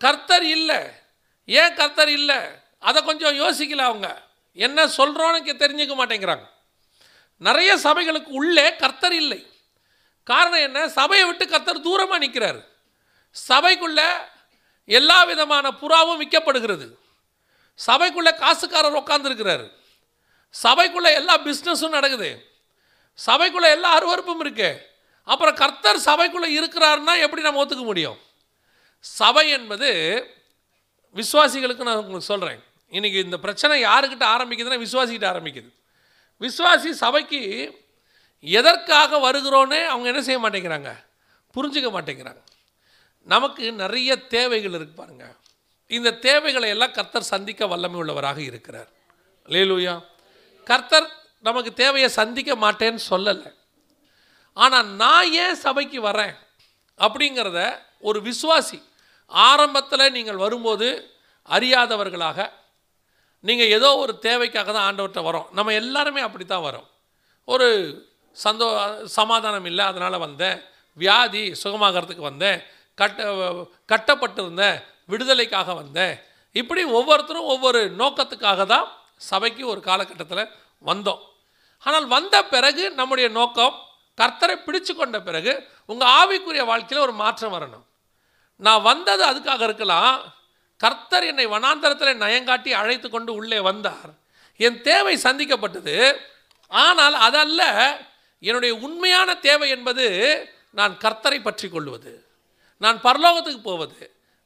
கர்த்தர் 0.00 0.46
இல்லை. 0.56 0.80
ஏன் 1.48 1.74
கர்த்தர் 1.74 2.12
இல்லை? 2.18 2.40
அதை 2.88 3.00
கொஞ்சம் 3.02 3.36
யோசிக்கல 3.38 3.82
அவங்க. 3.88 4.08
என்ன 4.52 4.86
சொல்கிறோன்னு 4.86 5.52
தெரிஞ்சுக்க 5.62 5.94
மாட்டேங்கிறாங்க. 6.00 6.44
நிறைய 7.38 7.76
சபைகளுக்கு 7.76 8.30
உள்ளே 8.40 8.76
கர்த்தர் 8.76 9.12
இல்லை. 9.12 9.40
காரணம் 10.24 10.64
என்ன? 10.68 10.88
சபையை 10.88 11.26
விட்டு 11.26 11.48
கர்த்தர் 11.48 11.84
தூரமாக 11.86 12.18
நிற்கிறார் 12.18 12.60
சபைக்குள்ள 13.48 14.00
எல்லா 14.84 15.24
விதமான 15.24 15.70
புறாவும் 15.70 16.20
விற்கப்படுகிறது. 16.22 16.86
சபைக்குள்ளே 17.86 18.32
காசுக்காரர் 18.36 19.00
உட்காந்துருக்கிறாரு 19.02 19.66
சபைக்குள்ளே 20.62 21.14
எல்லா 21.14 21.34
பிஸ்னஸும் 21.38 21.96
நடக்குது. 21.96 22.30
சபைக்குள்ளே 23.26 23.70
எல்லா 23.76 23.90
அருவறுப்பும் 23.98 24.40
இருக்கு. 24.40 24.70
அப்புறம் 25.24 25.54
கர்த்தர் 25.54 26.04
சபைக்குள்ளே 26.08 26.50
இருக்கிறாருன்னா 26.58 27.14
எப்படி 27.20 27.42
நம்ம 27.42 27.64
ஒத்துக்க 27.64 27.84
முடியும்? 27.90 28.18
சபை 29.00 29.50
என்பது 29.50 29.90
விசுவாசிகளுக்கு 31.14 31.86
நான் 31.88 32.00
உங்களுக்கு 32.02 32.30
சொல்கிறேன் 32.32 32.62
இன்றைக்கி 32.90 33.18
இந்த 33.20 33.38
பிரச்சனை 33.38 33.84
யாருக்கிட்ட 33.84 34.24
ஆரம்பிக்குதுன்னா 34.34 34.86
விசுவாசிக்கிட்ட 34.86 35.26
ஆரம்பிக்குது. 35.32 35.70
விசுவாசி 36.40 36.90
சபைக்கு 36.90 37.40
எதற்காக 38.40 39.30
வருகிறோன்னே 39.30 39.86
அவங்க 39.86 40.08
என்ன 40.08 40.22
செய்ய 40.22 40.48
மாட்டேங்கிறாங்க? 40.48 41.04
புரிஞ்சுக்க 41.54 41.90
மாட்டேங்கிறாங்க. 41.96 42.42
நமக்கு 43.22 43.72
நிறைய 43.72 44.26
தேவைகள் 44.26 44.72
இருக்கு 44.72 44.94
பாருங்க. 44.94 45.36
இந்த 45.86 46.12
தேவைகளை 46.12 46.68
எல்லாம் 46.68 46.92
கர்த்தர் 46.92 47.22
சந்திக்க 47.22 47.66
வல்லமை 47.66 48.00
உள்ளவராக 48.00 48.38
இருக்கிறார். 48.38 48.88
லேலூயா 49.48 50.04
கர்த்தர் 50.64 51.10
நமக்கு 51.40 51.72
தேவையை 51.72 52.10
சந்திக்க 52.10 52.54
மாட்டேன்னு 52.54 52.98
சொல்லலை. 53.10 53.54
ஆனால் 54.52 54.86
நான் 54.86 55.32
ஏன் 55.32 55.54
சபைக்கு 55.54 56.02
வரேன்? 56.02 56.34
அப்படிங்கிறத 56.98 57.78
ஒரு 58.00 58.20
விசுவாசி 58.20 58.82
ஆரம்பத்தில் 59.26 60.12
நீங்கள் 60.12 60.36
வரும்போது 60.36 61.10
அறியாதவர்களாக 61.48 62.52
நீங்கள் 63.48 63.72
ஏதோ 63.76 63.88
ஒரு 64.02 64.12
தேவைக்காக 64.26 64.68
தான் 64.72 64.86
ஆண்டவர்கிட்ட 64.88 65.22
வரோம். 65.28 65.48
நம்ம 65.56 65.72
எல்லாருமே 65.82 66.20
அப்படி 66.26 66.44
தான் 66.52 66.66
வரோம். 66.68 66.86
ஒரு 67.48 67.68
சந்தோ 68.36 68.68
சமாதானம் 69.18 69.66
இல்லை 69.70 69.84
அதனால் 69.90 70.24
வந்தேன். 70.26 70.58
வியாதி 71.02 71.42
சுகமாகறதுக்கு 71.62 72.24
வந்தேன். 72.30 72.60
கட்ட 72.98 73.28
கட்டப்பட்டிருந்தேன். 73.92 74.78
விடுதலைக்காக 75.12 75.74
வந்தேன். 75.82 76.14
இப்படி 76.60 76.82
ஒவ்வொருத்தரும் 76.98 77.50
ஒவ்வொரு 77.54 77.80
நோக்கத்துக்காக 78.00 78.64
தான் 78.74 78.86
சபைக்கு 79.30 79.62
ஒரு 79.72 79.80
காலகட்டத்தில் 79.88 80.50
வந்தோம். 80.90 81.22
ஆனால் 81.86 82.06
வந்த 82.14 82.36
பிறகு 82.52 82.84
நம்முடைய 83.00 83.28
நோக்கம் 83.38 83.74
கர்த்தரை 84.18 84.56
பிடிச்சு 84.66 84.92
கொண்ட 84.94 85.16
பிறகு 85.28 85.52
உங்கள் 85.92 86.10
ஆவிக்குரிய 86.20 86.64
வாழ்க்கையில் 86.70 87.04
ஒரு 87.06 87.14
மாற்றம் 87.22 87.54
வரணும். 87.56 87.84
நான் 88.60 88.86
வந்தது 88.90 89.22
அதுக்காக 89.30 89.62
இருக்கலாம். 89.68 90.16
கர்த்தர் 90.76 91.24
என்னை 91.24 91.46
வனாந்தரத்தில் 91.46 92.22
நயங்காட்டி 92.24 92.70
அழைத்து 92.70 93.10
கொண்டு 93.10 93.32
உள்ளே 93.34 93.60
வந்தார். 93.60 94.10
என் 94.56 94.80
தேவை 94.80 95.14
சந்திக்கப்பட்டது. 95.16 96.16
ஆனால் 96.68 97.14
அதல்ல 97.14 97.62
என்னுடைய 98.40 98.74
உண்மையான 98.74 99.36
தேவை 99.36 99.68
என்பது 99.68 100.06
நான் 100.70 100.98
கர்த்தரை 101.04 101.42
பற்றி 101.42 101.68
கொள்வது. 101.68 102.12
நான் 102.78 103.00
பரலோகத்துக்கு 103.00 103.62
போவது. 103.62 103.98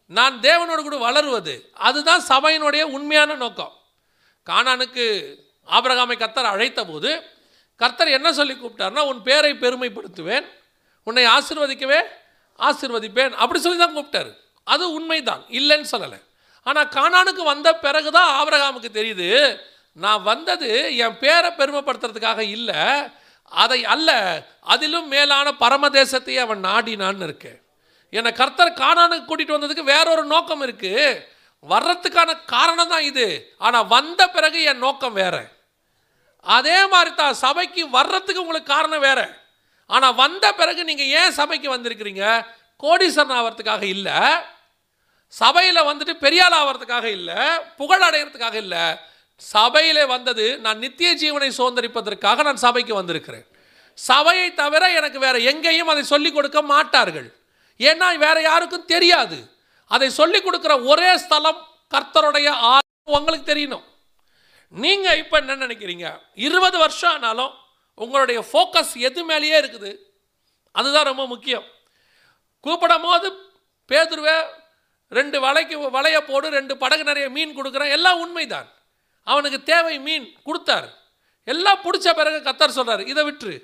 நான் 0.07 0.41
தேவனோடு 0.41 0.83
கூட 0.83 0.97
வளருவது. 0.97 1.55
அதுதான் 1.73 2.23
சபையினுடைய 2.29 2.83
உண்மையான 2.83 3.35
நோக்கம். 3.35 3.75
கானானுக்கு 4.47 5.07
ஆபரகாமை 5.67 6.17
கர்த்தர் 6.19 6.53
அழைத்த 6.55 6.85
போது 6.85 7.11
கர்த்தர் 7.77 8.09
என்ன 8.09 8.33
சொல்லி 8.33 8.55
கூப்பிட்டார்னா 8.55 9.03
உன் 9.11 9.23
பேரை 9.23 9.53
பெருமைப்படுத்துவேன். 9.53 10.47
உன்னை 11.03 11.25
ஆசிர்வதிக்கவே 11.25 12.01
ஆசிர்வதிப்பேன். 12.59 13.33
அப்படி 13.43 13.61
சொல்லி 13.61 13.79
தான் 13.79 13.97
கூப்பிட்டாரு. 13.97 14.33
அது 14.73 14.85
உண்மைதான் 14.97 15.45
இல்லைன்னு 15.59 15.93
சொல்லலை. 15.95 16.19
ஆனால் 16.67 16.93
கானானுக்கு 16.97 17.43
வந்த 17.53 17.69
பிறகு 17.85 18.11
தான் 18.19 18.33
ஆவரகாமுக்கு 18.39 18.91
தெரியுது 18.99 19.29
நான் 20.05 20.27
வந்தது 20.31 20.71
என் 21.05 21.19
பேரை 21.23 21.51
பெருமைப்படுத்துறதுக்காக 21.61 22.41
இல்லை 22.57 22.83
அதை 23.63 23.81
அல்ல 23.95 24.11
அதிலும் 24.73 25.09
மேலான 25.15 25.49
பரமதேசத்தையே 25.63 26.41
அவன் 26.47 26.67
நாடினான்னு 26.69 27.27
இருக்கு. 27.29 27.53
என்னை 28.13 28.31
கர்த்தர் 28.41 28.79
காணானுக்கு 28.83 29.27
கூட்டிகிட்டு 29.29 29.57
வந்ததுக்கு 29.57 29.93
வேற 29.95 30.07
ஒரு 30.17 30.25
நோக்கம் 30.35 30.63
இருக்குது 30.67 31.07
வர்றதுக்கான 31.71 32.31
காரணம் 32.53 32.93
தான் 32.93 33.07
இது. 33.11 33.27
ஆனால் 33.67 33.89
வந்த 33.95 34.21
பிறகு 34.35 34.59
என் 34.71 34.85
நோக்கம் 34.87 35.17
வேற. 35.23 35.37
அதே 36.57 36.79
மாதிரி 36.93 37.11
தான் 37.23 37.41
சபைக்கு 37.45 37.83
வர்றதுக்கு 37.97 38.43
உங்களுக்கு 38.45 38.75
காரணம் 38.75 39.05
வேற. 39.09 39.21
ஆனால் 39.91 40.19
வந்த 40.23 40.47
பிறகு 40.61 40.81
நீங்கள் 40.91 41.13
ஏன் 41.21 41.37
சபைக்கு 41.41 41.69
வந்திருக்கிறீங்க? 41.75 42.25
கோடீஸ்வரன் 42.83 43.37
ஆகிறதுக்காக 43.39 43.85
இல்லை. 43.97 44.19
சபையில் 45.29 45.87
வந்துட்டு 45.89 46.15
பெரியால் 46.25 46.57
ஆகிறதுக்காக 46.61 47.05
இல்லை 47.05 47.37
புகழ் 47.77 48.03
அடைகிறதுக்காக 48.03 48.55
இல்லை. 48.55 48.85
சபையில் 49.37 50.07
வந்தது 50.07 50.59
நான் 50.59 50.79
நித்திய 50.79 51.11
ஜீவனை 51.15 51.51
சுதந்திரிப்பதற்காக 51.59 52.43
நான் 52.43 52.57
சபைக்கு 52.57 52.95
வந்திருக்கிறேன். 52.95 53.47
சபையை 53.95 54.55
தவிர 54.55 54.93
எனக்கு 54.93 55.19
வேறு 55.19 55.45
எங்கேயும் 55.45 55.89
அதை 55.89 56.03
சொல்லிக் 56.03 56.35
கொடுக்க 56.35 56.63
மாட்டார்கள். 56.63 57.29
ஏன்னா 57.79 58.17
வேற 58.19 58.41
யாருக்கும் 58.41 58.85
தெரியாது. 58.85 59.39
அதை 59.87 60.11
சொல்லிக் 60.11 60.47
கொடுக்குற 60.47 60.87
ஒரே 60.87 61.19
ஸ்தலம் 61.19 61.61
கர்த்தருடைய 61.95 62.49
ஆர்வம் 62.49 63.19
உங்களுக்கு 63.19 63.53
தெரியணும். 63.53 63.85
நீங்கள் 64.69 65.17
இப்போ 65.17 65.39
என்ன 65.39 65.67
நினைக்கிறீங்க? 65.67 66.21
இருபது 66.35 66.79
வருஷம் 66.79 67.13
ஆனாலும் 67.13 67.53
உங்களுடைய 67.95 68.45
ஃபோக்கஸ் 68.53 68.95
எது 69.09 69.25
மேலேயே 69.25 69.61
இருக்குது? 69.61 69.93
அதுதான் 70.73 71.05
ரொம்ப 71.05 71.27
முக்கியம். 71.27 71.65
கூப்பிடும் 72.61 73.03
போது 73.03 73.29
பேதுருவே 73.89 74.37
ரெண்டு 75.09 75.37
வலைக்கு 75.45 75.77
வலையை 75.97 76.21
போடு 76.31 76.47
ரெண்டு 76.59 76.75
படகு 76.77 77.05
நிறைய 77.05 77.27
மீன் 77.37 77.57
கொடுக்குறேன். 77.59 77.95
எல்லாம் 77.97 78.21
உண்மைதான். 78.25 78.69
அவனுக்கு 79.33 79.59
தேவை 79.63 79.99
மீன் 80.07 80.27
கொடுத்தார். 80.43 80.89
எல்லாம் 81.45 81.83
பிடிச்ச 81.85 82.09
பிறகு 82.19 82.39
கத்தர் 82.49 82.77
சொல்கிறார் 82.79 83.03
இதை 83.13 83.23
விட்டுரு 83.29 83.57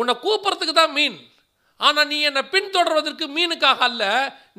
உன்னை 0.00 0.14
கூப்பிட்றதுக்கு 0.24 0.74
தான் 0.80 0.94
மீன். 0.98 1.16
ஆனால் 1.76 2.06
நீ 2.06 2.18
என்னை 2.28 2.42
பின்தொடர்வதற்கு 2.54 3.26
மீனுக்காக 3.36 3.80
அல்ல 3.88 4.02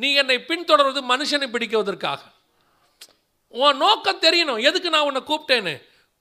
நீ 0.02 0.14
என்னை 0.22 0.38
பின்தொடர்வது 0.50 1.02
மனுஷனை 1.12 1.48
பிடிக்குவதற்காக. 1.54 2.22
உன் 3.50 3.78
நோக்கம் 3.78 4.24
தெரியணும். 4.26 4.62
எதுக்கு 4.70 4.90
நான் 4.96 5.08
உன்னை 5.10 5.22
கூப்பிட்டேன்னு? 5.30 5.76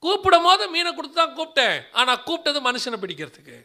கூப்பிடும் 0.05 0.47
போது 0.47 0.65
மீனை 0.75 0.91
கொடுத்து 0.95 1.17
தான் 1.21 1.37
கூப்பிட்டேன். 1.39 1.77
ஆனால் 2.01 2.23
கூப்பிட்டது 2.27 2.61
மனுஷனை 2.69 2.99
பிடிக்கிறதுக்கு. 3.05 3.57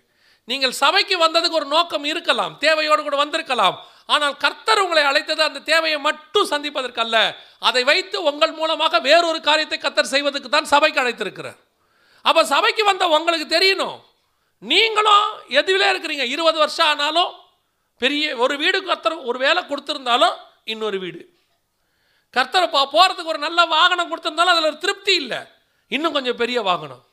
நீங்கள் 0.47 0.73
சபைக்கு 0.81 1.15
வந்ததுக்கு 1.25 1.59
ஒரு 1.61 1.65
நோக்கம் 1.75 2.05
இருக்கலாம். 2.11 2.53
தேவையோடு 2.57 3.01
கூட 3.03 3.17
வந்திருக்கலாம். 3.23 3.77
ஆனால் 4.13 4.35
கர்த்தர் 4.43 4.81
உங்களை 4.83 5.01
அழைத்தது 5.09 5.41
அந்த 5.47 5.59
தேவையை 5.71 5.97
மட்டும் 6.05 6.51
சந்திப்பதற்கல்ல. 6.51 7.17
அதை 7.67 7.81
வைத்து 7.89 8.17
உங்கள் 8.29 8.53
மூலமாக 8.59 8.99
வேறொரு 9.07 9.39
காரியத்தை 9.47 9.77
கர்த்தர் 9.79 10.13
செய்வதற்கு 10.13 10.49
தான் 10.55 10.71
சபைக்கு 10.73 11.01
அழைத்திருக்கிறார். 11.01 11.59
அப்போ 12.25 12.41
சபைக்கு 12.53 12.83
வந்த 12.91 13.03
உங்களுக்கு 13.17 13.47
தெரியணும். 13.57 13.97
நீங்களும் 14.71 15.27
எதுவிலே 15.59 15.89
இருக்கிறீங்க. 15.91 16.25
இருபது 16.35 16.57
வருஷம் 16.63 16.89
ஆனாலும் 16.93 17.31
பெரிய 18.01 18.23
ஒரு 18.43 18.55
வீடு 18.63 18.79
கர்த்தர் 18.89 19.17
ஒரு 19.29 19.37
வேலை 19.45 19.61
கொடுத்துருந்தாலும் 19.69 20.35
இன்னொரு 20.73 20.97
வீடு. 21.05 21.21
கர்த்தர் 22.35 22.73
போகிறதுக்கு 22.73 23.33
ஒரு 23.35 23.41
நல்ல 23.45 23.59
வாகனம் 23.75 24.09
கொடுத்துருந்தாலும் 24.09 24.53
அதில் 24.55 24.69
ஒரு 24.71 24.79
திருப்தி 24.85 25.13
இல்லை. 25.21 25.39
இன்னும் 25.95 26.15
கொஞ்சம் 26.17 26.41
பெரிய 26.41 26.59
வாகனம். 26.71 27.03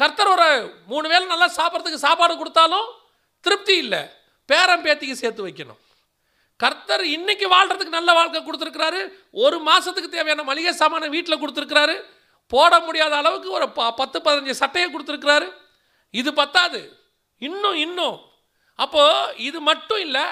கர்த்தர் 0.00 0.32
ஒரு 0.36 0.48
மூணு 0.92 1.06
வேளை 1.12 1.24
நல்லா 1.34 1.48
சாப்பிட்றதுக்கு 1.58 2.06
சாப்பாடு 2.06 2.34
கொடுத்தாலும் 2.40 2.88
திருப்தி 3.44 3.74
இல்லை. 3.84 4.02
பேரன் 4.50 4.84
பேத்திக்கு 4.84 5.22
சேர்த்து 5.22 5.46
வைக்கணும். 5.46 5.80
கர்த்தர் 6.62 7.04
இன்னைக்கு 7.16 7.46
வாழ்கிறதுக்கு 7.54 7.96
நல்ல 7.98 8.10
வாழ்க்கை 8.18 8.40
கொடுத்துருக்கிறாரு. 8.46 9.00
ஒரு 9.44 9.58
மாதத்துக்கு 9.68 10.10
தேவையான 10.16 10.42
மளிகை 10.48 10.72
சாமானை 10.80 11.08
வீட்டில் 11.14 11.40
கொடுத்துருக்கிறாரு. 11.42 11.94
போட 12.52 12.72
முடியாத 12.86 13.14
அளவுக்கு 13.20 13.48
ஒரு 13.58 13.66
ப 13.76 13.86
பத்து 14.00 14.18
பதினஞ்சு 14.26 14.56
சட்டையை 14.62 14.88
கொடுத்துருக்கிறாரு. 14.90 15.48
இது 16.20 16.30
பத்தாது. 16.40 16.80
இன்னும் 17.48 17.78
இன்னும். 17.86 18.18
அப்போது 18.84 19.36
இது 19.48 19.58
மட்டும் 19.70 20.02
இல்லை 20.06 20.26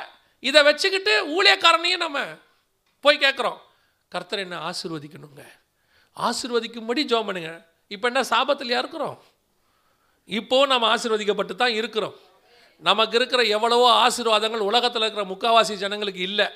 இதை 0.49 0.61
வச்சுக்கிட்டு 0.69 1.15
ஊழியக்காரனையும் 1.37 2.05
நம்ம 2.05 2.19
போய் 3.05 3.23
கேட்குறோம் 3.25 3.59
கர்த்தர் 4.13 4.45
என்ன 4.45 4.57
ஆசிர்வதிக்கணுங்க. 4.69 5.43
ஆசிர்வதிக்கும்படி 6.27 7.03
ஜோம் 7.11 7.29
பண்ணுங்க. 7.29 7.53
இப்போ 7.95 8.07
என்ன 8.11 8.21
சாபத்தில் 8.31 8.79
இருக்கிறோம்? 8.81 9.17
இப்போ 10.39 10.57
நம்ம 10.73 10.87
ஆசிர்வதிக்கப்பட்டு 10.95 11.55
தான் 11.63 11.77
இருக்கிறோம். 11.81 12.17
நமக்கு 12.87 13.17
இருக்கிற 13.19 13.43
எவ்வளவோ 13.57 13.87
ஆசீர்வாதங்கள் 14.05 14.69
உலகத்தில் 14.71 15.05
இருக்கிற 15.05 15.25
முக்காவாசி 15.31 15.75
ஜனங்களுக்கு 15.85 16.23
இல்லை. 16.31 16.47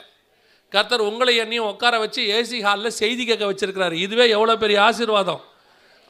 கர்த்தர் 0.72 1.08
உங்களை 1.08 1.32
என்னையும் 1.36 1.70
உட்கார 1.70 1.94
வச்சு 2.02 2.20
ஏசி 2.36 2.58
ஹாலில் 2.66 2.98
செய்தி 3.00 3.22
கேட்க 3.30 3.44
வச்சுருக்கிறாரு. 3.50 3.96
இதுவே 4.04 4.26
எவ்வளோ 4.36 4.54
பெரிய 4.56 4.78
ஆசீர்வாதம். 4.82 5.42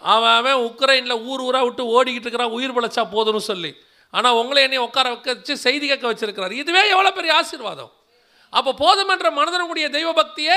அவன் 0.03 0.37
அவன் 0.41 0.61
உக்ரைனில் 0.69 1.23
ஊர் 1.31 1.43
ஊராக 1.47 1.65
விட்டு 1.65 1.83
ஓடிக்கிட்டு 1.97 2.27
இருக்கிறான் 2.27 2.55
உயிர் 2.57 2.75
பிழைச்சா 2.77 3.03
போதும்னு 3.15 3.43
சொல்லி. 3.51 3.73
ஆனால் 4.11 4.39
உங்களை 4.41 4.61
என்னையும் 4.67 4.87
உட்கார 4.89 5.09
வச்சு 5.15 5.55
செய்தி 5.67 5.87
கேட்க 5.87 6.07
வச்சுருக்கிறாரு. 6.11 6.55
இதுவே 6.63 6.83
எவ்வளோ 6.95 7.13
பெரிய 7.19 7.33
ஆசீர்வாதம். 7.41 7.93
அப்போ 8.53 8.71
போதுமென்ற 8.85 9.29
மனதனுடைய 9.39 9.87
தெய்வ 9.97 10.11
பக்தியே 10.21 10.57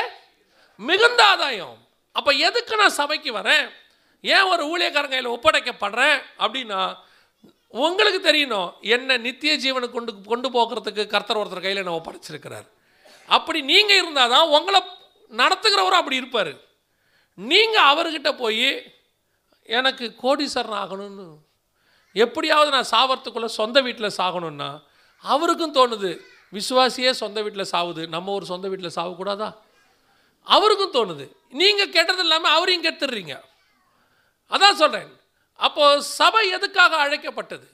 மிகுந்த 0.79 1.21
ஆதாயம். 1.31 1.75
அப்போ 2.15 2.31
எதுக்கு 2.47 2.75
நான் 2.81 2.97
சபைக்கு 2.99 3.31
வரேன்? 3.39 3.65
ஏன் 4.23 4.47
ஒரு 4.53 4.63
ஊழியக்காரன் 4.71 5.13
கையில் 5.13 5.33
ஒப்படைக்கப்படுறேன்? 5.35 6.17
அப்படின்னா 6.43 6.81
உங்களுக்கு 7.83 8.19
தெரியணும் 8.27 8.69
என்ன 8.95 9.17
நித்திய 9.25 9.53
ஜீவனை 9.63 9.87
கொண்டு 9.95 10.11
கொண்டு 10.31 10.47
போகிறதுக்கு 10.55 11.03
கர்த்தர் 11.13 11.39
ஒருத்தர் 11.41 11.65
கையில் 11.65 11.81
என்ன 11.83 11.95
ஒப்படைச்சிருக்கிறார் 11.99 12.67
அப்படி 13.37 13.59
நீங்கள் 13.71 13.99
இருந்தால் 14.01 14.33
தான் 14.33 14.51
உங்களை 14.57 14.79
நடத்துகிறவரும் 15.31 16.01
அப்படி 16.01 16.21
இருப்பார். 16.21 16.53
நீங்கள் 17.37 17.89
அவர்கிட்ட 17.91 18.29
போய் 18.43 18.69
எனக்கு 19.77 20.05
கோடீஸ்வரன் 20.23 20.79
ஆகணும்னு 20.83 21.25
எப்படியாவது 22.15 22.69
நான் 22.75 22.91
சாவறதுக்குள்ளே 22.93 23.49
சொந்த 23.59 23.77
வீட்டில் 23.85 24.17
சாகணும்னா 24.19 24.69
அவருக்கும் 25.23 25.75
தோணுது 25.77 26.11
விசுவாசியே 26.53 27.11
சொந்த 27.21 27.39
வீட்டில் 27.45 27.71
சாவுது 27.73 28.03
நம்ம 28.15 28.33
ஒரு 28.37 28.45
சொந்த 28.51 28.65
வீட்டில் 28.71 28.95
சாகக்கூடாதா 28.97 29.49
அவருக்கும் 30.47 30.95
தோணுது. 30.97 31.25
நீங்கள் 31.61 31.93
கெட்டது 31.95 32.23
இல்லாமல் 32.25 32.55
அவரையும் 32.55 32.83
கெடுத்துடுறீங்க. 32.85 33.35
அதான் 34.51 34.79
சொல்கிறேன் 34.81 35.11
அப்போது 35.55 36.01
சபை 36.01 36.49
எதுக்காக 36.49 36.97
அழைக்கப்பட்டது? 36.97 37.67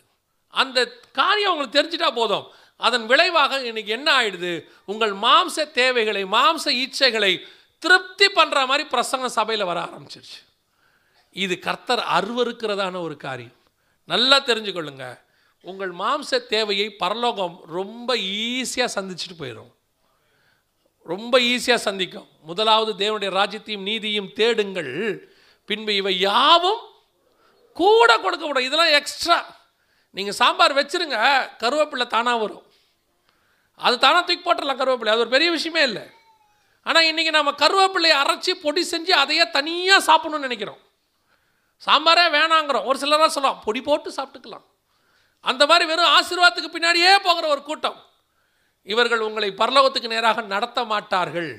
அந்த 0.47 0.79
காரியம் 1.11 1.51
உங்களுக்கு 1.51 1.79
தெரிஞ்சிட்டா 1.79 2.09
போதும். 2.15 2.45
அதன் 2.77 3.05
விளைவாக 3.05 3.59
இன்னைக்கு 3.61 3.91
என்ன 3.91 4.09
ஆயிடுது? 4.19 4.65
உங்கள் 4.85 5.13
மாம்ச 5.13 5.71
தேவைகளை 5.71 6.23
மாம்ச 6.25 6.65
இச்சைகளை 6.83 7.41
திருப்தி 7.79 8.27
பண்ணுற 8.35 8.67
மாதிரி 8.67 8.89
பிரசங்க 8.89 9.25
சபையில் 9.25 9.65
வர 9.65 9.79
ஆரம்பிச்சிருச்சு. 9.81 10.39
இது 11.31 11.59
கர்த்தர் 11.59 12.03
அருவருக்கிறதான 12.17 13.01
ஒரு 13.01 13.17
காரியம். 13.17 13.57
நல்லா 14.05 14.39
தெரிஞ்சுக்கொள்ளுங்க 14.39 15.19
உங்கள் 15.61 15.93
மாம்ச 15.93 16.47
தேவையை 16.47 16.87
பரலோகம் 17.03 17.63
ரொம்ப 17.65 18.15
ஈஸியாக 18.15 18.95
சந்திச்சுட்டு 18.95 19.37
போயிடும் 19.39 19.71
ரொம்ப 21.05 21.39
ஈஸியாக 21.39 21.85
சந்திக்கும். 21.87 22.27
முதலாவது 22.41 22.91
தேவனுடைய 22.93 23.31
ராஜ்யத்தையும் 23.39 23.87
நீதியும் 23.89 24.33
தேடுங்கள். 24.33 24.93
பின்பு 25.65 25.95
இவை 25.95 26.19
யாவும் 26.19 26.81
கூட 27.73 28.17
கொடுக்க 28.17 28.45
கூடாது 28.45 28.65
இதெல்லாம் 28.65 28.93
எக்ஸ்ட்ரா 28.99 29.37
நீங்கள் 30.09 30.33
சாம்பார் 30.33 30.77
வச்சுருங்க 30.77 31.17
கருவேப்பிலை 31.63 32.07
தானாக 32.07 32.37
வரும். 32.37 32.65
அது 33.75 33.99
தானாக 33.99 34.23
தூக்கி 34.25 34.43
போட்டுடலாம் 34.43 34.79
கருவேப்பிலை. 34.81 35.13
அது 35.13 35.23
ஒரு 35.25 35.29
பெரிய 35.29 35.51
விஷயமே 35.51 35.81
இல்லை. 35.81 36.03
ஆனால் 36.83 37.03
இன்றைக்கி 37.03 37.29
நம்ம 37.29 37.51
கருவேப்பிலையை 37.51 38.17
அரைச்சி 38.23 38.51
பொடி 38.51 38.81
செஞ்சு 38.91 39.13
அதையே 39.23 39.49
தனியாக 39.49 40.05
சாப்பிடணும்னு 40.07 40.47
நினைக்கிறோம். 40.47 40.81
சாம்பாரே 41.85 42.25
வேணாங்கிறோம். 42.37 42.85
ஒரு 42.85 42.99
சிலராக 42.99 43.27
சொல்லலாம் 43.27 43.61
பொடி 43.65 43.81
போட்டு 43.81 44.09
சாப்பிட்டுக்கலாம். 44.17 44.65
அந்த 45.39 45.65
மாதிரி 45.65 45.85
வெறும் 45.85 46.13
ஆசீர்வாதத்துக்கு 46.17 46.75
பின்னாடியே 46.77 47.15
போகிற 47.23 47.47
ஒரு 47.47 47.63
கூட்டம். 47.63 47.99
இவர்கள் 48.83 49.19
உங்களை 49.19 49.49
பரலோகத்துக்கு 49.57 50.13
நேராக 50.13 50.41
நடத்த 50.41 50.83
மாட்டார்கள். 50.83 51.51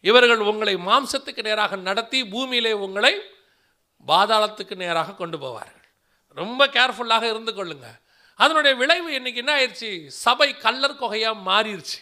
இவர்கள் 0.00 0.38
உங்களை 0.38 0.74
மாம்சத்துக்கு 0.76 1.42
நேராக 1.42 1.76
நடத்தி 1.76 2.28
பூமியிலே 2.28 2.72
உங்களை 2.72 3.12
பாதாளத்துக்கு 4.06 4.74
நேராக 4.74 5.14
கொண்டு 5.14 5.38
போவார்கள். 5.38 5.84
ரொம்ப 6.34 6.66
கேர்ஃபுல்லாக 6.66 7.22
இருந்து 7.22 7.52
கொள்ளுங்க. 7.52 8.00
அதனுடைய 8.34 8.76
விளைவு 8.76 9.12
இன்னைக்கு 9.12 9.44
என்ன 9.44 9.56
ஆயிடுச்சு? 9.56 10.06
சபை 10.06 10.56
கல்லர் 10.56 11.00
கொகையாக 11.00 11.36
மாறிடுச்சு 11.46 11.98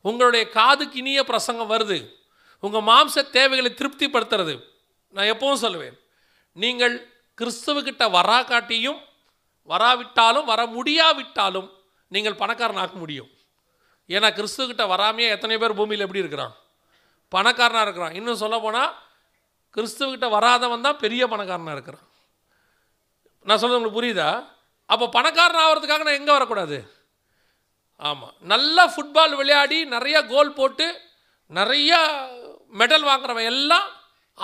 உங்களுடைய 0.00 0.48
காதுக்கு 0.48 0.98
இனிய 0.98 1.24
பிரசங்கம் 1.24 1.70
வருது. 1.70 2.10
உங்கள் 2.60 2.80
மாம்ச 2.80 3.30
தேவைகளை 3.30 3.74
திருப்திப்படுத்துறது. 3.74 4.64
நான் 5.08 5.24
எப்பவும் 5.24 5.62
சொல்லுவேன். 5.62 5.98
நீங்கள் 6.52 7.12
கிறிஸ்துவக்கிட்ட 7.40 8.04
வரா 8.10 8.44
காட்டியும் 8.44 9.00
வராவிட்டாலும் 9.62 10.44
வர 10.44 10.66
முடியாவிட்டாலும் 10.66 11.72
நீங்கள் 12.08 12.34
பணக்காரனாக 12.34 12.92
முடியும். 12.92 13.30
ஏன்னா 14.08 14.28
கிறிஸ்துவக்கிட்ட 14.38 14.84
வராமையே 14.94 15.28
எத்தனை 15.28 15.58
பேர் 15.58 15.74
பூமியில் 15.74 16.00
எப்படி 16.00 16.18
இருக்கிறான்? 16.18 16.56
பணக்காரனாக 17.28 17.82
இருக்கிறான். 17.82 18.14
இன்னும் 18.14 18.36
சொல்ல 18.36 18.58
போனால் 18.58 19.06
கிறிஸ்துவக்கிட்ட 19.78 20.28
வராதவன் 20.36 20.86
தான் 20.86 21.02
பெரிய 21.02 21.22
பணக்காரனாக 21.32 21.76
இருக்கிறான். 21.76 22.06
நான் 23.46 23.60
சொல்கிறது 23.60 23.80
உங்களுக்கு 23.80 24.00
புரியுதா? 24.00 24.30
அப்போ 24.92 25.06
பணக்காரன் 25.16 25.64
ஆகிறதுக்காக 25.64 26.04
நான் 26.06 26.20
எங்கே 26.20 26.36
வரக்கூடாது? 26.36 26.78
ஆமாம் 28.08 28.34
நல்லா 28.52 28.82
ஃபுட்பால் 28.94 29.34
விளையாடி 29.40 29.78
நிறைய 29.94 30.16
கோல் 30.32 30.56
போட்டு 30.58 30.86
நிறைய 31.58 31.92
மெடல் 32.80 33.04
வாங்குறவன் 33.08 33.48
எல்லாம் 33.52 33.86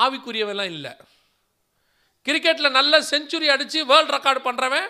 ஆவிக்குரியவெல்லாம் 0.04 0.70
இல்லை. 0.74 0.92
கிரிக்கெட்டில் 2.26 2.76
நல்ல 2.78 3.00
செஞ்சுரி 3.10 3.48
அடித்து 3.54 3.80
வேர்ல்டு 3.90 4.14
ரெக்கார்டு 4.16 4.40
பண்ணுறவன் 4.46 4.86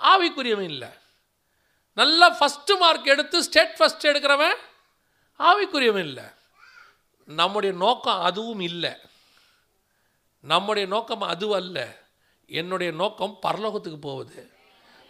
ஆவிக்குரியவன் 0.00 0.68
இல்லை. 0.72 0.90
நல்லா 2.00 2.26
ஃபஸ்ட்டு 2.38 2.76
மார்க் 2.82 3.12
எடுத்து 3.14 3.38
ஸ்டேட் 3.48 3.76
ஃபஸ்ட் 3.78 4.08
எடுக்கிறவன் 4.10 4.58
ஆவிக்குரியவன் 5.40 6.06
இல்லை. 6.10 6.26
நம்முடைய 7.28 7.72
நோக்கம் 7.84 8.24
அதுவும் 8.28 8.62
இல்லை. 8.70 8.92
நம்முடைய 10.40 10.88
நோக்கம் 10.88 11.20
அது 11.20 11.54
அல்ல. 11.54 11.98
என்னுடைய 12.46 12.92
நோக்கம் 12.92 13.38
பரலோகத்துக்கு 13.46 14.00
போகுது 14.00 14.50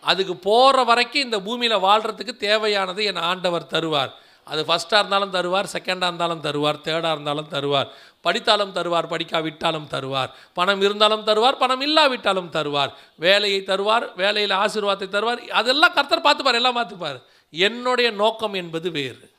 அதுக்கு 0.03 0.37
போகிற 0.37 0.85
வரைக்கும் 0.85 1.23
இந்த 1.23 1.41
பூமியில் 1.41 1.77
வாழ்கிறதுக்கு 1.77 2.37
தேவையானது 2.37 3.05
என் 3.05 3.17
ஆண்டவர் 3.17 3.71
தருவார். 3.71 4.11
அது 4.45 4.65
ஃபஸ்ட்டாக 4.65 4.99
இருந்தாலும் 4.99 5.33
தருவார் 5.33 5.67
செகண்டாக 5.73 5.97
இருந்தாலும் 5.97 6.41
தருவார் 6.41 6.81
தேர்டாக 6.85 7.11
இருந்தாலும் 7.11 7.49
தருவார். 7.51 7.89
படித்தாலும் 8.21 8.73
தருவார் 8.73 9.07
படிக்காவிட்டாலும் 9.07 9.87
தருவார். 9.91 10.31
பணம் 10.53 10.81
இருந்தாலும் 10.81 11.27
தருவார் 11.27 11.59
பணம் 11.59 11.81
இல்லாவிட்டாலும் 11.81 12.51
தருவார். 12.51 12.93
வேலையை 13.17 13.61
தருவார் 13.61 14.15
வேலையில் 14.17 14.57
ஆசீர்வாதத்தை 14.57 15.09
தருவார். 15.09 15.49
அதெல்லாம் 15.49 15.93
கர்த்தர் 15.93 16.23
பார்த்துப்பார் 16.23 16.55
எல்லாம் 16.55 16.77
பார்த்துப்பார். 16.77 17.23
என்னுடைய 17.51 18.11
நோக்கம் 18.11 18.55
என்பது 18.55 18.91
வேறு. 18.91 19.30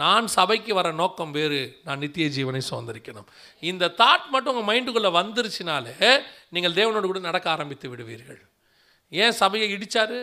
நான் 0.00 0.26
சபைக்கு 0.36 0.72
வர 0.78 0.88
நோக்கம் 1.00 1.32
வேறு. 1.36 1.60
நான் 1.86 2.00
நித்திய 2.02 2.26
ஜீவனை 2.36 2.60
சுதந்திரிக்கணும். 2.68 3.26
இந்த 3.70 3.90
தாட் 4.00 4.28
மட்டும் 4.34 4.52
உங்கள் 4.52 4.68
மைண்டுக்குள்ளே 4.70 5.10
வந்துருச்சுனாலே 5.18 5.94
நீங்கள் 6.54 6.76
தேவனோடு 6.78 7.06
கூட 7.10 7.20
நடக்க 7.28 7.46
ஆரம்பித்து 7.54 7.86
விடுவீர்கள். 7.92 8.40
ஏன் 9.12 9.34
சபையை 9.42 9.66
இடித்தார் 9.76 10.18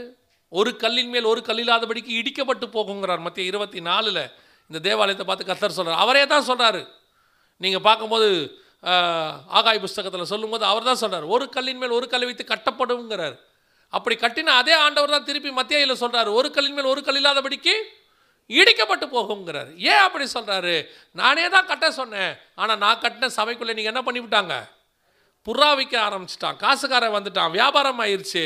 ஒரு 0.51 0.71
கல்லின் 0.83 1.11
மேல் 1.13 1.31
ஒரு 1.31 1.41
கல்லில்லாதபடிக்கு 1.49 2.13
இடிக்கப்பட்டு 2.21 2.67
போகுங்கிறார். 2.77 3.21
மத்திய 3.27 3.51
இருபத்தி 3.51 3.79
நாலில் 3.89 4.23
இந்த 4.69 4.79
தேவாலயத்தை 4.87 5.25
பார்த்து 5.27 5.49
கத்தர் 5.49 5.77
சொல்கிறார் 5.77 6.01
அவரே 6.05 6.23
தான் 6.33 6.47
சொல்கிறாரு 6.49 6.81
நீங்கள் 7.61 7.85
பார்க்கும்போது 7.87 8.27
ஆகாய் 9.59 9.83
புஸ்தகத்தில் 9.83 10.31
சொல்லும்போது 10.33 10.63
அவர் 10.71 10.89
தான் 10.89 10.99
சொல்கிறார் 11.03 11.25
ஒரு 11.35 11.45
கல்லின் 11.55 11.79
மேல் 11.81 11.95
ஒரு 11.99 12.05
கல்லை 12.11 12.27
வைத்து 12.27 12.43
கட்டப்படுங்கிறார் 12.51 13.35
அப்படி 13.93 14.15
கட்டின 14.23 14.53
அதே 14.61 14.73
ஆண்டவர் 14.83 15.15
தான் 15.15 15.27
திருப்பி 15.29 15.51
மத்தியில் 15.59 16.01
சொல்கிறார் 16.03 16.29
ஒரு 16.39 16.49
கல்லின் 16.55 16.77
மேல் 16.77 16.91
ஒரு 16.93 17.01
கல் 17.07 17.19
இல்லாதபடிக்கு 17.21 17.73
இடிக்கப்பட்டு 18.49 19.05
போகுங்கிறார் 19.15 19.71
ஏன் 19.91 20.03
அப்படி 20.05 20.25
சொல்கிறாரு 20.35 20.75
நானே 21.21 21.45
தான் 21.55 21.69
கட்ட 21.71 21.87
சொன்னேன். 21.99 22.33
ஆனால் 22.61 22.79
நான் 22.83 23.01
கட்டின 23.03 23.29
சபைக்குள்ளே 23.39 23.75
நீங்கள் 23.77 23.93
என்ன 23.93 24.03
பண்ணிவிட்டாங்க? 24.07 24.55
புறா 25.47 25.69
விற்க 25.79 25.95
ஆரம்பிச்சிட்டான். 26.07 26.57
காசுக்காரன் 26.63 27.15
வந்துட்டான். 27.17 27.51
வியாபாரம் 27.57 28.01
ஆயிடுச்சு 28.05 28.43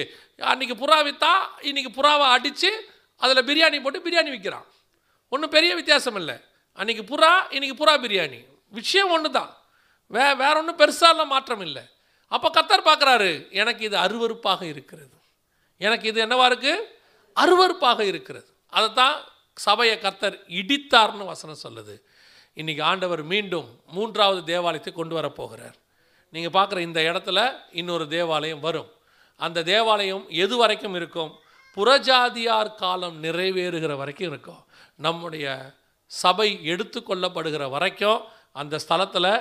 அன்றைக்கி 0.51 0.75
புறா 0.83 0.97
விற்றா 1.07 1.33
இன்றைக்கி 1.69 1.91
புறாவை 1.97 2.27
அடித்து 2.35 2.71
அதில் 3.21 3.47
பிரியாணி 3.49 3.77
போட்டு 3.83 4.05
பிரியாணி 4.05 4.29
விற்கிறான் 4.35 4.67
ஒன்றும் 5.33 5.53
பெரிய 5.55 5.71
வித்தியாசம் 5.79 6.17
இல்லை. 6.21 6.37
அன்றைக்கி 6.79 7.03
புறா 7.11 7.31
இன்றைக்கி 7.55 7.75
புறா 7.81 7.93
பிரியாணி. 8.05 8.39
விஷயம் 8.79 9.11
ஒன்று 9.15 9.29
தான் 9.39 9.51
வே 10.11 10.23
வேற 10.41 10.53
ஒன்றும் 10.61 10.79
பெருசாலாம் 10.81 11.33
மாற்றம் 11.35 11.63
இல்லை. 11.67 11.83
அப்போ 12.31 12.47
கத்தர் 12.57 12.87
பார்க்குறாரு 12.89 13.31
எனக்கு 13.61 13.81
இது 13.87 13.97
அருவருப்பாக 14.05 14.61
இருக்கிறது. 14.73 15.15
எனக்கு 15.81 16.05
இது 16.11 16.19
என்னவா 16.25 16.45
இருக்குது 16.51 16.87
அருவருப்பாக 17.35 17.99
இருக்கிறது. 18.11 18.49
அதை 18.73 18.87
தான் 19.01 19.15
சபையை 19.57 19.95
கர்த்தர் 19.99 20.35
இடித்தார்னு 20.59 21.25
வசனம் 21.31 21.63
சொல்லுது. 21.65 21.95
இன்றைக்கி 22.59 22.81
ஆண்டவர் 22.81 23.23
மீண்டும் 23.33 23.69
மூன்றாவது 23.95 24.41
தேவாலயத்தை 24.51 24.91
கொண்டு 24.93 25.15
வரப்போகிறார் 25.19 25.77
நீங்கள் 26.33 26.55
பார்க்குற 26.57 26.79
இந்த 26.87 26.99
இடத்துல 27.09 27.39
இன்னொரு 27.81 28.05
தேவாலயம் 28.07 28.63
வரும். 28.67 28.89
அந்த 29.39 29.63
தேவாலயம் 29.71 30.25
எது 30.43 30.55
வரைக்கும் 30.61 30.95
இருக்கும்? 30.99 31.31
புறஜாதியார் 31.77 32.75
காலம் 32.75 33.17
நிறைவேறுகிற 33.23 33.93
வரைக்கும் 34.01 34.29
இருக்கும். 34.31 34.61
நம்முடைய 35.05 35.45
சபை 36.11 36.49
எடுத்துக்கொள்ளப்படுகிற 36.73 37.63
வரைக்கும் 37.75 38.19
அந்த 38.61 38.79
ஸ்தலத்தில் 38.83 39.31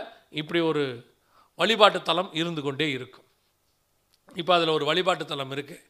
இப்படி 0.41 0.61
ஒரு 0.71 0.85
வழிபாட்டு 1.61 2.01
தலம் 2.03 2.31
இருந்து 2.41 2.63
கொண்டே 2.63 2.87
இருக்கும். 2.91 3.27
இப்போ 4.41 4.53
அதில் 4.55 4.77
ஒரு 4.77 4.85
வழிபாட்டு 4.91 5.25
தலம் 5.33 5.53
இருக்குது 5.57 5.85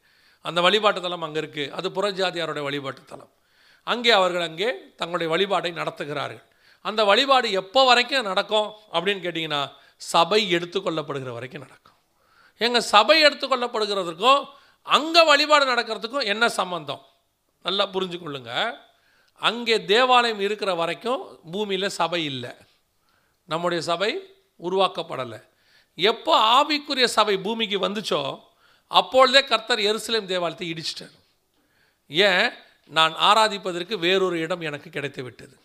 அந்த 0.45 0.59
வழிபாட்டு 0.61 1.01
தலம் 1.01 1.25
அங்கே 1.25 1.39
இருக்குது 1.41 1.71
அது 1.77 1.89
புறஜாதியாருடைய 1.97 2.63
வழிபாட்டு 2.69 3.03
தலம். 3.11 3.31
அங்கே 3.83 4.11
அவர்கள் 4.11 4.47
அங்கே 4.49 4.69
தங்களுடைய 4.99 5.29
வழிபாடை 5.33 5.71
நடத்துகிறார்கள். 5.79 6.43
அந்த 6.81 7.01
வழிபாடு 7.09 7.47
எப்போ 7.61 7.81
வரைக்கும் 7.85 8.29
நடக்கும் 8.31 8.67
அப்படின்னு 8.93 9.23
கேட்டிங்கன்னா 9.25 9.61
சபை 9.97 10.39
எடுத்துக்கொள்ளப்படுகிற 10.55 11.31
வரைக்கும் 11.37 11.65
நடக்கும். 11.65 11.97
எங்கள் 12.57 12.89
சபை 12.93 13.17
எடுத்துக்கொள்ளப்படுகிறதுக்கும் 13.23 14.41
அங்கே 14.95 15.21
வழிபாடு 15.23 15.65
நடக்கிறதுக்கும் 15.65 16.29
என்ன 16.33 16.49
சம்பந்தம்? 16.49 17.01
நல்லா 17.65 17.85
புரிஞ்சுக்கொள்ளுங்க. 17.93 18.51
அங்கே 19.41 19.75
தேவாலயம் 19.85 20.39
இருக்கிற 20.39 20.71
வரைக்கும் 20.75 21.21
பூமியில் 21.51 21.95
சபை 21.99 22.21
இல்லை. 22.25 22.51
நம்முடைய 23.49 23.83
சபை 23.83 24.11
உருவாக்கப்படலை. 24.59 25.39
எப்போ 25.97 26.33
ஆவிக்குரிய 26.57 27.07
சபை 27.17 27.35
பூமிக்கு 27.37 27.77
வந்துச்சோ 27.87 28.21
அப்பொழுதே 28.87 29.41
கர்த்தர் 29.43 29.79
எருசலேம் 29.79 30.29
தேவாலயத்தை 30.31 30.67
இடிச்சிட்டார். 30.73 31.15
ஏன்? 32.09 32.47
நான் 32.89 33.13
ஆராதிப்பதற்கு 33.29 33.95
வேறொரு 33.99 34.39
இடம் 34.39 34.61
எனக்கு 34.61 34.89
கிடைத்து 34.89 35.23
விட்டது 35.23 35.55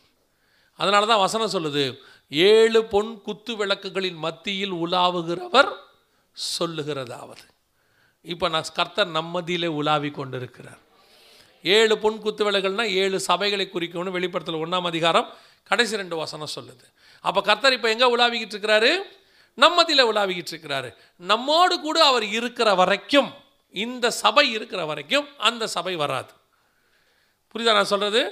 அதனால 0.78 1.06
தான் 1.06 1.24
வசனம் 1.26 1.54
சொல்லுது 1.54 1.84
ஏழு 2.28 2.84
பொன் 2.84 3.22
குத்து 3.22 3.52
விளக்குகளின் 3.56 4.18
மத்தியில் 4.24 4.74
உலாவுகிறவர் 4.84 5.70
சொல்லுகிறதாவது. 6.36 7.44
இப்போ 8.22 8.48
நான் 8.48 8.70
கர்த்தர் 8.74 9.08
நம்மதியிலே 9.08 9.66
உலாவி 9.66 10.10
கொண்டிருக்கிறார். 10.10 10.80
ஏழு 11.62 11.98
பொன் 11.98 12.18
குத்து 12.20 12.50
விளக்குகள்னால் 12.50 12.94
ஏழு 13.02 13.18
சபைகளை 13.26 13.66
குறிக்கும்னு 13.70 14.16
வெளிப்படுத்தல 14.16 14.60
ஒன்றாம் 14.64 14.88
அதிகாரம் 14.92 15.28
கடைசி 15.64 15.96
ரெண்டு 15.96 16.16
வசனம் 16.16 16.54
சொல்லுது. 16.56 16.84
அப்போ 17.20 17.40
கர்த்தர் 17.40 17.72
இப்போ 17.72 17.88
எங்கே 17.94 18.16
உலாவிக்கிட்டு 18.16 18.54
இருக்கிறாரு? 18.56 18.92
நம்மதியில் 19.58 20.08
உலாவிக்கிட்டு 20.10 20.52
இருக்கிறாரு. 20.54 20.90
நம்மோடு 21.16 21.80
கூட 21.80 22.06
அவர் 22.06 22.22
இருக்கிற 22.22 22.74
வரைக்கும் 22.74 23.30
இந்த 23.70 24.10
சபை 24.10 24.50
இருக்கிற 24.50 24.84
வரைக்கும் 24.84 25.26
அந்த 25.36 25.66
சபை 25.66 25.96
வராது. 25.96 26.32
புரியுதா 27.54 27.76
நான் 27.78 27.92
சொல்கிறது 27.94 28.22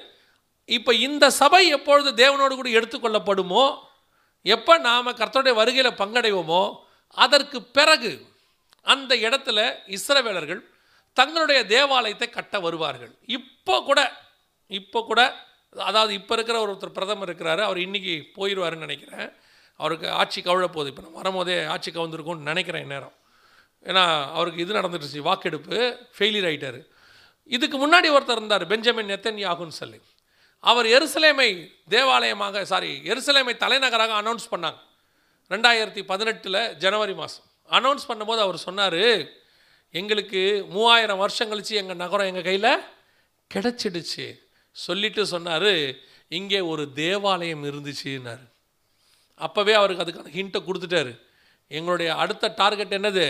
இப்போ 0.69 0.93
இந்த 1.07 1.25
சபை 1.41 1.62
எப்பொழுது 1.77 2.11
தேவனோடு 2.23 2.55
கூட 2.55 2.71
எடுத்துக்கொள்ளப்படுமோ 2.79 3.64
எப்போ 4.45 4.73
நாம் 4.89 5.17
கர்த்தருடைய 5.21 5.55
வருகையில் 5.61 5.99
பங்கடைவோமோ 6.01 6.62
அதற்கு 7.17 7.59
பிறகு 7.79 8.12
அந்த 8.87 9.12
இடத்துல 9.27 9.59
இஸ்ரவேலர்கள் 9.97 10.62
தங்களுடைய 11.17 11.61
தேவாலயத்தை 11.75 12.29
கட்ட 12.31 12.57
வருவார்கள். 12.61 13.12
இப்போ 13.29 13.75
கூட 13.89 14.01
இப்போ 14.71 15.01
கூட 15.09 15.21
அதாவது 15.89 16.12
இப்போ 16.21 16.35
இருக்கிற 16.37 16.57
ஒருத்தர் 16.64 16.97
பிரதமர் 16.99 17.29
இருக்கிறாரு 17.29 17.62
அவர் 17.69 17.79
இன்றைக்கி 17.87 18.14
போயிடுவாருன்னு 18.37 18.87
நினைக்கிறேன். 18.87 19.29
அவருக்கு 19.81 20.07
ஆட்சி 20.21 20.41
கவிழ 20.41 20.67
போகுது. 20.67 20.91
இப்போ 20.93 21.03
நான் 21.07 21.19
வரும்போதே 21.21 21.57
ஆட்சி 21.75 21.91
கவுந்திருக்கும்னு 21.91 22.51
நினைக்கிறேன் 22.51 22.93
நேரம் 22.95 23.17
ஏன்னா 23.87 24.05
அவருக்கு 24.37 24.62
இது 24.64 24.79
நடந்துட்டுச்சு 24.79 25.27
வாக்கெடுப்பு 25.29 25.79
ஃபெயிலியர் 26.17 26.49
ஆகிட்டார் 26.49 26.81
இதுக்கு 27.55 27.76
முன்னாடி 27.82 28.09
ஒருத்தர் 28.16 28.38
இருந்தார் 28.40 28.64
பெஞ்சமின் 28.72 29.11
நெத்தன் 29.12 29.40
யாகுன்னு 29.47 29.76
சொல்லி. 29.80 29.99
அவர் 30.70 30.86
எருசலேமை 30.97 31.49
தேவாலயமாக 31.94 32.64
சாரி 32.72 32.92
எருசலேமை 33.12 33.55
தலைநகராக 33.64 34.14
அனௌன்ஸ் 34.22 34.47
பண்ணாங்க. 34.53 34.78
ரெண்டாயிரத்தி 35.51 36.03
பதினெட்டில் 36.11 36.61
ஜனவரி 36.84 37.14
மாதம் 37.20 37.47
அனௌன்ஸ் 37.78 38.09
பண்ணும்போது 38.11 38.40
அவர் 38.47 38.59
சொன்னார் 38.66 39.03
எங்களுக்கு 40.01 40.40
மூவாயிரம் 40.74 41.22
வருஷம் 41.24 41.51
கழிச்சு 41.51 41.74
எங்கள் 41.82 42.03
நகரம் 42.03 42.28
எங்கள் 42.30 42.47
கையில் 42.49 42.72
கிடச்சிடுச்சு. 43.51 44.26
சொல்லிட்டு 44.76 45.22
சொன்னார் 45.34 45.72
இங்கே 46.38 46.61
ஒரு 46.72 46.84
தேவாலயம் 47.03 47.64
இருந்துச்சுன்னார். 47.70 48.44
அப்போவே 49.47 49.74
அவருக்கு 49.80 50.05
அதுக்கான 50.05 50.32
ஹிண்ட்டை 50.38 50.61
கொடுத்துட்டாரு. 50.68 51.12
எங்களுடைய 51.76 52.11
அடுத்த 52.22 52.55
டார்கெட் 52.61 52.97
என்னது? 52.99 53.26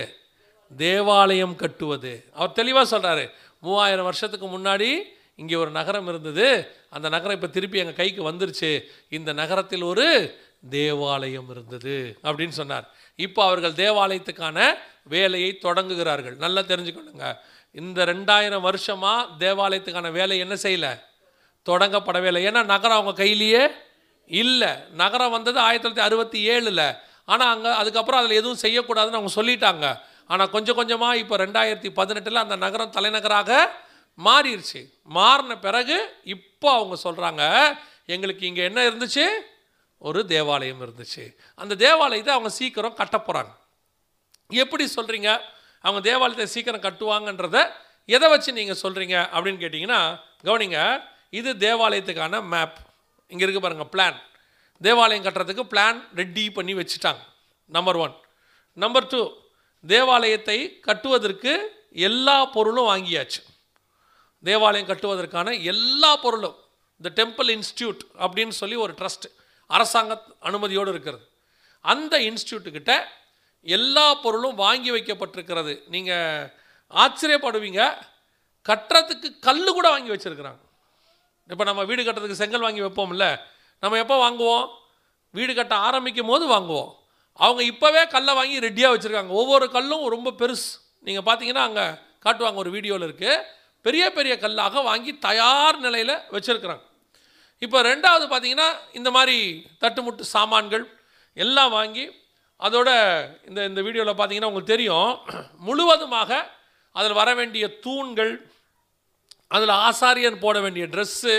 தேவாலயம் 0.71 1.57
கட்டுவது. 1.63 2.13
அவர் 2.39 2.57
தெளிவாக 2.59 2.87
சொல்கிறாரு 2.93 3.25
மூவாயிரம் 3.61 4.05
வருஷத்துக்கு 4.05 4.59
முன்னாடி 4.59 5.03
இங்கே 5.35 5.55
ஒரு 5.55 5.71
நகரம் 5.71 6.09
இருந்தது. 6.09 6.75
அந்த 6.91 7.09
நகரம் 7.09 7.35
இப்போ 7.35 7.47
திருப்பி 7.47 7.79
எங்கள் 7.79 7.95
கைக்கு 7.95 8.31
வந்துருச்சு. 8.31 8.85
இந்த 9.09 9.33
நகரத்தில் 9.33 9.83
ஒரு 9.83 10.39
தேவாலயம் 10.71 11.49
இருந்தது 11.51 12.19
அப்படின்னு 12.23 12.49
சொன்னார். 12.49 12.87
இப்போ 13.17 13.45
அவர்கள் 13.45 13.73
தேவாலயத்துக்கான 13.73 14.75
வேலையை 15.03 15.59
தொடங்குகிறார்கள். 15.63 16.37
நல்லா 16.37 16.61
தெரிஞ்சுக்கணுங்க. 16.61 17.37
இந்த 17.71 18.05
ரெண்டாயிரம் 18.05 18.61
வருஷமாக 18.61 19.29
தேவாலயத்துக்கான 19.39 20.13
வேலை 20.13 20.39
என்ன 20.39 20.55
செய்யலை? 20.55 21.01
தொடங்கப்படவே 21.67 22.25
இல்லை. 22.25 22.47
ஏன்னா 22.47 22.65
நகரம் 22.65 22.99
அவங்க 22.99 23.13
கையிலேயே 23.13 23.71
இல்லை. 24.27 24.69
நகரம் 24.93 25.31
வந்தது 25.31 25.59
ஆயிரத்தி 25.59 25.89
தொள்ளாயிரத்தி 25.89 26.05
அறுபத்தி 26.05 26.49
ஏழில். 26.49 26.97
ஆனால் 27.25 27.55
அங்கே 27.55 27.71
அதுக்கப்புறம் 27.71 28.21
அதில் 28.21 28.39
எதுவும் 28.43 28.63
செய்யக்கூடாதுன்னு 28.63 29.19
அவங்க 29.19 29.43
சொல்லிட்டாங்க. 29.43 29.99
ஆனால் 30.31 30.53
கொஞ்சம் 30.55 30.79
கொஞ்சமாக 30.79 31.21
இப்போ 31.23 31.35
ரெண்டாயிரத்தி 31.45 31.91
பதினெட்டில் 31.99 32.45
அந்த 32.45 32.57
நகரம் 32.65 32.95
தலைநகராக 32.97 33.51
மாறிடுச்சு. 34.19 34.81
மாறின 35.17 35.53
பிறகு 35.67 35.97
இப்போ 36.35 36.69
அவங்க 36.79 36.97
சொல்கிறாங்க 37.07 37.43
எங்களுக்கு 38.15 38.45
இங்கே 38.51 38.65
என்ன 38.71 38.81
இருந்துச்சு? 38.89 39.27
ஒரு 40.03 40.21
தேவாலயம் 40.35 40.83
இருந்துச்சு. 40.87 41.25
அந்த 41.63 41.73
தேவாலயத்தை 41.85 42.33
அவங்க 42.37 42.51
சீக்கிரம் 42.61 42.99
கட்ட 43.01 43.17
போகிறாங்க 43.19 43.53
எப்படி 44.63 44.85
சொல்கிறீங்க 44.97 45.29
அவங்க 45.85 46.01
தேவாலயத்தை 46.09 46.47
சீக்கிரம் 46.55 46.85
கட்டுவாங்கன்றத 46.87 47.59
எதை 48.09 48.27
வச்சு 48.33 48.51
நீங்கள் 48.59 48.81
சொல்கிறீங்க 48.83 49.17
அப்படின்னு 49.35 49.63
கேட்டிங்கன்னா 49.63 50.01
கவனிங்க 50.49 50.79
இது 51.39 51.51
தேவாலயத்துக்கான 51.65 52.41
மேப் 52.53 52.77
இங்கே 53.33 53.45
இருக்குது 53.45 53.65
பாருங்கள் 53.65 53.91
பிளான் 53.95 54.19
தேவாலயம் 54.81 55.25
கட்டுறதுக்கு 55.27 55.65
பிளான் 55.73 55.99
ரெடி 56.21 56.45
பண்ணி 56.57 56.73
வச்சுட்டாங்க. 56.81 57.23
நம்பர் 57.71 57.99
ஒன் 58.05 58.15
நம்பர் 58.77 59.09
டூ 59.13 59.21
தேவாலயத்தை 59.87 60.81
கட்டுவதற்கு 60.81 61.53
எல்லா 61.93 62.47
பொருளும் 62.47 62.87
வாங்கியாச்சு. 62.87 63.41
தேவாலயம் 64.43 64.89
கட்டுவதற்கான 64.89 65.63
எல்லா 65.63 66.17
பொருளும் 66.17 66.57
இந்த 67.01 67.25
டெம்பிள் 67.25 67.51
இன்ஸ்டியூட் 67.57 67.99
அப்படின்னு 68.19 68.49
சொல்லி 68.49 68.77
ஒரு 68.77 68.93
ட்ரஸ்ட் 68.93 69.27
அரசாங்க 69.67 70.25
அனுமதியோடு 70.43 70.89
இருக்கிறது. 70.89 71.25
அந்த 71.81 72.19
இன்ஸ்டியூட்டுக்கிட்ட 72.19 72.93
எல்லா 73.63 74.15
பொருளும் 74.15 74.55
வாங்கி 74.55 74.91
வைக்கப்பட்டிருக்கிறது. 74.91 75.83
நீங்கள் 75.89 76.53
ஆச்சரியப்படுவீங்க 76.91 78.03
கட்டுறதுக்கு 78.69 79.39
கல் 79.39 79.73
கூட 79.73 79.89
வாங்கி 79.89 80.11
வச்சுருக்கிறாங்க. 80.11 80.63
இப்போ 81.49 81.65
நம்ம 81.65 81.85
வீடு 81.85 82.03
கட்டுறதுக்கு 82.03 82.41
செங்கல் 82.43 82.61
வாங்கி 82.61 82.83
வைப்போம்ல 82.83 83.41
நம்ம 83.81 83.99
எப்போ 83.99 84.31
வாங்குவோம்? 84.31 84.69
வீடு 85.31 85.55
கட்ட 85.55 85.75
ஆரம்பிக்கும் 85.75 86.27
போது 86.27 86.45
வாங்குவோம். 86.49 86.93
அவங்க 87.45 87.63
இப்போவே 87.73 88.03
கல்லை 88.15 88.33
வாங்கி 88.39 88.65
ரெடியாக 88.67 88.93
வச்சுருக்காங்க. 88.95 89.33
ஒவ்வொரு 89.43 89.67
கல்லும் 89.77 90.05
ரொம்ப 90.17 90.31
பெருசு. 90.41 90.69
நீங்கள் 91.07 91.27
பார்த்தீங்கன்னா 91.29 91.65
அங்கே 91.69 91.87
காட்டுவாங்க 92.25 92.63
ஒரு 92.65 92.71
வீடியோவில் 92.77 93.07
இருக்குது 93.09 93.45
பெரிய 93.87 94.05
பெரிய 94.19 94.35
கல்லாக 94.45 94.83
வாங்கி 94.91 95.13
தயார் 95.27 95.77
நிலையில் 95.87 96.15
வச்சுருக்குறாங்க. 96.35 96.85
இப்போ 97.65 97.79
ரெண்டாவது 97.91 98.25
பார்த்தீங்கன்னா 98.31 98.69
இந்த 98.99 99.11
மாதிரி 99.17 99.37
தட்டுமுட்டு 99.83 100.25
சாமான்கள் 100.35 100.85
எல்லாம் 101.45 101.75
வாங்கி 101.79 102.05
அதோட 102.67 102.91
இந்த 103.49 103.61
இந்த 103.71 103.81
வீடியோவில் 103.87 104.17
பார்த்தீங்கன்னா 104.19 104.51
உங்களுக்கு 104.51 104.75
தெரியும். 104.75 105.11
முழுவதுமாக 105.67 106.31
அதில் 106.97 107.19
வர 107.21 107.31
வேண்டிய 107.41 107.65
தூண்கள் 107.85 108.35
அதில் 109.57 109.75
ஆசாரியன் 109.89 110.43
போட 110.45 110.57
வேண்டிய 110.65 110.85
ட்ரெஸ்ஸு 110.95 111.35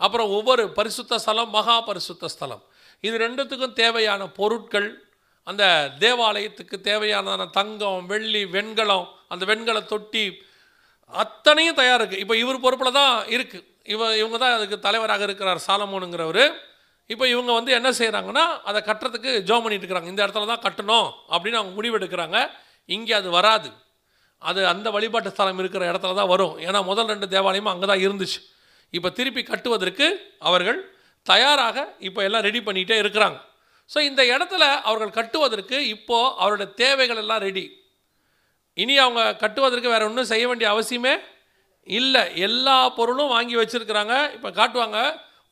அப்புறம் 0.00 0.32
ஒவ்வொரு 0.38 0.64
பரிசுத்த 0.78 1.18
ஸ்தலம் 1.24 1.54
மகா 1.56 1.76
பரிசுத்த 1.90 2.28
ஸ்தலம். 2.34 2.62
இது 3.06 3.16
ரெண்டுத்துக்கும் 3.24 3.78
தேவையான 3.82 4.22
பொருட்கள் 4.38 4.88
அந்த 5.50 5.64
தேவாலயத்துக்கு 6.04 6.76
தேவையான 6.90 7.46
தங்கம் 7.58 8.06
வெள்ளி 8.12 8.42
வெண்கலம் 8.56 9.06
அந்த 9.32 9.44
வெண்கல 9.50 9.78
தொட்டி 9.92 10.24
அத்தனையும் 11.22 11.78
தயார் 11.80 12.00
இருக்குது 12.00 12.22
இப்போ 12.24 12.36
இவர் 12.42 12.64
பொறுப்பில் 12.64 12.96
தான் 13.00 13.14
இருக்குது 13.36 13.64
இவ 13.94 14.06
இவங்க 14.20 14.36
தான் 14.42 14.54
அதுக்கு 14.56 14.76
தலைவராக 14.86 15.22
இருக்கிறார் 15.28 15.60
சாலமோனுங்கிறவர். 15.66 16.44
இப்போ 17.12 17.24
இவங்க 17.32 17.50
வந்து 17.58 17.72
என்ன 17.78 17.88
செய்கிறாங்கன்னா 17.98 18.44
அதை 18.68 18.78
கட்டுறதுக்கு 18.88 19.32
ஜோ 19.48 19.56
பண்ணிட்டு 19.64 19.84
இருக்கிறாங்க. 19.84 20.10
இந்த 20.12 20.20
இடத்துல 20.24 20.48
தான் 20.52 20.64
கட்டணும் 20.64 21.08
அப்படின்னு 21.32 21.58
அவங்க 21.60 21.74
முடிவெடுக்கிறாங்க 21.78 22.38
இங்கே 22.96 23.14
அது 23.20 23.28
வராது. 23.36 23.68
அது 24.42 24.60
அந்த 24.72 24.88
வழிபாட்டு 24.96 25.32
ஸ்தலம் 25.34 25.60
இருக்கிற 25.62 25.84
இடத்துல 25.90 26.16
தான் 26.20 26.30
வரும். 26.34 26.54
ஏன்னா 26.66 26.80
முதல் 26.90 27.10
ரெண்டு 27.12 27.26
தேவாலயமும் 27.34 27.72
அங்கே 27.74 27.86
தான் 27.92 28.02
இருந்துச்சு. 28.06 28.40
இப்போ 28.96 29.08
திருப்பி 29.18 29.42
கட்டுவதற்கு 29.52 30.06
அவர்கள் 30.48 30.80
தயாராக 31.32 31.76
இப்போ 32.08 32.20
எல்லாம் 32.26 32.44
ரெடி 32.48 32.60
பண்ணிகிட்டே 32.66 32.96
இருக்கிறாங்க. 33.02 33.38
ஸோ 33.90 33.98
இந்த 34.08 34.22
இடத்துல 34.34 34.64
அவர்கள் 34.88 35.16
கட்டுவதற்கு 35.18 35.78
இப்போது 35.94 36.32
அவருடைய 36.42 36.68
தேவைகள் 36.82 37.20
எல்லாம் 37.22 37.42
ரெடி 37.46 37.64
இனி 38.82 38.94
அவங்க 39.04 39.22
கட்டுவதற்கு 39.42 39.92
வேறு 39.92 40.06
ஒன்றும் 40.08 40.30
செய்ய 40.32 40.44
வேண்டிய 40.48 40.68
அவசியமே 40.74 41.14
இல்லை. 41.88 42.22
எல்லா 42.46 42.76
பொருளும் 42.98 43.32
வாங்கி 43.36 43.56
வச்சுருக்கிறாங்க. 43.60 44.14
இப்போ 44.36 44.50
காட்டுவாங்க 44.58 44.98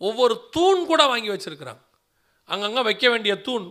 ஒவ்வொரு 0.00 0.34
தூண் 0.54 0.82
கூட 0.90 1.02
வாங்கி 1.12 1.30
வச்சுருக்கிறாங்க. 1.32 1.82
அங்கங்கே 2.48 2.82
வைக்க 2.88 3.06
வேண்டிய 3.12 3.34
தூண் 3.46 3.66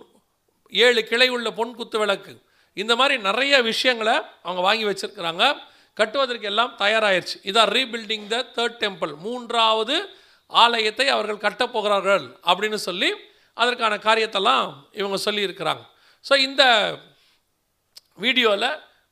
ஏழு 0.73 1.01
கிளை 1.09 1.27
உள்ள 1.35 1.47
பொன் 1.59 1.75
குத்து 1.79 1.97
விளக்கு 2.01 2.33
இந்த 2.81 2.93
மாதிரி 2.99 3.15
நிறைய 3.27 3.55
விஷயங்களை 3.71 4.15
அவங்க 4.45 4.61
வாங்கி 4.67 4.85
வச்சுருக்கிறாங்க. 4.89 5.43
கட்டுவதற்கு 5.97 6.47
எல்லாம் 6.51 6.71
தயாராகிடுச்சு 6.83 7.37
இதான் 7.49 7.71
ரீபில்டிங் 7.77 8.27
த 8.33 8.37
தேர்ட் 8.55 8.79
டெம்பிள் 8.83 9.11
மூன்றாவது 9.25 9.97
ஆலயத்தை 10.61 11.05
அவர்கள் 11.15 11.43
கட்டப்போகிறார்கள் 11.45 12.25
அப்படின்னு 12.49 12.79
சொல்லி 12.87 13.09
அதற்கான 13.61 13.93
காரியத்தெல்லாம் 14.07 14.65
இவங்க 14.99 15.17
சொல்லியிருக்கிறாங்க. 15.27 15.83
ஸோ 16.25 16.33
இந்த 16.47 16.63
வீடியோவில் 18.23 18.69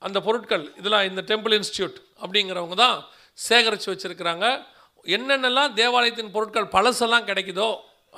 அந்த 0.07 0.17
பொருட்கள் 0.27 0.65
இதெல்லாம் 0.79 1.07
இந்த 1.09 1.21
டெம்பிள் 1.31 1.55
இன்ஸ்டியூட் 1.59 1.97
அப்படிங்கிறவங்க 2.23 2.77
தான் 2.85 2.97
சேகரித்து 3.47 3.89
வச்சுருக்கிறாங்க. 3.91 4.45
என்னென்னலாம் 5.15 5.73
தேவாலயத்தின் 5.79 6.33
பொருட்கள் 6.35 6.73
பழசெல்லாம் 6.75 7.27
கிடைக்குதோ 7.29 7.69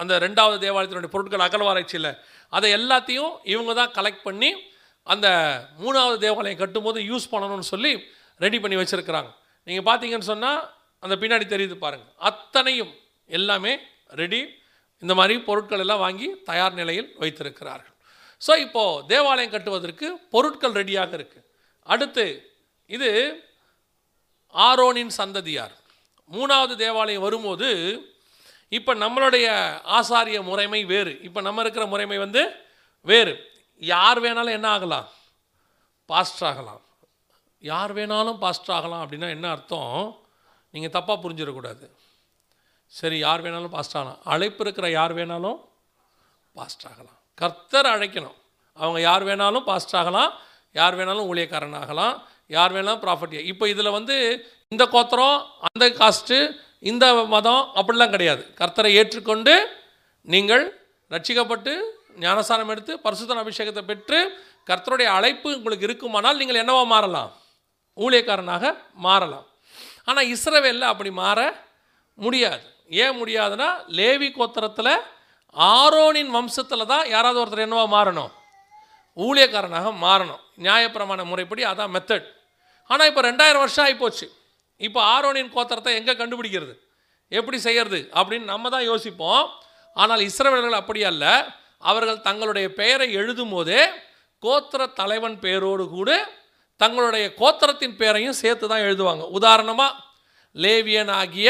அந்த 0.02 0.14
ரெண்டாவது 0.26 0.58
தேவாலயத்தினுடைய 0.66 1.12
பொருட்கள் 1.16 1.46
அகழ்வாராய்ச்சியில் 1.48 2.12
அதை 2.54 2.70
எல்லாத்தையும் 2.78 3.34
இவங்க 3.54 3.74
தான் 3.80 3.94
கலெக்ட் 3.98 4.26
பண்ணி 4.28 4.50
அந்த 5.08 5.28
மூணாவது 5.82 6.18
தேவாலயம் 6.26 6.62
கட்டும்போது 6.64 7.00
யூஸ் 7.12 7.32
பண்ணணும்னு 7.34 7.68
சொல்லி 7.74 7.92
ரெடி 8.46 8.58
பண்ணி 8.64 8.78
வச்சுருக்கிறாங்க. 8.80 9.30
நீங்கள் 9.68 9.88
பார்த்தீங்கன்னு 9.90 10.30
சொன்னால் 10.34 10.62
அந்த 11.04 11.16
பின்னாடி 11.22 11.46
தெரியுது 11.54 11.76
பாருங்கள் 11.86 12.14
அத்தனையும் 12.30 12.94
எல்லாமே 13.26 13.74
ரெடி 14.22 14.42
இந்த 15.04 15.14
மாதிரி 15.20 15.36
பொருட்கள் 15.48 15.84
எல்லாம் 15.84 16.04
வாங்கி 16.06 16.28
தயார் 16.50 16.78
நிலையில் 16.80 17.10
வைத்திருக்கிறார்கள். 17.22 17.96
ஸோ 18.42 18.54
இப்போது 18.66 19.06
தேவாலயம் 19.12 19.54
கட்டுவதற்கு 19.56 20.08
பொருட்கள் 20.34 20.78
ரெடியாக 20.80 21.12
இருக்குது 21.20 21.46
அடுத்து 21.94 22.26
இது 22.86 23.10
ஆரோனின் 24.56 25.14
சந்ததியார். 25.20 25.76
மூணாவது 26.32 26.74
தேவாலயம் 26.76 27.26
வரும்போது 27.28 27.70
இப்போ 28.78 28.92
நம்மளுடைய 28.96 29.48
ஆசாரிய 29.98 30.38
முறைமை 30.50 30.82
வேறு. 30.86 31.14
இப்போ 31.28 31.40
நம்ம 31.48 31.62
இருக்கிற 31.62 31.86
முறைமை 31.86 32.18
வந்து 32.18 32.44
வேறு. 33.02 33.34
யார் 33.82 34.20
வேணாலும் 34.26 34.56
என்ன 34.58 34.68
ஆகலாம்? 34.70 35.08
பாஸ்டர் 36.06 36.48
ஆகலாம். 36.50 36.82
யார் 37.60 37.92
வேணாலும் 37.98 38.40
பாஸ்ட் 38.44 38.72
ஆகலாம் 38.72 39.04
அப்படின்னா 39.04 39.30
என்ன 39.30 39.50
அர்த்தம்? 39.50 40.22
நீங்கள் 40.74 40.94
தப்பாக 40.96 41.18
புரிஞ்சிடக்கூடாது. 41.24 41.86
சரி 42.98 43.18
யார் 43.26 43.44
வேணாலும் 43.46 43.74
பாஸ்ட் 43.76 43.96
ஆகலாம். 44.00 44.20
அழைப்பு 44.34 44.62
இருக்கிற 44.66 44.88
யார் 45.00 45.14
வேணாலும் 45.20 45.60
பாஸ்ட் 46.58 46.86
ஆகலாம். 46.90 47.20
கர்த்தர் 47.42 47.90
அழைக்கணும். 47.94 48.38
அவங்க 48.78 49.00
யார் 49.10 49.24
வேணாலும் 49.30 49.66
பாஸ்ட் 49.70 49.96
ஆகலாம். 50.02 50.32
யார் 50.80 50.98
வேணாலும் 51.00 51.30
ஊழியக்காரன் 51.32 51.80
ஆகலாம். 51.84 52.16
யார் 52.56 52.74
வேணாலும் 52.76 53.04
ப்ராஃபர்ட்டி 53.06 53.42
இப்போ 53.52 53.66
இதில் 53.74 53.96
வந்து 53.98 54.16
இந்த 54.74 54.84
கோத்திரம் 54.94 55.38
அந்த 55.70 55.86
காஸ்ட்டு 56.02 56.38
இந்த 56.92 57.06
மதம் 57.34 57.64
அப்படிலாம் 57.80 58.14
கிடையாது. 58.16 58.44
கர்த்தரை 58.62 58.92
ஏற்றுக்கொண்டு 59.00 59.54
நீங்கள் 60.34 60.66
ரட்சிக்கப்பட்டு 61.14 61.74
ஞானஸ்தானம் 62.26 62.72
எடுத்து 62.74 62.94
பரிசுத்தன் 63.06 63.42
அபிஷேகத்தை 63.44 63.84
பெற்று 63.92 64.20
கர்த்தருடைய 64.70 65.08
அழைப்பு 65.18 65.50
உங்களுக்கு 65.60 65.88
இருக்குமானால் 65.90 66.40
நீங்கள் 66.42 66.62
என்னவா 66.64 66.84
மாறலாம்? 66.94 67.32
ஊழியக்காரனாக 67.98 68.74
மாறலாம். 69.08 69.48
ஆனால் 70.10 70.30
இஸ்ரவேலில் 70.36 70.92
அப்படி 70.92 71.12
மாற 71.24 71.40
முடியாது. 72.26 72.66
ஏன் 73.02 73.18
முடியாதுன்னா 73.20 73.70
லேவி 73.98 74.30
கோத்திரத்தில் 74.38 74.94
ஆரோனின் 75.56 76.32
வம்சத்தில் 76.36 76.92
தான் 76.94 77.06
யாராவது 77.14 77.40
ஒருத்தர் 77.42 77.66
என்னவா 77.66 77.86
மாறணும்? 77.96 78.32
ஊழியக்காரனாக 79.18 79.90
மாறணும். 80.06 80.42
நியாயப்பிரமாண 80.66 81.24
முறைப்படி 81.32 81.64
அதான் 81.72 81.94
மெத்தட் 81.96 82.30
ஆனால் 82.90 83.10
இப்போ 83.10 83.22
ரெண்டாயிரம் 83.30 83.64
வருஷம் 83.64 83.86
ஆகிப்போச்சு 83.86 84.28
இப்போ 84.82 85.00
ஆரோனின் 85.16 85.52
கோத்திரத்தை 85.56 85.92
எங்கே 86.00 86.14
கண்டுபிடிக்கிறது? 86.22 86.74
எப்படி 87.32 87.58
செய்யறது? 87.68 88.00
அப்படின்னு 88.20 88.48
நம்ம 88.54 88.70
தான் 88.74 88.88
யோசிப்போம். 88.92 89.44
ஆனால் 89.96 90.24
இஸ்ரவேலர்கள் 90.30 90.82
அப்படி 90.82 91.02
அல்ல. 91.12 91.26
அவர்கள் 91.90 92.26
தங்களுடைய 92.28 92.68
பெயரை 92.80 93.08
எழுதும் 93.20 93.54
போதே 93.54 93.82
கோத்திர 94.44 94.82
தலைவன் 95.00 95.38
பெயரோடு 95.46 95.84
கூட 95.96 96.10
தங்களுடைய 96.82 97.26
கோத்திரத்தின் 97.42 97.96
பெயரையும் 98.02 98.40
சேர்த்து 98.42 98.66
தான் 98.72 98.86
எழுதுவாங்க. 98.88 99.24
உதாரணமாக 99.38 99.98
லேவியன் 100.64 101.14
ஆகிய 101.22 101.50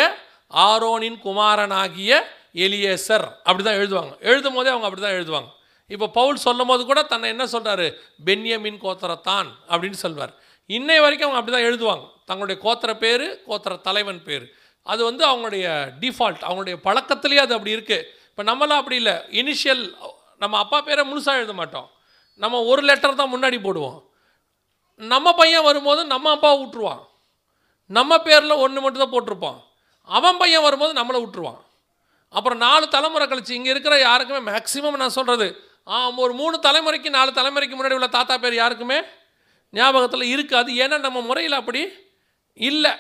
ஆரோனின் 0.54 1.18
குமாரனாகிய 1.26 2.12
எலியேசர். 2.66 3.26
அப்படி 3.48 3.64
தான் 3.64 3.80
எழுதுவாங்க. 3.82 4.14
எழுதும் 4.30 4.56
போதே 4.58 4.72
அவங்க 4.74 4.88
அப்படி 4.88 5.04
தான் 5.06 5.18
எழுதுவாங்க. 5.20 5.50
இப்போ 5.90 6.08
பவுல் 6.18 6.44
சொல்லும் 6.46 6.70
போது 6.72 6.82
கூட 6.90 7.00
தன்னை 7.12 7.28
என்ன 7.34 7.46
சொல்கிறாரு 7.54 7.88
பென்யமின் 8.28 8.80
கோத்தரத்தான் 8.84 9.48
அப்படின்னு 9.72 10.00
சொல்வார். 10.06 10.34
இன்னை 10.70 10.98
வரைக்கும் 11.04 11.28
அவங்க 11.28 11.40
அப்படி 11.40 11.56
தான் 11.56 11.68
எழுதுவாங்க. 11.70 12.06
தங்களுடைய 12.30 12.58
கோத்திர 12.66 12.92
பேர் 13.04 13.26
கோத்திர 13.48 13.74
தலைவன் 13.88 14.22
பேர். 14.28 14.46
அது 14.92 15.02
வந்து 15.10 15.24
அவங்களுடைய 15.32 15.66
டிஃபால்ட் 16.02 16.46
அவங்களுடைய 16.48 16.76
பழக்கத்திலேயே 16.86 17.42
அது 17.46 17.56
அப்படி 17.58 17.76
இருக்குது 17.78 18.06
இப்போ 18.30 18.44
நம்மளாம் 18.52 18.82
அப்படி 18.82 18.98
இல்லை. 19.02 19.16
இனிஷியல் 19.42 19.84
நம்ம 20.44 20.58
அப்பா 20.64 20.78
பேரை 20.82 21.04
முழுசாக 21.10 21.40
எழுத 21.42 21.54
மாட்டோம். 21.60 21.88
நம்ம 22.42 22.62
ஒரு 22.72 22.82
லெட்டர் 22.90 23.20
தான் 23.22 23.34
முன்னாடி 23.34 23.58
போடுவோம். 23.66 24.00
நம்ம 25.02 25.28
பையன் 25.42 25.68
வரும்போது 25.68 26.02
நம்ம 26.14 26.32
அப்பாவை 26.36 26.58
விட்டுருவான் 26.62 27.04
நம்ம 27.90 28.18
பேரில் 28.26 28.62
ஒன்று 28.64 28.82
மட்டும் 28.82 29.04
தான் 29.04 29.14
போட்டிருப்பான் 29.14 29.60
அவன் 30.10 30.40
பையன் 30.42 30.66
வரும்போது 30.66 30.94
நம்மளை 31.00 31.20
விட்டுருவான். 31.24 31.62
அப்புறம் 32.38 32.60
நாலு 32.66 32.86
தலைமுறை 32.96 33.26
கழிச்சு 33.28 33.58
இங்கே 33.60 33.72
இருக்கிற 33.74 33.96
யாருக்குமே 34.08 34.42
மேக்ஸிமம் 34.52 35.02
நான் 35.02 35.18
சொல்கிறது 35.18 35.48
ஒரு 36.24 36.34
மூணு 36.42 36.56
தலைமுறைக்கு 36.68 37.10
நாலு 37.18 37.32
தலைமுறைக்கு 37.40 37.76
முன்னாடி 37.78 37.98
உள்ள 37.98 38.10
தாத்தா 38.18 38.36
பேர் 38.44 38.62
யாருக்குமே 38.62 39.00
ஞாபகத்தில் 39.74 40.32
இருக்காது. 40.34 40.70
ஏன்னா 40.84 40.98
நம்ம 41.06 41.22
முறையில் 41.30 41.60
அப்படி 41.60 41.82
இல்லை. 42.70 42.94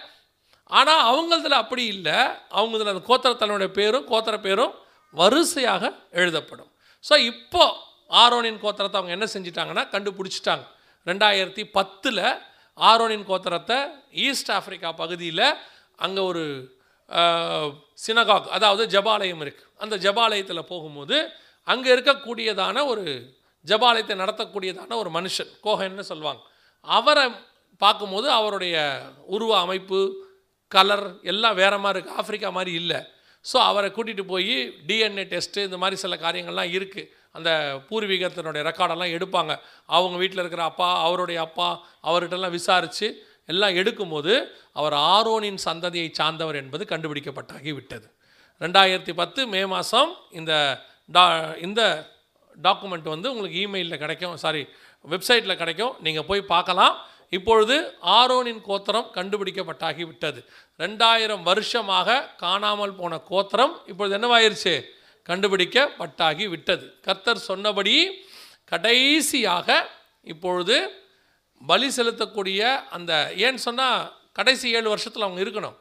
ஆனால் 0.80 1.01
அவங்களதில் 1.10 1.62
அப்படி 1.62 1.84
இல்லை. 1.93 2.18
அவங்களதில் 2.58 2.91
அந்த 2.93 3.04
கோத்திர 3.10 3.32
தலைவனுடைய 3.41 3.72
பேரும் 3.80 4.06
கோத்திர 4.12 4.36
பேரும் 4.45 4.74
வரிசையாக 5.14 5.91
எழுதப்படும். 6.22 6.70
ஸோ 7.10 7.14
இப்போது 7.32 7.78
ஆரோனின் 8.24 8.62
கோத்திரத்தை 8.64 8.97
அவங்க 8.99 9.14
என்ன 9.18 9.28
செஞ்சிட்டாங்கன்னா 9.36 9.84
கண்டுபிடிச்சிட்டாங்க. 9.93 10.66
ரெண்டாயிரத்தி 11.10 11.64
பத்தில் 11.78 12.24
ஆரோனின் 12.78 13.28
கோத்திரத்தை 13.32 13.78
ஈஸ்ட் 14.28 14.51
ஆஃப்ரிக்கா 14.58 14.91
பகுதியில் 15.01 15.45
அங்கே 16.06 16.22
ஒரு 16.32 16.43
சினகாக் 18.05 18.47
அதாவது 18.57 18.84
ஜபாலயம் 18.95 19.41
இருக்குது 19.45 19.70
அந்த 19.84 19.95
ஜபாலயத்தில் 20.05 20.70
போகும்போது 20.72 21.18
அங்கே 21.68 21.89
இருக்கக்கூடியதான 21.95 22.86
ஒரு 22.91 23.03
ஜபாலயத்தை 23.66 24.16
நடத்தக்கூடியதான 24.22 24.95
ஒரு 25.01 25.09
மனுஷன் 25.18 25.51
கோஹன்னு 25.66 26.05
சொல்லுவாங்க. 26.11 26.41
அவரை 26.86 27.26
பார்க்கும்போது 27.82 28.28
அவருடைய 28.39 28.76
உருவ 29.36 29.51
அமைப்பு 29.66 29.99
கலர் 30.72 31.05
எல்லாம் 31.32 31.59
வேற 31.61 31.74
மாதிரி 31.84 31.97
இருக்குது 31.99 32.20
ஆஃப்ரிக்கா 32.22 32.49
மாதிரி 32.57 32.72
இல்லை. 32.82 32.99
ஸோ 33.45 33.57
அவரை 33.70 33.89
கூட்டிகிட்டு 33.95 34.26
போய் 34.34 34.55
டிஎன்ஏ 34.89 35.24
டெஸ்ட்டு 35.34 35.66
இந்த 35.68 35.78
மாதிரி 35.84 35.97
சில 36.03 36.16
காரியங்கள்லாம் 36.24 36.74
இருக்குது 36.78 37.09
அந்த 37.38 37.49
பூர்வீகத்தினுடைய 37.89 38.61
ரெக்கார்டெல்லாம் 38.70 39.14
எடுப்பாங்க. 39.18 39.53
அவங்க 39.97 40.18
வீட்டில் 40.24 40.41
இருக்கிற 40.43 40.64
அப்பா 40.72 40.89
அவருடைய 41.05 41.39
அப்பா 41.47 41.70
அவர்கிட்டலாம் 42.09 42.55
விசாரித்து 42.59 43.07
எல்லாம் 43.49 43.77
எடுக்கும்போது 43.81 44.33
அவர் 44.79 44.95
ஆரோனின் 45.13 45.59
சந்ததியை 45.67 46.09
சார்ந்தவர் 46.19 46.59
என்பது 46.61 46.83
கண்டுபிடிக்கப்பட்டாகி 46.89 47.71
விட்டது 47.73 48.07
ரெண்டாயிரத்தி 48.61 49.13
பத்து 49.21 49.41
மே 49.53 49.61
மாதம் 49.65 50.11
இந்த 50.39 50.53
டா 51.09 51.23
இந்த 51.67 51.81
டாக்குமெண்ட் 52.57 53.07
வந்து 53.13 53.29
உங்களுக்கு 53.31 53.57
இமெயிலில் 53.65 54.01
கிடைக்கும் 54.03 54.35
சாரி 54.43 54.61
வெப்சைட்டில் 55.05 55.59
கிடைக்கும். 55.61 55.93
நீங்கள் 56.05 56.27
போய் 56.29 56.51
பார்க்கலாம். 56.53 56.95
இப்பொழுது 57.37 57.75
ஆரோனின் 58.17 58.61
கோத்திரம் 58.67 59.07
கண்டுபிடிக்கப்பட்டாகி 59.15 60.03
விட்டது 60.09 60.39
ரெண்டாயிரம் 60.79 61.43
வருஷமாக 61.49 62.17
காணாமல் 62.43 62.97
போன 62.99 63.17
கோத்திரம் 63.31 63.73
இப்பொழுது 63.91 64.15
என்னவாயிருச்சு? 64.17 64.75
கண்டுபிடிக்கப்பட்டாகி 65.29 66.45
விட்டது 66.53 66.85
கர்த்தர் 67.05 67.47
சொன்னபடி 67.49 67.95
கடைசியாக 68.71 69.67
இப்பொழுது 70.33 70.77
பலி 71.66 71.88
செலுத்தக்கூடிய 71.88 72.61
அந்த 72.89 73.32
ஏன்னு 73.36 73.61
சொன்னால் 73.68 74.14
கடைசி 74.34 74.74
ஏழு 74.74 74.89
வருஷத்தில் 74.89 75.24
அவங்க 75.24 75.41
இருக்கணும். 75.43 75.76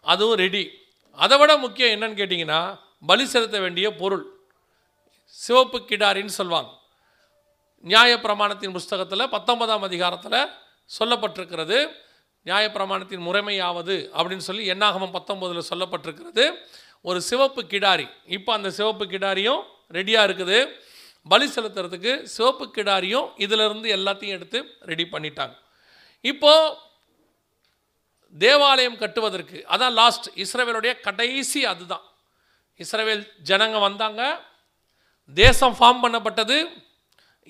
அதுவும் 0.00 0.36
ரெடி 0.36 0.64
அதை 1.12 1.38
விட 1.38 1.56
முக்கியம் 1.56 1.92
என்னன்னு 1.92 2.20
கேட்டிங்கன்னா 2.20 2.78
பலி 3.06 3.24
செலுத்த 3.26 3.60
வேண்டிய 3.60 3.94
பொருள். 3.94 4.24
சிவப்பு 5.24 5.78
கிடாரின்னு 5.78 6.36
சொல்லுவாங்க. 6.38 6.70
நியாயப்பிரமாணத்தின் 7.84 8.72
புஸ்தகத்தில் 8.72 9.28
பத்தொன்பதாம் 9.28 9.82
அதிகாரத்தில் 9.82 10.40
சொல்லப்பட்டிருக்கிறது. 10.98 11.78
நியாயப்பிரமாணத்தின் 12.46 13.24
முறைமையாவது 13.28 13.96
அப்படின்னு 14.18 14.46
சொல்லி 14.48 14.70
என்னாகமம் 14.70 15.14
பத்தொம்போதில் 15.18 15.70
சொல்லப்பட்டிருக்கிறது. 15.70 16.54
ஒரு 17.00 17.20
சிவப்பு 17.20 17.62
கிடாரி. 17.62 18.06
இப்போ 18.26 18.52
அந்த 18.52 18.70
சிவப்பு 18.70 19.04
கிடாரியும் 19.04 19.62
ரெடியாக 19.92 20.26
இருக்குது. 20.28 20.58
பலி 21.30 21.46
செலுத்துறதுக்கு 21.54 22.12
சிவப்பு 22.34 22.64
கிடாரியும் 22.76 23.28
இதிலிருந்து 23.44 23.88
எல்லாத்தையும் 23.96 24.36
எடுத்து 24.38 24.58
ரெடி 24.90 25.04
பண்ணிட்டாங்க. 25.12 25.54
இப்போது 26.30 26.76
தேவாலயம் 28.34 29.00
கட்டுவதற்கு 29.02 29.58
அதான் 29.74 29.94
லாஸ்ட் 30.00 30.26
இஸ்ரேவேலுடைய 30.44 30.92
கடைசி 31.06 31.60
அதுதான். 31.72 32.04
இஸ்ரேவேல் 32.80 33.24
ஜனங்க 33.48 33.78
வந்தாங்க 33.86 34.22
தேசம் 35.34 35.76
ஃபார்ம் 35.78 36.02
பண்ணப்பட்டது 36.04 36.56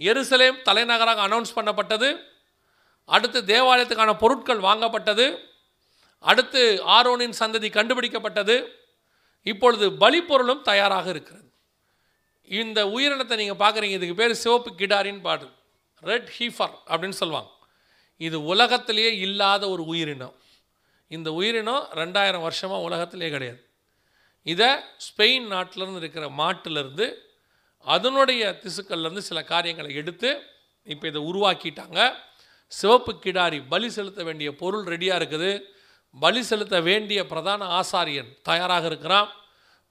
எருசலேம் 0.01 0.59
தலைநகராக 0.69 1.23
அனௌன்ஸ் 1.29 1.57
பண்ணப்பட்டது 1.57 2.09
அடுத்து 3.15 3.39
தேவாலயத்துக்கான 3.53 4.13
பொருட்கள் 4.23 4.61
வாங்கப்பட்டது 4.69 5.27
அடுத்து 6.25 6.63
ஆரோனின் 6.97 7.39
சந்ததி 7.41 7.69
கண்டுபிடிக்கப்பட்டது 7.77 8.57
இப்பொழுது 9.47 9.87
பலிப்பொருளும் 10.03 10.63
தயாராக 10.69 11.07
இருக்கிறது. 11.15 11.42
இந்த 12.61 12.81
உயிரினத்தை 12.95 13.35
நீங்கள் 13.41 13.61
பார்க்குறீங்க 13.65 13.97
இதுக்கு 13.99 14.21
பேர் 14.21 14.41
சிவப்பு 14.45 14.71
கிடாரின்னு 14.81 15.27
பாட்டு 15.27 15.47
ரெட் 16.11 16.31
ஹீஃபர் 16.39 16.75
அப்படின்னு 16.91 17.17
சொல்லுவாங்க. 17.23 17.51
இது 18.27 18.37
உலகத்திலேயே 18.53 19.11
இல்லாத 19.27 19.63
ஒரு 19.75 19.83
உயிரினம். 19.93 20.35
இந்த 21.17 21.29
உயிரினம் 21.39 21.83
ரெண்டாயிரம் 22.01 22.45
வருஷமாக 22.47 22.87
உலகத்திலே 22.89 23.29
கிடையாது. 23.35 23.61
இதை 24.53 24.71
ஸ்பெயின் 25.07 25.47
நாட்டிலேருந்து 25.55 26.03
இருக்கிற 26.05 26.27
மாட்டிலிருந்து 26.43 27.07
அதனுடைய 27.95 28.43
திசுக்கள்லேருந்து 28.63 29.25
சில 29.31 29.41
காரியங்களை 29.53 29.91
எடுத்து 30.01 30.31
இப்போ 30.93 31.05
இதை 31.11 31.21
உருவாக்கிட்டாங்க. 31.31 31.99
சிவப்பு 32.73 33.13
கிடாரி 33.25 33.59
பலி 33.73 33.89
செலுத்த 33.97 34.21
வேண்டிய 34.29 34.49
பொருள் 34.63 34.85
ரெடியாக 34.93 35.21
இருக்குது. 35.21 35.53
பலி 36.15 36.43
செலுத்த 36.51 36.77
வேண்டிய 36.89 37.21
பிரதான 37.33 37.67
ஆசாரியன் 37.81 38.31
தயாராக 38.49 38.87
இருக்கிறான். 38.91 39.29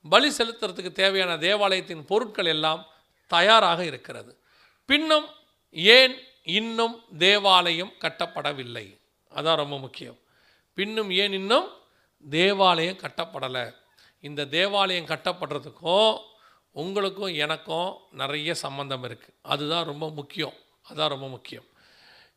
பலி 0.10 0.30
செலுத்துறதுக்கு 0.38 0.92
தேவையான 0.92 1.38
தேவாலயத்தின் 1.38 2.06
பொருட்கள் 2.06 2.46
எல்லாம் 2.46 2.88
தயாராக 3.28 3.86
இருக்கிறது. 3.86 4.40
பின்னும் 4.86 5.26
ஏன் 5.72 6.16
இன்னும் 6.44 7.06
தேவாலயம் 7.18 7.94
கட்டப்படவில்லை? 8.00 8.98
அதான் 9.36 9.56
ரொம்ப 9.56 9.80
முக்கியம். 9.80 10.18
பின்னும் 10.74 11.12
ஏன் 11.12 11.34
இன்னும் 11.34 11.68
தேவாலயம் 12.30 12.98
கட்டப்படலை? 12.98 13.76
இந்த 14.20 14.46
தேவாலயம் 14.46 15.06
கட்டப்படுறதுக்கும் 15.06 16.22
உங்களுக்கும் 16.72 17.34
எனக்கும் 17.34 17.98
நிறைய 18.12 18.54
சம்பந்தம் 18.54 19.04
இருக்குது 19.04 19.38
அதுதான் 19.42 19.86
ரொம்ப 19.86 20.10
முக்கியம். 20.10 20.54
அதான் 20.90 21.08
ரொம்ப 21.08 21.28
முக்கியம். 21.28 21.68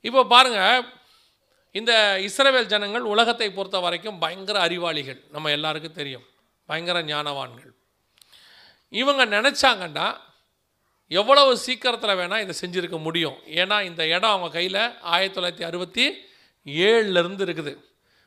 இப்போ 0.00 0.24
பாருங்கள் 0.24 0.84
இந்த 1.72 2.18
இஸ்ரேவேல் 2.20 2.64
ஜனங்கள் 2.64 3.02
உலகத்தை 3.02 3.50
பொறுத்த 3.50 3.78
வரைக்கும் 3.78 4.18
பயங்கர 4.18 4.60
அறிவாளிகள். 4.60 5.24
நம்ம 5.30 5.50
எல்லாருக்கும் 5.50 5.92
தெரியும். 5.92 6.24
பயங்கர 6.66 7.02
ஞானவான்கள். 7.02 7.72
இவங்க 8.88 9.26
நினச்சாங்கன்னா 9.26 10.16
எவ்வளவு 11.08 11.56
சீக்கிரத்தில் 11.56 12.18
வேணால் 12.20 12.48
இதை 12.48 12.54
செஞ்சுருக்க 12.60 12.98
முடியும். 13.00 13.38
ஏன்னா 13.46 13.84
இந்த 13.84 14.06
இடம் 14.06 14.30
அவங்க 14.30 14.48
கையில் 14.48 15.00
ஆயிரத்தி 15.00 15.40
தொள்ளாயிரத்தி 15.40 15.66
அறுபத்தி 15.66 16.04
ஏழுலேருந்து 16.64 17.44
இருக்குது. 17.46 17.84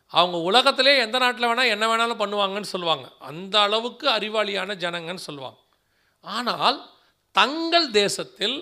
அவங்க 0.07 0.38
உலகத்திலே 0.38 0.97
எந்த 0.97 1.17
நாட்டில் 1.17 1.47
வேணால் 1.47 1.67
என்ன 1.67 1.95
வேணாலும் 1.95 2.21
பண்ணுவாங்கன்னு 2.23 2.73
சொல்லுவாங்க. 2.73 3.11
அந்த 3.19 3.59
அளவுக்கு 3.59 4.09
அறிவாளியான 4.09 4.75
ஜனங்கன்னு 4.75 5.25
சொல்லுவாங்க. 5.29 5.59
ஆனால் 6.21 6.91
தங்கள் 7.31 7.91
தேசத்தில் 7.91 8.57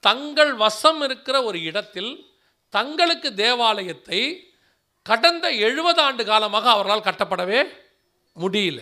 தங்கள் 0.00 0.54
வசம் 0.54 1.00
இருக்கிற 1.00 1.42
ஒரு 1.42 1.62
இடத்தில் 1.62 2.30
தங்களுக்கு 2.68 3.34
தேவாலயத்தை 3.34 4.20
கடந்த 5.02 5.50
எழுபது 5.50 6.02
ஆண்டு 6.02 6.24
காலமாக 6.24 6.70
அவர்களால் 6.70 7.08
கட்டப்படவே 7.08 7.60
முடியல. 8.40 8.80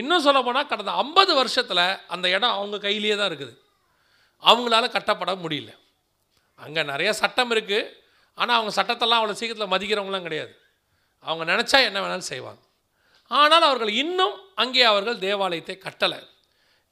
இன்னும் 0.00 0.24
சொல்ல 0.26 0.38
போனால் 0.46 0.68
கடந்த 0.72 0.92
ஐம்பது 1.02 1.32
வருஷத்தில் 1.40 1.84
அந்த 2.14 2.26
இடம் 2.36 2.56
அவங்க 2.58 2.76
கையிலேயே 2.86 3.16
தான் 3.20 3.30
இருக்குது. 3.30 3.54
அவங்களால 4.42 4.84
கட்டப்பட 4.96 5.32
முடியல. 5.44 5.70
அங்கே 6.64 6.82
நிறைய 6.92 7.10
சட்டம் 7.22 7.52
இருக்குது 7.54 7.90
ஆனால் 8.38 8.56
அவங்க 8.58 8.72
சட்டத்தெல்லாம் 8.78 9.20
அவ்வளோ 9.20 9.38
சீக்கிரத்தில் 9.40 9.72
மதிக்கிறவங்களாம் 9.74 10.26
கிடையாது. 10.28 10.52
அவங்க 11.24 11.44
நினச்சா 11.52 11.78
என்ன 11.88 11.98
வேணாலும் 12.02 12.30
செய்வாங்க. 12.32 12.62
ஆனால் 13.30 13.66
அவர்கள் 13.68 13.92
இன்னும் 14.02 14.36
அங்கே 14.62 14.84
அவர்கள் 14.92 15.18
தேவாலயத்தை 15.26 15.76
கட்டலை. 15.86 16.20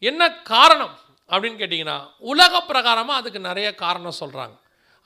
என்ன 0.03 0.23
காரணம் 0.53 0.95
அப்படின்னு 1.31 1.61
கேட்டிங்கன்னா 1.63 1.99
உலக 2.33 2.61
பிரகாரமாக 2.71 3.21
அதுக்கு 3.21 3.41
நிறைய 3.51 3.69
காரணம் 3.85 4.21
சொல்கிறாங்க 4.23 4.57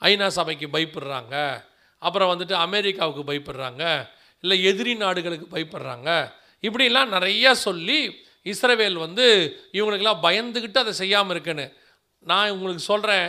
ஐநா 0.01 0.27
சபைக்கு 0.37 0.67
பயப்படுறாங்க. 0.75 1.35
அப்புறம் 2.01 2.31
வந்துட்டு 2.31 2.55
அமெரிக்காவுக்கு 2.65 3.23
பயப்படுறாங்க. 3.29 3.83
இல்லை 4.43 4.57
எதிரி 4.69 4.93
நாடுகளுக்கு 5.03 5.47
பயப்படுறாங்க. 5.55 6.09
இப்படிலாம் 6.65 7.13
நிறைய 7.15 7.55
சொல்லி 7.65 7.99
இஸ்ரவேல் 8.51 8.97
வந்து 9.05 9.25
இவங்களுக்கெல்லாம் 9.71 10.25
பயந்துக்கிட்டு 10.27 10.77
அதை 10.77 10.93
செய்யாமல் 10.93 11.33
இருக்குன்னு. 11.35 11.65
நான் 12.19 12.53
உங்களுக்கு 12.55 12.83
சொல்கிறேன் 12.91 13.27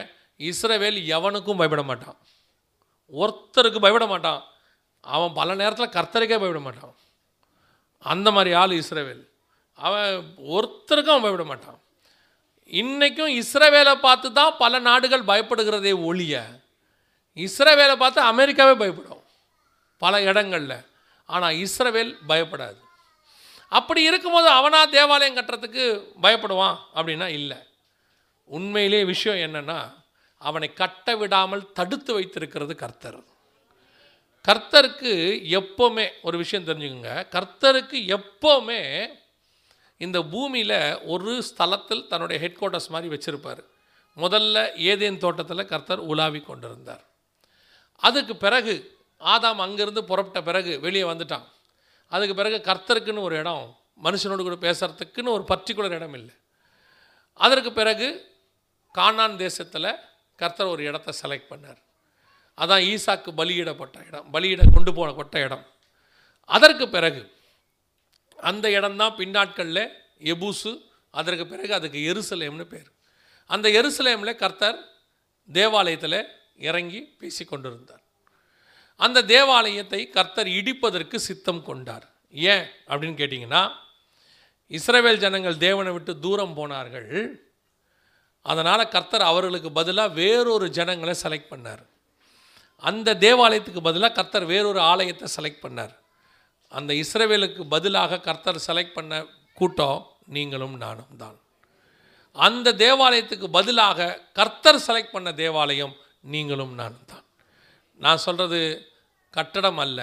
இஸ்ரவேல் 0.51 0.99
எவனுக்கும் 1.17 1.61
பயப்பட 1.61 1.83
மாட்டான். 1.83 2.19
ஒருத்தருக்கு 3.13 3.81
பயப்பட 3.85 4.07
மாட்டான். 4.07 4.43
அவன் 5.01 5.33
பல 5.33 5.55
நேரத்தில் 5.55 5.95
கர்த்தருக்கே 5.97 6.39
பயப்பட 6.43 6.63
மாட்டான். 6.69 6.95
அந்த 7.99 8.29
மாதிரி 8.31 8.53
ஆள் 8.63 8.77
இஸ்ரவேல். 8.83 9.25
அவன் 9.75 10.13
ஒருத்தருக்கும் 10.57 11.15
அவன் 11.15 11.27
பயப்பட 11.27 11.45
மாட்டான். 11.45 11.79
இன்றைக்கும் 12.81 13.33
இஸ்ரவேலை 13.41 13.95
பார்த்து 14.07 14.29
தான் 14.33 14.57
பல 14.59 14.79
நாடுகள் 14.79 15.29
பயப்படுகிறதே 15.31 15.93
ஒழிய 16.05 16.35
இஸ்ரவேலை 17.37 17.97
பார்த்து 17.97 18.21
அமெரிக்காவே 18.33 18.75
பயப்படும் 18.83 19.25
பல 20.03 20.23
இடங்களில். 20.23 20.79
ஆனால் 21.25 21.55
இஸ்ரவேல் 21.65 22.13
பயப்படாது. 22.29 22.81
அப்படி 23.69 24.03
இருக்கும்போது 24.03 24.49
அவனாக 24.49 24.87
தேவாலயம் 24.87 25.37
கட்டுறதுக்கு 25.37 26.05
பயப்படுவான் 26.23 26.77
அப்படின்னா 26.95 27.27
இல்லை. 27.27 27.57
உண்மையிலே 28.45 29.05
விஷயம் 29.05 29.55
என்னென்னா 29.55 29.95
அவனை 30.39 30.73
கட்ட 30.73 31.17
விடாமல் 31.17 31.73
தடுத்து 31.73 32.15
வைத்திருக்கிறது 32.15 32.77
கர்த்தர். 32.77 33.35
கர்த்தருக்கு 34.49 35.13
எப்போவுமே 35.51 36.09
ஒரு 36.23 36.37
விஷயம் 36.37 36.67
தெரிஞ்சுக்கோங்க. 36.67 37.27
கர்த்தருக்கு 37.31 38.19
எப்போவுமே 38.19 39.07
இந்த 39.99 40.23
பூமியில் 40.23 41.03
ஒரு 41.03 41.43
ஸ்தலத்தில் 41.43 42.07
தன்னுடைய 42.07 42.43
ஹெட் 42.43 42.57
குவார்ட்டர்ஸ் 42.61 42.89
மாதிரி 42.89 43.15
வச்சுருப்பார். 43.15 43.65
முதல்ல 44.17 44.77
ஏதேன் 44.77 45.19
தோட்டத்தில் 45.19 45.67
கர்த்தர் 45.67 45.99
உலாவி 45.99 46.41
கொண்டிருந்தார். 46.41 47.05
அதுக்கு 47.97 48.37
பிறகு 48.37 48.99
ஆதாம் 49.21 49.63
அங்கேருந்து 49.67 49.99
புறப்பட்ட 49.99 50.43
பிறகு 50.43 50.81
வெளியே 50.81 51.05
வந்துட்டான். 51.05 51.47
அதுக்கு 52.07 52.35
பிறகு 52.35 52.57
கர்த்தருக்குன்னு 52.57 53.21
ஒரு 53.21 53.37
இடம் 53.37 53.81
மனுஷனோடு 54.03 54.43
கூட 54.43 54.55
பேசுகிறதுக்குன்னு 54.55 55.35
ஒரு 55.37 55.45
பர்டிகுலர் 55.49 55.97
இடம் 55.99 56.15
இல்லை. 56.15 56.35
அதற்கு 57.33 57.73
பிறகு 57.73 58.09
கானான் 58.99 59.37
தேசத்தில் 59.37 59.91
கர்த்தர் 60.37 60.67
ஒரு 60.67 60.85
இடத்த 60.85 61.13
செலக்ட் 61.23 61.51
பண்ணார். 61.51 61.81
அதான் 62.59 62.85
ஈசாக்கு 62.93 63.31
பலியிடப்பட்ட 63.37 64.07
இடம் 64.07 64.33
பலியிட 64.33 64.63
கொண்டு 64.75 64.95
போகப்பட்ட 64.95 65.41
இடம். 65.41 65.67
அதற்கு 66.41 66.89
பிறகு 66.89 67.23
அந்த 68.37 68.71
இடம்தான் 68.71 69.17
பின்னாட்களில் 69.17 69.85
எபூசு 70.33 70.73
அதற்கு 71.11 71.47
பிறகு 71.47 71.75
அதுக்கு 71.75 71.99
எருசலேம்னு 72.13 72.65
பேர். 72.65 72.89
அந்த 73.47 73.69
எருசலேமில் 73.69 74.35
கர்த்தர் 74.35 74.79
தேவாலயத்தில் 75.53 76.21
இறங்கி 76.57 77.01
பேசி 77.19 77.45
கொண்டிருந்தார் 77.45 78.03
அந்த 79.05 79.25
தேவாலயத்தை 79.33 80.01
கர்த்தர் 80.17 80.49
இடிப்பதற்கு 80.59 81.17
சித்தம் 81.29 81.65
கொண்டார். 81.69 82.07
ஏன் 82.35 82.65
அப்படின்னு 82.89 83.19
கேட்டிங்கன்னா 83.21 83.63
இஸ்ரவேல் 84.71 85.23
ஜனங்கள் 85.25 85.59
தேவனை 85.67 85.91
விட்டு 85.93 86.13
தூரம் 86.25 86.55
போனார்கள். 86.55 87.11
அதனால் 88.47 88.91
கர்த்தர் 88.95 89.29
அவர்களுக்கு 89.31 89.71
பதிலாக 89.79 90.17
வேறொரு 90.21 90.67
ஜனங்களை 90.79 91.15
செலக்ட் 91.23 91.53
பண்ணார். 91.53 91.85
அந்த 92.89 93.15
தேவாலயத்துக்கு 93.27 93.83
பதிலாக 93.89 94.17
கர்த்தர் 94.19 94.47
வேறொரு 94.53 94.81
ஆலயத்தை 94.91 95.29
செலக்ட் 95.37 95.65
பண்ணார். 95.65 95.95
அந்த 96.73 96.93
இஸ்ரவேலுக்கு 97.03 97.63
பதிலாக 97.75 98.21
கர்த்தர் 98.29 98.65
செலக்ட் 98.69 98.97
பண்ண 98.99 99.13
கூட்டம் 99.61 100.01
நீங்களும் 100.37 100.77
நானும் 100.85 101.17
தான். 101.23 101.37
அந்த 102.37 102.75
தேவாலயத்துக்கு 102.85 103.49
பதிலாக 103.59 104.09
கர்த்தர் 104.39 104.85
செலக்ட் 104.87 105.15
பண்ண 105.15 105.29
தேவாலயம் 105.43 105.95
நீங்களும் 106.35 106.75
நானும் 106.81 107.09
தான். 107.13 107.26
நான் 107.99 108.19
சொல்கிறது 108.19 108.89
கட்டடம் 109.31 109.79
அல்ல 109.79 110.01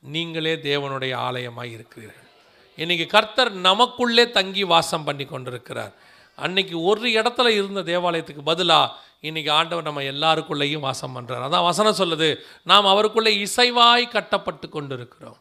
நீங்களே 0.00 0.54
தேவனுடைய 0.54 1.14
ஆலயமாக 1.14 1.66
இருக்கிறீர்கள். 1.66 2.28
இன்றைக்கி 2.76 3.06
கர்த்தர் 3.06 3.52
நமக்குள்ளே 3.52 4.30
தங்கி 4.30 4.64
வாசம் 4.64 5.04
பண்ணி 5.04 5.24
கொண்டிருக்கிறார். 5.24 5.92
அன்னைக்கு 6.36 6.82
ஒரு 6.82 7.08
இடத்துல 7.10 7.48
இருந்த 7.48 7.80
தேவாலயத்துக்கு 7.80 8.42
பதிலாக 8.42 8.92
இன்றைக்கி 9.22 9.50
ஆண்டவர் 9.50 9.84
நம்ம 9.84 10.02
எல்லாருக்குள்ளேயும் 10.02 10.78
வாசம் 10.78 11.16
பண்ணுறார் 11.16 11.46
அதான் 11.46 11.68
வசனம் 11.70 11.98
சொல்லுது 11.98 12.36
நாம் 12.64 12.84
அவருக்குள்ளே 12.84 13.46
இசைவாய் 13.46 14.08
கட்டப்பட்டு 14.08 14.68
கொண்டிருக்கிறோம். 14.68 15.38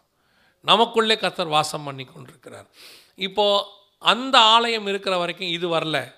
நமக்குள்ளே 0.61 1.17
கர்த்தர் 1.17 1.47
வாசம் 1.47 1.83
பண்ணி 1.83 2.05
கொண்டிருக்கிறார். 2.05 2.67
இப்போது 3.15 3.65
அந்த 3.99 4.39
ஆலயம் 4.39 4.87
இருக்கிற 4.87 5.17
வரைக்கும் 5.17 5.47
இது 5.47 5.67
வரல. 5.75 6.13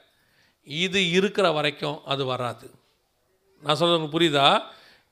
இது 0.64 1.10
இருக்கிற 1.10 1.52
வரைக்கும் 1.52 2.02
அது 2.06 2.26
வராது. 2.26 2.72
நான் 3.62 3.76
சொல்கிறது 3.76 4.04
உங்களுக்கு 4.04 4.20
புரியுதா? 4.20 4.64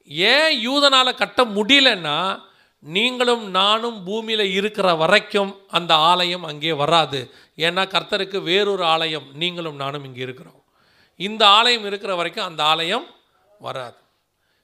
ஏன் 0.09 0.69
யூதனால் 0.69 1.15
கட்ட 1.15 1.45
முடியலன்னா 1.45 2.47
நீங்களும் 2.79 3.49
நானும் 3.49 4.03
பூமியில் 4.03 4.51
இருக்கிற 4.51 4.95
வரைக்கும் 4.95 5.65
அந்த 5.67 5.95
ஆலயம் 5.95 6.43
அங்கே 6.43 6.71
வராது. 6.71 7.33
ஏன்னா 7.57 7.83
கர்த்தருக்கு 7.85 8.43
வேறொரு 8.43 8.83
ஆலயம் 8.83 9.27
நீங்களும் 9.33 9.75
நானும் 9.75 10.03
இங்கே 10.03 10.21
இருக்கிறோம். 10.21 10.63
இந்த 11.15 11.47
ஆலயம் 11.47 11.85
இருக்கிற 11.85 12.15
வரைக்கும் 12.15 12.45
அந்த 12.45 12.63
ஆலயம் 12.63 13.07
வராது. 13.59 13.97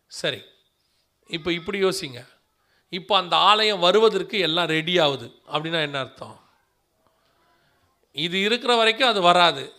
சரி. 0.07 0.41
இப்போ 1.27 1.51
இப்படி 1.51 1.83
யோசிங்க. 1.83 2.27
இப்போ 2.89 3.17
அந்த 3.17 3.35
ஆலயம் 3.35 3.79
வருவதற்கு 3.79 4.39
எல்லாம் 4.39 4.67
ரெடி 4.67 4.99
ஆகுது. 4.99 5.41
அப்படின்னா 5.51 5.81
என்ன 5.81 5.99
அர்த்தம்? 5.99 6.39
இது 8.11 8.41
இருக்கிற 8.41 8.75
வரைக்கும் 8.75 9.07
அது 9.07 9.21
வராது. 9.21 9.73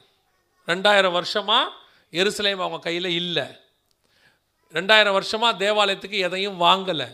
ரெண்டாயிரம் 0.67 1.13
வருஷமாக 1.13 1.73
எருசலேம் 2.13 2.53
அவங்க 2.53 2.79
கையில் 2.79 3.05
இல்லை. 3.05 3.61
ரெண்டாயிரம் 4.73 5.13
வருஷமாக 5.13 5.65
தேவாலயத்துக்கு 5.65 6.19
எதையும் 6.19 6.61
வாங்கலை. 6.61 7.09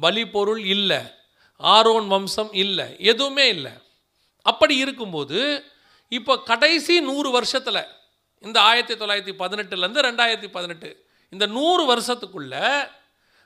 பலி 0.00 0.28
பொருள் 0.28 0.64
இல்லை. 0.64 1.00
ஆரோன் 1.56 2.08
வம்சம் 2.08 2.52
இல்லை. 2.52 2.96
எதுவுமே 2.98 3.48
இல்லை. 3.48 3.72
அப்படி 4.42 4.76
இருக்கும்போது 4.76 5.64
இப்போ 6.08 6.42
கடைசி 6.42 7.00
நூறு 7.00 7.30
வருஷத்தில் 7.30 7.86
இந்த 8.40 8.60
ஆயிரத்தி 8.60 8.94
தொள்ளாயிரத்தி 8.94 9.34
பதினெட்டுலேருந்து 9.38 10.00
ரெண்டாயிரத்தி 10.00 10.48
பதினெட்டு 10.48 11.06
இந்த 11.28 11.46
நூறு 11.46 11.96
வருஷத்துக்குள்ள 11.96 12.54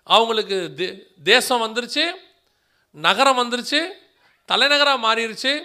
அவங்களுக்கு 0.05 0.75
தே 0.77 1.05
தேசம் 1.23 1.61
வந்துருச்சு 1.61 2.13
நகரம் 2.91 3.39
வந்துருச்சு 3.39 3.81
தலைநகராக 4.45 4.99
மாறிடுச்சு 4.99 5.63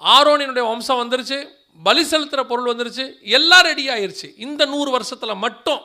ஆரோனினுடைய 0.00 0.68
வம்சம் 0.68 1.00
வந்துருச்சு 1.02 1.48
பலி 1.82 2.02
செலுத்துகிற 2.02 2.40
பொருள் 2.40 2.74
வந்துருச்சு 2.74 3.22
எல்லாம் 3.22 3.62
ரெடி 3.62 3.88
ஆயிடுச்சு 3.88 4.36
இந்த 4.36 4.64
நூறு 4.64 4.90
வருஷத்தில் 4.90 5.34
மட்டும் 5.34 5.80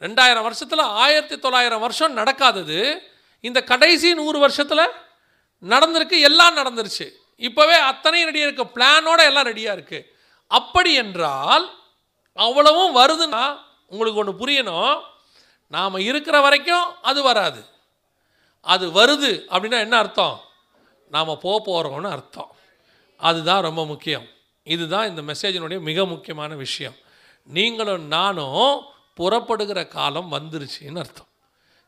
ரெண்டாயிரம் 0.00 0.42
வருஷத்தில் 0.42 0.78
ஆயிரத்தி 0.78 1.38
தொள்ளாயிரம் 1.38 1.80
வருஷம் 1.80 2.16
நடக்காதது. 2.16 2.98
இந்த 3.40 3.62
கடைசி 3.62 4.14
நூறு 4.14 4.38
வருஷத்தில் 4.38 4.90
நடந்திருக்கு 5.62 6.20
எல்லாம் 6.20 6.56
நடந்துருச்சு. 6.56 7.10
இப்போவே 7.38 7.76
அத்தனையும் 7.90 8.30
ரெடியாக 8.30 8.48
இருக்குது 8.48 8.70
பிளானோட 8.74 9.18
எல்லாம் 9.18 9.46
ரெடியாக 9.46 9.78
இருக்குது 9.78 10.06
அப்படி 10.46 10.94
என்றால் 10.94 11.70
அவ்வளவும் 12.32 12.96
வருதுன்னா 12.96 13.58
உங்களுக்கு 13.86 14.20
ஒன்று 14.20 14.46
புரியணும். 14.46 15.00
நாம் 15.68 15.94
இருக்கிற 15.94 16.40
வரைக்கும் 16.40 17.02
அது 17.02 17.22
வராது. 17.22 17.64
அது 18.60 18.88
வருது 18.88 19.30
அப்படின்னா 19.50 19.78
என்ன 19.78 19.96
அர்த்தம்? 19.96 20.40
நாம் 21.10 21.38
போக 21.40 21.58
போகிறோம்னு 21.66 22.10
அர்த்தம். 22.10 22.50
அதுதான் 23.16 23.62
ரொம்ப 23.62 23.86
முக்கியம். 23.86 24.26
இதுதான் 24.62 25.16
இந்த 25.16 25.32
மெசேஜினுடைய 25.32 25.80
மிக 25.80 26.04
முக்கியமான 26.04 26.54
விஷயம். 26.54 26.94
நீங்களும் 27.44 28.06
நானும் 28.06 28.82
புறப்படுகிற 29.16 29.86
காலம் 29.86 30.32
வந்துருச்சுன்னு 30.32 30.98
அர்த்தம். 30.98 31.30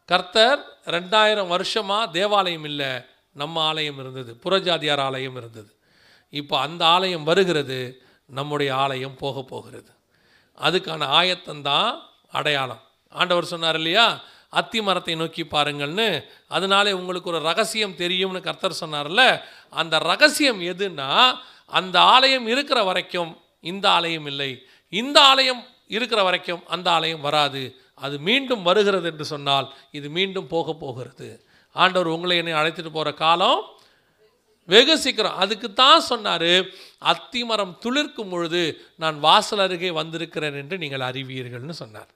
கர்த்தர் 0.08 0.60
ரெண்டாயிரம் 0.86 1.46
வருஷமாக 1.46 2.10
தேவாலயம் 2.10 2.64
இல்லை 2.64 2.90
நம்ம 3.34 3.60
ஆலயம் 3.60 3.98
இருந்தது 3.98 4.32
புறஜாதியார் 4.44 5.00
ஆலயம் 5.00 5.36
இருந்தது. 5.36 5.70
இப்போ 6.30 6.58
அந்த 6.58 6.82
ஆலயம் 6.86 7.24
வருகிறது 7.24 8.02
நம்முடைய 8.26 8.70
ஆலயம் 8.74 9.16
போக 9.16 9.42
போகிறது. 9.42 9.90
அதுக்கான 10.58 11.06
ஆயத்தந்தான் 11.20 11.90
அடையாளம். 12.30 12.82
ஆண்டவர் 13.08 13.44
சொன்னார் 13.44 13.74
இல்லையா 13.74 14.20
அத்தி 14.50 14.82
மரத்தை 14.82 15.14
நோக்கி 15.14 15.42
பாருங்கள்னு 15.42 16.08
அதனாலே 16.48 16.92
உங்களுக்கு 16.92 17.30
ஒரு 17.30 17.40
ரகசியம் 17.40 17.96
தெரியும்னு 17.96 18.40
கர்த்தர் 18.40 18.80
சொன்னார்ல 18.80 19.22
அந்த 19.70 19.98
ரகசியம் 19.98 20.60
எதுன்னா 20.60 21.10
அந்த 21.66 22.00
ஆலயம் 22.00 22.46
இருக்கிற 22.46 22.82
வரைக்கும் 22.82 23.32
இந்த 23.60 23.90
ஆலயம் 23.90 24.26
இல்லை 24.26 24.50
இந்த 24.92 25.20
ஆலயம் 25.20 25.66
இருக்கிற 25.96 26.20
வரைக்கும் 26.28 26.62
அந்த 26.74 26.88
ஆலயம் 26.96 27.24
வராது. 27.28 27.62
அது 28.04 28.16
மீண்டும் 28.28 28.62
வருகிறது 28.68 29.06
என்று 29.12 29.24
சொன்னால் 29.32 29.66
இது 29.98 30.08
மீண்டும் 30.18 30.48
போக 30.54 30.74
போகிறது. 30.82 31.28
ஆண்டவர் 31.76 32.14
உங்களை 32.16 32.36
என்னை 32.42 32.54
அழைத்துட்டு 32.60 32.92
போகிற 32.96 33.10
காலம் 33.24 33.60
வெகு 34.68 34.94
சீக்கிரம். 35.04 35.38
அதுக்கு 35.42 35.68
தான் 35.82 36.06
சொன்னார் 36.10 36.50
அத்திமரம் 37.12 37.74
துளிர்க்கும் 37.84 38.32
பொழுது 38.32 38.62
நான் 39.02 39.16
வாசல் 39.26 39.62
அருகே 39.64 39.90
வந்திருக்கிறேன் 40.00 40.58
என்று 40.62 40.76
நீங்கள் 40.82 41.06
அறிவீர்கள்னு 41.10 41.76
சொன்னார். 41.82 42.10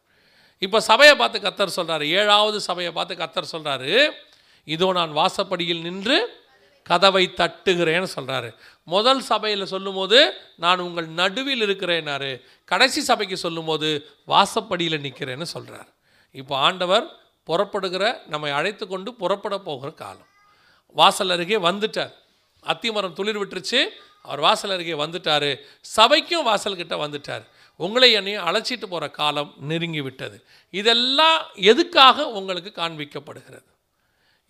இப்போ 0.62 0.78
சபையை 0.90 1.14
பார்த்து 1.20 1.38
கத்தர் 1.46 1.76
சொல்கிறாரு 1.78 2.06
ஏழாவது 2.18 2.58
சபையை 2.68 2.90
பார்த்து 2.98 3.14
கத்தர் 3.22 3.52
சொல்கிறாரு 3.54 3.92
இதோ 4.68 4.88
நான் 4.98 5.12
வாசப்படியில் 5.20 5.84
நின்று 5.86 6.18
கதவை 6.85 7.33
தட்டுகிறேன்னு 7.37 8.09
சொல்கிறாரு 8.16 8.55
முதல் 8.85 9.20
சபையில் 9.20 9.66
சொல்லும்போது 9.66 10.18
நான் 10.57 10.78
உங்கள் 10.78 11.09
நடுவில் 11.20 11.61
இருக்கிறேனாரு. 11.61 12.43
கடைசி 12.64 13.01
சபைக்கு 13.01 13.37
சொல்லும்போது 13.37 13.89
வாசப்படியில் 14.26 15.05
நிற்கிறேன்னு 15.07 15.43
சொல்கிறார் 15.43 15.91
இப்போ 16.30 16.57
ஆண்டவர் 16.57 17.07
புறப்படுகிற 17.45 18.22
நம்மை 18.26 18.51
அழைத்து 18.51 18.87
கொண்டு 18.87 19.14
புறப்பட 19.14 19.59
போகிற 19.59 19.93
காலம். 19.93 20.26
வாசல் 20.87 21.30
அருகே 21.30 21.57
வந்துட்டார். 21.57 22.12
அத்திமரம் 22.66 23.12
துளிர் 23.12 23.41
விட்டுருச்சு. 23.43 23.89
அவர் 24.22 24.41
வாசல் 24.41 24.70
அருகே 24.70 24.93
வந்துட்டார். 24.93 25.51
சபைக்கும் 25.97 26.47
வாசல்கிட்ட 26.49 26.95
வந்துட்டார். 27.05 27.45
உங்களை 27.76 28.12
என்னையும் 28.12 28.47
அழைச்சிட்டு 28.47 28.87
போகிற 28.87 29.11
காலம் 29.11 29.55
நெருங்கி 29.59 30.01
விட்டது. 30.01 30.45
இதெல்லாம் 30.70 31.43
எதுக்காக 31.55 32.26
உங்களுக்கு 32.28 32.72
காண்பிக்கப்படுகிறது? 32.83 33.70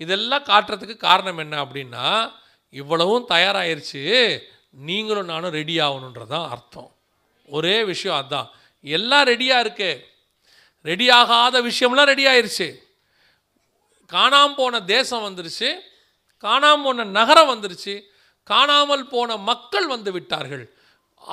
இதெல்லாம் 0.03 0.49
காட்டுறதுக்கு 0.51 0.97
காரணம் 1.09 1.41
என்ன 1.45 1.55
அப்படின்னா 1.65 2.07
இவ்வளவும் 2.81 3.29
தயாராகிருச்சு 3.33 4.03
நீங்களும் 4.89 5.31
நானும் 5.33 5.55
ரெடி 5.59 5.75
ஆகணுன்றதான் 5.87 6.47
அர்த்தம். 6.55 6.91
ஒரே 7.49 7.77
விஷயம் 7.91 8.19
அதுதான் 8.19 8.49
எல்லாம் 8.85 9.27
ரெடியாக 9.31 9.65
இருக்கு. 9.65 9.91
ரெடி 10.85 11.07
ஆகாத 11.19 11.57
விஷயம்லாம் 11.69 12.11
ரெடி 12.13 12.25
ஆயிடுச்சு 12.31 12.69
காணாமல் 14.11 14.57
போன 14.61 14.81
தேசம் 14.95 15.27
வந்துருச்சு. 15.27 15.69
காணாமல் 16.45 16.85
போன 16.87 17.05
நகரம் 17.19 17.51
வந்துருச்சு. 17.53 17.95
காணாமல் 18.51 19.05
போன 19.13 19.37
மக்கள் 19.51 19.87
வந்து 19.95 20.11
விட்டார்கள். 20.17 20.65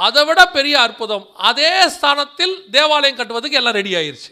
அதை 0.05 0.21
விட 0.27 0.41
பெரிய 0.57 0.75
அற்புதம் 0.85 1.25
அதே 1.49 1.71
ஸ்தானத்தில் 1.95 2.55
தேவாலயம் 2.75 3.17
கட்டுவதுக்கு 3.19 3.59
எல்லாம் 3.61 3.77
ரெடி 3.79 3.93
ஆயிடுச்சு 3.99 4.31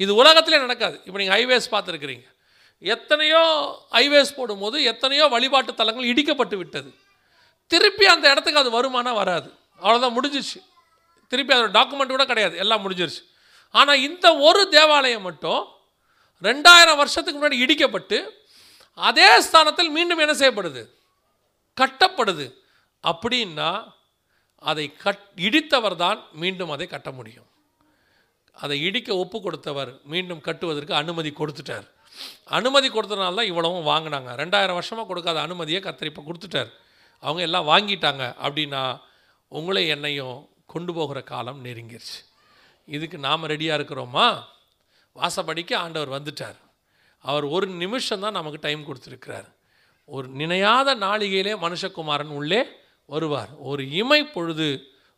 இது 0.00 0.12
உலகத்திலே 0.20 0.60
நடக்காது. 0.64 0.96
இப்போ 1.06 1.18
நீங்கள் 1.20 1.36
ஹைவேஸ் 1.36 1.72
பார்த்துருக்குறீங்க. 1.74 2.26
எத்தனையோ 2.80 3.42
ஹைவேஸ் 3.96 4.36
போடும்போது 4.36 4.76
எத்தனையோ 4.82 5.26
வழிபாட்டு 5.26 5.74
தலங்கள் 5.74 6.10
இடிக்கப்பட்டு 6.12 6.56
விட்டது. 6.56 6.90
திருப்பி 7.66 8.06
அந்த 8.06 8.30
இடத்துக்கு 8.30 8.62
அது 8.62 8.70
வருமானா 8.78 9.12
வராது. 9.14 9.48
அவ்வளோதான் 9.82 10.16
முடிஞ்சிச்சு 10.18 10.58
திருப்பி 11.28 11.54
அதோட 11.54 11.70
டாக்குமெண்ட் 11.78 12.14
கூட 12.16 12.24
கிடையாது. 12.24 12.56
எல்லாம் 12.56 12.82
முடிஞ்சிருச்சு. 12.84 13.22
ஆனால் 13.70 14.02
இந்த 14.08 14.26
ஒரு 14.48 14.68
தேவாலயம் 14.68 15.26
மட்டும் 15.28 15.62
ரெண்டாயிரம் 16.42 17.00
வருஷத்துக்கு 17.02 17.38
முன்னாடி 17.40 17.58
இடிக்கப்பட்டு 17.64 18.18
அதே 18.94 19.40
ஸ்தானத்தில் 19.40 19.90
மீண்டும் 19.90 20.18
என்ன 20.18 20.34
செய்யப்படுது? 20.40 20.82
கட்டப்படுது. 21.80 22.46
அப்படின்னா 23.04 23.70
அதை 24.58 24.84
கட் 25.04 25.24
இடித்தவர் 25.46 25.96
தான் 25.96 26.20
மீண்டும் 26.32 26.70
அதை 26.74 26.86
கட்ட 26.86 27.10
முடியும். 27.10 27.48
அதை 28.54 28.76
இடிக்க 28.88 29.16
ஒப்பு 29.16 29.38
கொடுத்தவர் 29.40 29.90
மீண்டும் 30.12 30.40
கட்டுவதற்கு 30.40 30.94
அனுமதி 30.94 31.32
கொடுத்துட்டார். 31.40 31.86
அனுமதி 32.44 32.88
கொடுத்ததுனால 32.88 33.38
தான் 33.40 33.50
இவ்வளவும் 33.52 33.86
வாங்கினாங்க. 33.86 34.30
ரெண்டாயிரம் 34.42 34.78
வருஷமாக 34.78 35.06
கொடுக்காத 35.06 35.40
அனுமதியை 35.40 35.80
கத்தர் 35.82 36.10
இப்போ 36.10 36.22
கொடுத்துட்டார். 36.28 36.70
அவங்க 37.18 37.42
எல்லாம் 37.42 37.68
வாங்கிட்டாங்க 37.68 38.22
அப்படின்னா 38.44 39.00
உங்களை 39.48 39.88
என்னையும் 39.88 40.48
கொண்டு 40.66 40.94
போகிற 40.94 41.22
காலம் 41.22 41.64
நெருங்கிருச்சு. 41.64 42.18
இதுக்கு 42.84 43.18
நாம் 43.18 43.48
ரெடியாக 43.48 43.78
இருக்கிறோமா? 43.78 44.26
வாசப்படிக்கு 45.16 45.74
ஆண்டவர் 45.74 46.14
வந்துட்டார். 46.16 46.58
அவர் 47.18 47.44
ஒரு 47.44 47.66
நிமிஷம் 47.66 48.20
தான் 48.20 48.38
நமக்கு 48.38 48.58
டைம் 48.60 48.82
கொடுத்துருக்கிறார். 48.88 49.48
ஒரு 50.04 50.28
நினையாத 50.28 50.88
நாளிகையிலே 51.06 51.52
மனுஷகுமாரன் 51.64 52.32
உள்ளே 52.40 52.60
வருவார். 53.06 53.52
ஒரு 53.70 53.90
இமை 53.90 54.26
பொழுது 54.26 54.68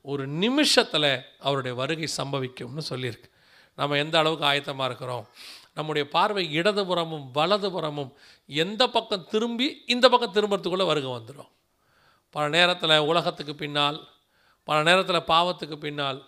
ஒரு 0.03 0.27
நிமிஷத்தில் 0.27 1.11
அவருடைய 1.39 1.77
வருகை 1.77 2.09
சம்பவிக்கும்னு 2.17 2.83
சொல்லியிருக்கு. 2.91 3.29
நம்ம 3.75 3.97
எந்த 3.97 4.19
அளவுக்கு 4.19 4.47
ஆயத்தமாக 4.47 4.85
இருக்கிறோம்? 4.85 5.27
நம்முடைய 5.77 6.05
பார்வை 6.09 6.45
இடதுபுறமும் 6.59 7.25
வலதுபுறமும் 7.35 8.13
எந்த 8.47 8.83
பக்கம் 8.89 9.27
திரும்பி 9.33 9.67
இந்த 9.87 10.07
பக்கம் 10.09 10.35
திரும்புறதுக்குள்ளே 10.37 10.87
வருகை 10.87 11.11
வந்துடும் 11.11 11.51
பல 12.35 12.45
நேரத்தில் 12.49 13.05
உலகத்துக்கு 13.11 13.55
பின்னால் 13.55 13.99
பல 14.69 14.79
நேரத்தில் 14.83 15.29
பாவத்துக்கு 15.33 15.77
பின்னால் 15.77 16.19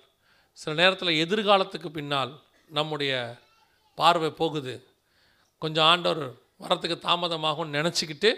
சில 0.59 0.73
நேரத்தில் 0.75 1.19
எதிர்காலத்துக்கு 1.25 1.89
பின்னால் 1.89 2.33
நம்முடைய 2.71 3.13
பார்வை 3.99 4.31
போகுது. 4.31 4.75
கொஞ்சம் 5.63 5.85
ஆண்டவர் 5.85 6.23
வரத்துக்கு 6.63 6.97
தாமதமாகும்னு 7.07 7.77
நினச்சிக்கிட்டு 7.79 8.31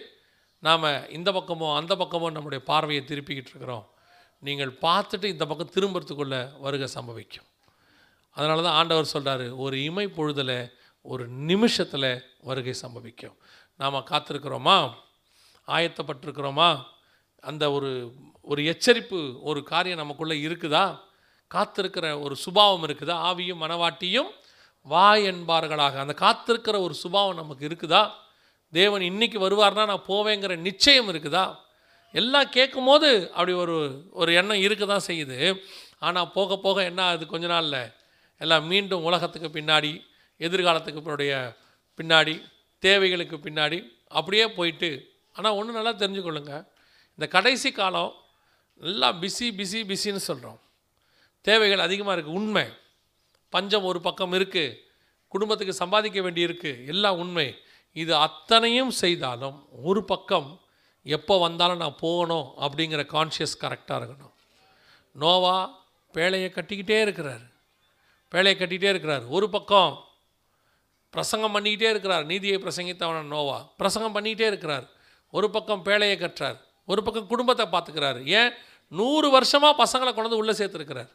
நாம் 0.63 0.87
இந்த 1.17 1.29
பக்கமோ 1.33 1.69
அந்த 1.81 1.93
பக்கமோ 1.95 2.31
நம்முடைய 2.37 2.61
பார்வையை 2.65 3.03
திருப்பிக்கிட்டு 3.05 3.53
இருக்கிறோம். 3.53 3.85
நீங்கள் 4.43 4.73
பார்த்துட்டு 4.87 5.27
இந்த 5.35 5.45
பக்கம் 5.47 5.75
திரும்புறதுக்குள்ளே 5.77 6.41
வருகை 6.65 6.89
சம்பவிக்கும். 6.95 7.49
அதனால 8.37 8.63
தான் 8.63 8.79
ஆண்டவர் 8.81 9.13
சொல்கிறாரு 9.15 9.47
ஒரு 9.57 9.77
இமை 9.89 10.07
பொழுதில் 10.09 10.57
ஒரு 11.03 11.27
நிமிஷத்தில் 11.27 12.25
வருகை 12.41 12.75
சம்பவிக்கும். 12.83 13.37
நாம் 13.77 13.95
காத்திருக்கிறோமா? 13.95 14.93
ஆயத்தப்பட்டிருக்கிறோமா? 15.67 16.85
அந்த 17.41 17.71
ஒரு 17.71 18.13
ஒரு 18.43 18.63
எச்சரிப்பு 18.63 19.37
ஒரு 19.41 19.63
காரியம் 19.63 19.99
நமக்குள்ளே 19.99 20.37
இருக்குதா? 20.37 21.01
காத்திருக்கிற 21.55 22.21
ஒரு 22.21 22.37
சுபாவம் 22.37 22.87
இருக்குதா? 22.87 23.17
ஆவியும் 23.31 23.61
மனவாட்டியும் 23.61 24.31
வா 24.83 25.15
என்பார்களாக. 25.15 25.97
அந்த 25.97 26.15
காத்திருக்கிற 26.17 26.81
ஒரு 26.81 26.95
சுபாவம் 26.95 27.35
நமக்கு 27.35 27.69
இருக்குதா? 27.69 28.11
தேவன் 28.73 29.01
இன்னைக்கு 29.01 29.39
வருவார்னா 29.39 29.87
நான் 29.87 30.05
போவேங்கிற 30.09 30.57
நிச்சயம் 30.57 31.09
இருக்குதா? 31.09 31.57
எல்லாம் 32.13 32.49
கேட்கும் 32.49 32.85
போது 32.85 33.31
அப்படி 33.31 33.53
ஒரு 33.53 34.05
ஒரு 34.11 34.35
எண்ணம் 34.35 34.61
இருக்க 34.61 34.87
தான் 34.87 35.07
செய்யுது. 35.07 35.57
ஆனால் 35.99 36.31
போக 36.31 36.57
போக 36.57 36.83
என்ன 36.83 37.03
ஆகுது? 37.03 37.27
கொஞ்ச 37.27 37.47
நாளில் 37.47 37.93
எல்லாம் 38.39 38.67
மீண்டும் 38.67 39.05
உலகத்துக்கு 39.05 39.61
பின்னாடி 39.61 40.09
எதிர்காலத்துக்கு 40.47 41.01
பின்னுடைய 41.05 41.35
பின்னாடி 41.99 42.35
தேவைகளுக்கு 42.83 43.37
பின்னாடி 43.47 43.79
அப்படியே 44.19 44.47
போயிட்டு 44.59 44.91
ஆனால் 45.37 45.57
ஒன்று 45.59 45.77
நல்லா 45.79 45.93
தெரிஞ்சுக்கொள்ளுங்க. 46.03 46.55
இந்த 47.17 47.27
கடைசி 47.35 47.71
காலம் 47.79 48.13
நல்லா 48.81 49.09
பிஸி 49.23 49.49
பிஸி 49.59 49.81
பிஸின்னு 49.91 50.23
சொல்கிறோம் 50.29 50.61
தேவைகள் 51.49 51.85
அதிகமாக 51.87 52.15
இருக்குது 52.17 52.39
உண்மை. 52.39 52.67
பஞ்சம் 53.53 53.87
ஒரு 53.91 54.01
பக்கம் 54.07 54.35
இருக்குது 54.39 54.79
குடும்பத்துக்கு 55.33 55.75
சம்பாதிக்க 55.83 56.19
வேண்டி 56.27 56.43
இருக்குது 56.47 56.87
எல்லாம் 56.93 57.19
உண்மை. 57.23 57.49
இது 58.03 58.13
அத்தனையும் 58.27 58.93
செய்தாலும் 59.03 59.57
ஒரு 59.89 60.01
பக்கம் 60.11 60.49
எப்போ 61.17 61.35
வந்தாலும் 61.47 61.83
நான் 61.83 62.01
போகணும் 62.05 62.49
அப்படிங்கிற 62.65 63.03
கான்ஷியஸ் 63.15 63.61
கரெக்டாக 63.63 63.99
இருக்கணும். 64.01 64.35
நோவா 65.23 65.57
பேழையை 66.15 66.49
கட்டிக்கிட்டே 66.57 66.99
இருக்கிறார். 67.07 67.45
பேழையை 68.33 68.57
கட்டிக்கிட்டே 68.61 68.93
இருக்கிறார். 68.95 69.25
ஒரு 69.37 69.47
பக்கம் 69.57 69.93
பிரசங்கம் 71.11 71.55
பண்ணிக்கிட்டே 71.55 71.91
இருக்கிறார். 71.91 72.25
நீதியை 72.25 72.57
பிரசங்கித்தவன 72.57 73.23
நோவா. 73.23 73.69
பிரசங்கம் 73.77 74.15
பண்ணிக்கிட்டே 74.15 74.47
இருக்கிறார். 74.47 74.89
ஒரு 75.31 75.51
பக்கம் 75.51 75.85
பேழையை 75.85 76.19
கற்றார். 76.19 76.61
ஒரு 76.87 77.03
பக்கம் 77.03 77.27
குடும்பத்தை 77.27 77.67
பார்த்துக்கிறார். 77.67 78.25
ஏன்? 78.25 78.53
நூறு 78.89 79.31
வருஷமாக 79.31 79.85
பசங்களை 79.85 80.15
கொண்டு 80.15 80.37
உள்ளே 80.37 80.53
சேர்த்துருக்கிறார். 80.53 81.09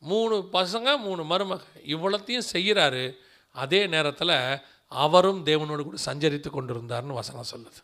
மூணு 0.00 0.48
பசங்க 0.52 0.98
மூணு 0.98 1.22
மருமக. 1.22 1.60
இவ்வளோத்தையும் 1.86 2.46
செய்கிறாரு. 2.52 3.16
அதே 3.52 3.86
நேரத்தில் 3.86 4.58
அவரும் 4.88 5.46
தேவனோடு 5.46 5.82
கூட 5.82 5.96
சஞ்சரித்து 6.06 6.50
கொண்டிருந்தார்னு 6.50 7.18
வசனம் 7.20 7.44
சொல்லுது. 7.56 7.80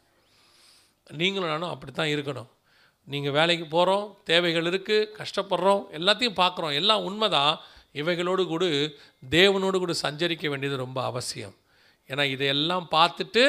நீங்களும் 1.11 1.49
நானும் 1.49 1.69
அப்படி 1.69 1.93
தான் 1.93 2.07
இருக்கணும். 2.07 2.47
நீங்கள் 3.05 3.33
வேலைக்கு 3.33 3.67
போகிறோம் 3.67 4.19
தேவைகள் 4.25 4.65
இருக்குது 4.65 5.09
கஷ்டப்படுறோம் 5.19 5.85
எல்லாத்தையும் 5.93 6.39
பார்க்குறோம். 6.43 6.75
எல்லாம் 6.75 7.05
உண்மைதான். 7.05 7.61
இவைகளோடு 7.93 8.43
கூட 8.47 8.65
தேவனோடு 9.31 9.79
கூட 9.79 9.95
சஞ்சரிக்க 10.03 10.49
வேண்டியது 10.49 10.77
ரொம்ப 10.77 11.03
அவசியம். 11.05 11.57
ஏன்னா 12.11 12.25
இதையெல்லாம் 12.35 12.87
பார்த்துட்டு 12.91 13.45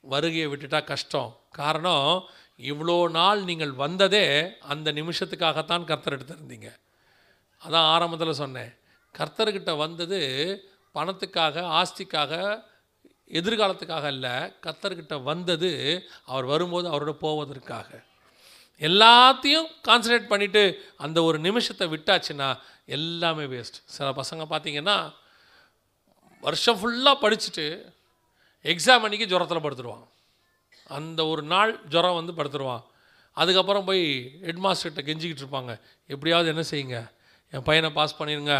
வருகையை 0.00 0.46
விட்டுட்டா 0.48 0.84
கஷ்டம். 0.84 1.30
காரணம் 1.50 2.28
இவ்வளோ 2.70 3.10
நாள் 3.10 3.40
நீங்கள் 3.44 3.72
வந்ததே 3.72 4.24
அந்த 4.72 4.92
நிமிஷத்துக்காகத்தான் 4.92 5.84
கர்த்தர் 5.84 6.16
எடுத்திருந்தீங்க. 6.16 6.68
அதான் 7.62 7.88
ஆரம்பத்தில் 7.94 8.40
சொன்னேன். 8.42 8.72
கர்த்தர்கிட்ட 9.18 9.76
வந்தது 9.76 10.20
பணத்துக்காக 10.94 11.64
ஆஸ்திக்காக 11.80 12.62
எதிர்காலத்துக்காக 13.40 14.06
இல்லை 14.06 14.34
கர்த்தர்கிட்ட 14.64 15.22
வந்தது 15.22 15.70
அவர் 16.24 16.44
வரும்போது 16.44 16.86
அவரோட 16.92 17.12
போவதற்காக. 17.24 17.88
எல்லாத்தையும் 18.88 19.66
கான்சன்ட்ரேட் 19.88 20.30
பண்ணிவிட்டு 20.32 20.62
அந்த 20.96 21.18
ஒரு 21.22 21.38
நிமிஷத்தை 21.38 21.86
விட்டாச்சுன்னா 21.94 22.48
எல்லாமே 22.96 23.44
வேஸ்ட் 23.44 23.78
சில 23.94 24.08
பசங்க 24.20 24.44
பார்த்தீங்கன்னா 24.52 24.96
வருஷம் 26.40 26.78
ஃபுல்லாக 26.80 27.22
படிச்சுட்டு 27.24 27.66
எக்ஸாம் 28.72 29.04
அன்றைக்கி 29.06 29.26
ஜுரத்தில் 29.32 29.64
படுத்துருவான் 29.64 30.06
அந்த 30.96 31.20
ஒரு 31.32 31.42
நாள் 31.42 31.72
ஜுரம் 31.88 32.18
வந்து 32.18 32.32
படுத்துருவான். 32.38 32.82
அதுக்கப்புறம் 33.36 33.84
போய் 33.84 34.04
ஹெட்மாஸ்டர்கிட்ட 34.46 35.02
கெஞ்சிக்கிட்டு 35.08 35.42
இருப்பாங்க. 35.44 35.72
எப்படியாவது 36.06 36.48
என்ன 36.52 36.64
செய்யுங்க? 36.70 36.98
என் 37.52 37.62
பையனை 37.62 37.90
பாஸ் 37.90 38.18
பண்ணிடுங்க 38.18 38.54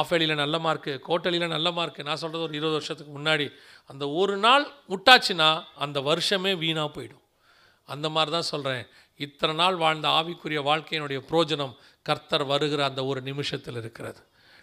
ஆஃபேலியில் 0.00 0.40
நல்ல 0.42 0.56
மார்க்கு 0.58 0.92
கோட்டலியில் 1.06 1.54
நல்ல 1.54 1.68
மார்க்கு 1.70 2.06
நான் 2.08 2.20
சொல்கிறது 2.22 2.46
ஒரு 2.46 2.54
இருபது 2.58 2.76
வருஷத்துக்கு 2.78 3.12
முன்னாடி. 3.18 3.46
அந்த 3.86 4.04
ஒரு 4.20 4.36
நாள் 4.36 4.64
விட்டாச்சுன்னா 4.88 5.50
அந்த 5.84 6.00
வருஷமே 6.00 6.52
வீணாக 6.62 6.90
போயிடும். 6.96 7.24
அந்த 7.88 8.06
மாதிரி 8.14 8.30
தான் 8.36 8.50
சொல்கிறேன் 8.52 8.84
இத்தனை 9.18 9.56
நாள் 9.56 9.76
வாழ்ந்த 9.76 10.08
ஆவிக்குரிய 10.08 10.62
வாழ்க்கையினுடைய 10.62 11.20
புரோஜனம் 11.30 11.76
கர்த்தர் 12.02 12.44
வருகிற 12.44 12.84
அந்த 12.84 13.04
ஒரு 13.04 13.20
நிமிஷத்தில் 13.20 13.76
இருக்கிறது. 13.76 14.20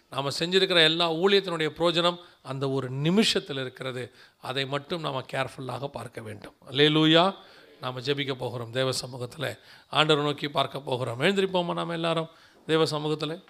நாம் 0.10 0.30
செஞ்சிருக்கிற 0.30 0.84
எல்லா 0.84 1.14
ஊழியத்தினுடைய 1.14 1.70
புரோஜனம் 1.70 2.18
அந்த 2.42 2.70
ஒரு 2.70 2.90
நிமிஷத்தில் 2.90 3.58
இருக்கிறது. 3.58 4.12
அதை 4.42 4.66
மட்டும் 4.66 5.02
நாம் 5.02 5.26
கேர்ஃபுல்லாக 5.32 5.88
பார்க்க 5.88 6.22
வேண்டும். 6.22 6.54
அல்லேலூயா. 6.72 7.36
நாம் 7.82 8.00
ஜெபிக்க 8.00 8.34
போகிறோம். 8.34 8.72
தேவ 8.72 8.92
சமூகத்தில் 8.92 9.60
ஆண்டவர் 9.90 10.24
நோக்கி 10.24 10.48
பார்க்க 10.48 10.80
போகிறோம். 10.80 11.20
எழுந்திருப்போமா 11.20 11.74
நாம் 11.74 11.90
எல்லாரும்? 11.90 12.28
தேவ 12.66 12.86
சமூகத்தில்? 12.86 13.44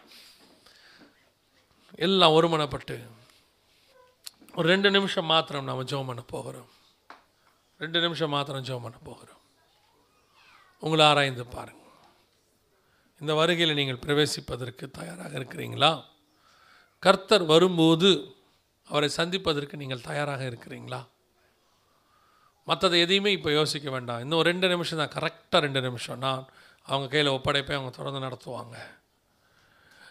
எல்லாம் 1.95 2.31
ஒருமனப்பட்டு 2.31 3.07
ஒரு 4.55 4.67
ரெண்டு 4.67 4.91
நிமிஷம் 4.91 5.25
மாத்திரம் 5.25 5.63
நாம் 5.63 5.85
ஜோம் 5.85 6.05
பண்ண 6.05 6.21
போகிறோம். 6.21 6.69
ரெண்டு 7.77 8.01
நிமிஷம் 8.01 8.29
மாத்திரம் 8.29 8.63
ஜோம் 8.63 8.81
பண்ண 8.81 8.97
போகிறோம். 9.03 9.34
உங்களை 10.85 11.05
ஆராய்ந்து 11.05 11.45
பாருங்கள் 11.45 11.83
இந்த 13.21 13.33
வருகையில் 13.33 13.77
நீங்கள் 13.77 14.01
பிரவேசிப்பதற்கு 14.05 14.85
தயாராக 14.91 15.39
இருக்கிறீங்களா? 15.39 16.03
கர்த்தர் 16.99 17.45
வரும்போது 17.45 18.09
அவரை 18.87 19.09
சந்திப்பதற்கு 19.09 19.77
நீங்கள் 19.77 20.01
தயாராக 20.01 20.43
இருக்கிறீங்களா? 20.49 20.99
மற்றதை 22.67 22.99
எதையுமே 22.99 23.31
இப்போ 23.31 23.51
யோசிக்க 23.51 23.89
வேண்டாம். 23.89 24.19
இன்னும் 24.19 24.41
ரெண்டு 24.41 24.67
நிமிஷம் 24.67 25.01
தான். 25.01 25.13
கரெக்டாக 25.15 25.59
ரெண்டு 25.59 25.81
நிமிஷம். 25.81 26.17
நான் 26.17 26.45
அவங்க 26.83 27.07
கையில் 27.07 27.33
ஒப்படைப்பை 27.37 27.75
அவங்க 27.77 27.93
தொடர்ந்து 27.97 28.25
நடத்துவாங்க. 28.27 28.75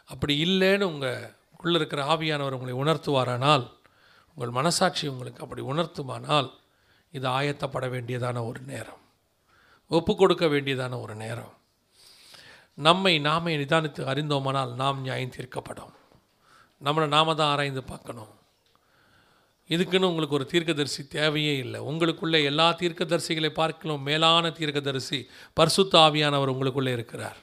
அப்படி 0.04 0.36
இல்லைன்னு 0.46 0.80
உங்கள் 0.80 1.30
உள்ளே 1.58 1.78
இருக்கிற 1.78 2.02
ஆவியானவர் 2.04 2.58
உங்களை 2.58 2.74
உணர்த்துவாரானால் 2.82 3.64
உங்கள் 4.34 4.56
மனசாட்சி 4.58 5.08
உங்களுக்கு 5.08 5.42
அப்படி 5.42 5.62
உணர்த்துமானால் 5.62 6.50
இது 7.10 7.28
ஆயத்தப்பட 7.28 7.88
வேண்டியதான 7.88 8.46
ஒரு 8.46 8.60
நேரம். 8.60 9.02
ஒப்பு 9.88 10.16
கொடுக்க 10.16 10.46
வேண்டியதான 10.46 11.00
ஒரு 11.00 11.14
நேரம். 11.14 11.52
நம்மை 12.74 13.18
நாமே 13.18 13.56
நிதானித்து 13.56 14.04
அறிந்தோமானால் 14.04 14.74
நாம் 14.74 15.00
நியாயம் 15.00 15.30
தீர்க்கப்படும். 15.30 15.92
நம்மளை 16.84 17.06
நாம 17.06 17.34
தான் 17.34 17.50
ஆராய்ந்து 17.50 17.82
பார்க்கணும். 17.84 18.28
இதுக்குன்னு 19.68 20.04
உங்களுக்கு 20.04 20.34
ஒரு 20.34 20.46
தீர்க்கதரிசி 20.46 21.06
தேவையே 21.06 21.56
இல்லை. 21.56 21.80
உங்களுக்குள்ளே 21.80 22.44
எல்லா 22.44 22.72
தீர்க்கதரிசிகளை 22.72 23.48
பார்க்கலாம் 23.48 24.02
மேலான 24.02 24.50
தீர்க்கதரிசி 24.50 25.28
பர்சுத்த 25.60 25.94
ஆவியானவர் 25.94 26.52
உங்களுக்குள்ளே 26.52 26.92
இருக்கிறார். 26.92 27.36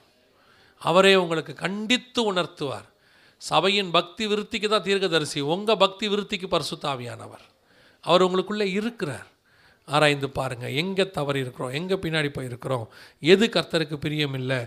அவரே 0.77 1.15
உங்களுக்கு 1.15 1.53
கண்டித்து 1.53 2.33
உணர்த்துவார். 2.33 2.89
சபையின் 3.37 3.91
பக்தி 3.91 4.27
விருத்திக்கு 4.27 4.67
தான் 4.67 4.81
தீர்க்கதரிசி 4.81 5.39
உங்கள் 5.39 5.77
பக்தி 5.77 6.07
விருத்திக்கு 6.07 6.47
பர்சுத்த 6.49 6.81
ஆவியானவர். 6.81 7.45
அவர் 8.01 8.25
உங்களுக்குள்ளே 8.25 8.65
இருக்கிறார். 8.65 9.27
ஆராய்ந்து 9.87 10.27
பாருங்கள் 10.29 10.73
எங்கே 10.81 11.05
தவறி 11.17 11.39
இருக்கிறோம்? 11.43 11.73
எங்கே 11.79 11.95
பின்னாடி 12.03 12.29
போயிருக்கிறோம்? 12.37 12.85
எது 13.33 13.45
கர்த்தருக்கு 13.55 13.97
பிரியம் 14.03 14.35
இல்லை 14.39 14.59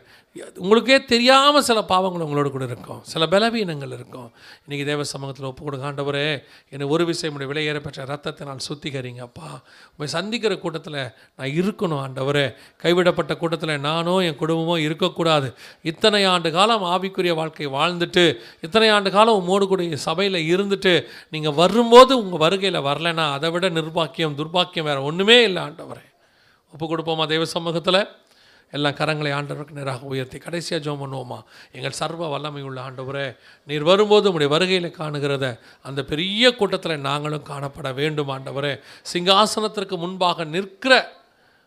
உங்களுக்கே 0.65 0.97
தெரியாமல் 1.11 1.65
சில 1.67 1.81
பாவங்கள் 1.91 2.25
உங்களோட 2.27 2.49
கூட 2.51 2.65
இருக்கும். 2.65 3.01
சில 3.11 3.27
பலவீனங்கள் 3.33 3.93
இருக்கும். 3.97 4.29
இன்றைக்கி 4.65 4.85
தேவ 4.89 5.05
சமூகத்தில் 5.11 5.49
ஒப்பு 5.51 5.63
கொடுங்க. 5.65 5.85
ஆண்டவரே 5.91 6.25
என்னை 6.73 6.87
ஒரு 6.95 7.05
விஷயம் 7.11 7.35
உடைய 7.37 7.49
விலையேற 7.51 7.81
பெற்ற 7.85 8.07
ரத்தத்தை 8.13 8.47
நான் 8.49 8.65
சுத்திகரிங்கப்பா 8.69 9.51
உங்களை 9.91 10.09
சந்திக்கிற 10.17 10.57
கூட்டத்தில் 10.65 10.99
நான் 11.37 11.53
இருக்கணும் 11.61 12.01
ஆண்டவரே. 12.07 12.47
கைவிடப்பட்ட 12.83 13.37
கூட்டத்தில் 13.43 13.75
நானோ 13.87 14.17
என் 14.29 14.41
குடும்பமோ 14.43 14.77
இருக்கக்கூடாது. 14.87 15.51
இத்தனை 15.93 16.23
ஆண்டு 16.33 16.53
காலம் 16.59 16.87
ஆவிக்குரிய 16.95 17.35
வாழ்க்கை 17.43 17.71
வாழ்ந்துட்டு 17.79 18.27
இத்தனை 18.69 18.91
ஆண்டு 18.97 19.13
காலம் 19.19 19.39
உம்மோடு 19.43 19.69
கூட 19.75 19.83
சபையில் 20.09 20.41
இருந்துட்டு 20.55 20.95
நீங்கள் 21.37 21.57
வரும்போது 21.63 22.13
உங்கள் 22.25 22.45
வருகையில் 22.47 22.85
வரலைன்னா 22.89 23.29
அதை 23.39 23.51
விட 23.55 23.69
நிர்பாக்கியம் 23.79 24.37
துர்பாக்கியம் 24.41 24.89
வேறு 24.91 25.04
ஒன்றுமே 25.05 25.43
இல்லை 25.43 25.63
ஆண்டவரே. 25.63 26.05
ஒப்பு 26.73 26.87
கொடுப்போமா 26.87 27.27
தெய்வ 27.27 27.45
சமூகத்தில்? 27.45 28.09
எல்லாம் 28.71 28.93
கரங்களை 28.93 29.31
ஆண்டவருக்கு 29.39 29.71
நேராக 29.71 30.07
உயர்த்தி 30.07 30.39
கடைசியாக 30.39 30.85
ஜோம் 30.85 31.03
பண்ணுவோமா? 31.03 31.39
எங்கள் 31.73 31.99
சர்வ 31.99 32.29
வல்லமை 32.29 32.63
உள்ள 32.63 32.79
ஆண்டவரே 32.91 33.37
நீர் 33.67 33.83
வரும்போது 33.83 34.33
உடைய 34.33 34.53
வருகையில் 34.53 34.95
காணுகிறத 34.99 35.59
அந்த 35.83 36.03
பெரிய 36.03 36.55
கூட்டத்தில் 36.57 37.05
நாங்களும் 37.09 37.45
காணப்பட 37.45 37.95
வேண்டும் 37.95 38.29
ஆண்டவரே. 38.29 38.81
சிங்காசனத்திற்கு 39.13 39.97
முன்பாக 39.97 40.45
நிற்கிற 40.45 41.13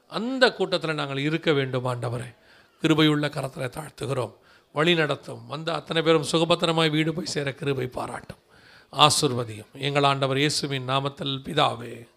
அந்த 0.07 0.53
கூட்டத்தில் 0.53 0.99
நாங்கள் 1.01 1.17
இருக்க 1.17 1.51
வேண்டும் 1.51 1.85
ஆண்டவரே. 1.85 2.35
கிருபையுள்ள 2.81 3.29
கரத்தில் 3.29 3.75
தாழ்த்துகிறோம். 3.77 4.33
வழி 4.73 4.95
நடத்தும். 4.95 5.47
வந்த 5.47 5.73
அத்தனை 5.73 6.01
பேரும் 6.01 6.29
சுகபத்திரமாய் 6.31 6.89
வீடு 6.89 7.13
போய் 7.13 7.33
சேர 7.35 7.51
கிருபை 7.51 7.87
பாராட்டும். 7.87 8.43
ஆசிர்வதியும். 8.91 9.71
எங்கள் 9.73 10.03
ஆண்டவர் 10.03 10.37
இயேசுவின் 10.37 10.89
நாமத்தில் 10.89 11.35
பிதாவே. 11.45 12.07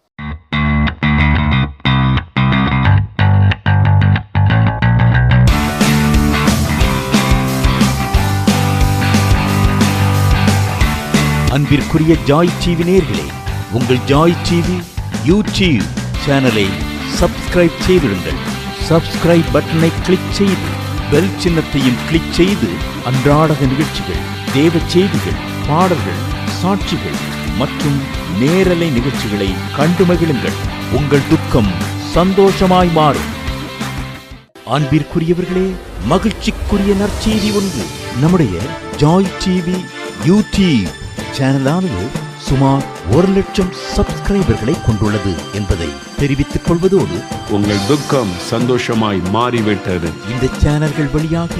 அன்பிற்குரிய 11.55 12.13
ஜாய் 12.27 12.51
டிவி 12.63 12.83
நேர்களே 12.89 13.25
உங்கள் 13.77 14.01
ஜாய் 14.11 14.35
டிவி 14.47 14.75
யூடியூப் 15.29 15.87
சேனலை 16.25 16.65
சப்ஸ்கிரைப் 17.19 17.81
செய்திருங்கள் 17.87 18.39
சப்ஸ்கிரைப் 18.89 19.49
பட்டனை 19.55 19.89
கிளிக் 20.05 20.31
செய்து 20.37 20.69
பெல் 21.11 21.33
சின்னத்தையும் 21.43 21.99
கிளிக் 22.07 22.31
செய்து 22.39 22.69
அன்றாடக 23.11 23.67
நிகழ்ச்சிகள் 23.73 24.21
தேவ 24.53 24.73
செய்திகள் 24.93 25.41
பாடல்கள் 25.67 26.21
சாட்சிகள் 26.61 27.19
மற்றும் 27.57 27.99
நேரலை 28.39 28.89
நிகழ்ச்சிகளை 28.97 29.49
கண்டு 29.77 30.05
மகிழுங்கள். 30.05 30.57
உங்கள் 30.99 31.27
துக்கம் 31.29 31.71
சந்தோஷமாய் 32.15 32.93
மாறும். 32.99 33.29
அன்பிற்குரியவர்களே 34.77 35.67
மகிழ்ச்சிக்குரிய 36.13 36.91
நற்செய்தி 37.03 37.51
ஒன்று 37.59 37.85
நம்முடைய 38.23 38.55
ஜாய் 39.03 39.31
டிவி 39.43 39.77
யூடியூப் 40.29 40.97
சேனலானது 41.37 42.03
சுமார் 42.47 42.85
ஒரு 43.15 43.27
லட்சம் 43.27 43.71
சப்ஸ்கிரைபர்களை 43.95 44.75
கொண்டுள்ளது 44.85 45.33
என்பதை 45.53 45.89
தெரிவித்துக் 46.19 46.65
கொள்வதோடு 46.67 47.17
உங்கள் 47.49 47.85
துக்கம் 47.87 48.33
சந்தோஷமாய் 48.49 49.21
மாறிவிட்டது. 49.31 50.09
இந்த 50.31 50.45
சேனல்கள் 50.63 51.11
வழியாக 51.13 51.53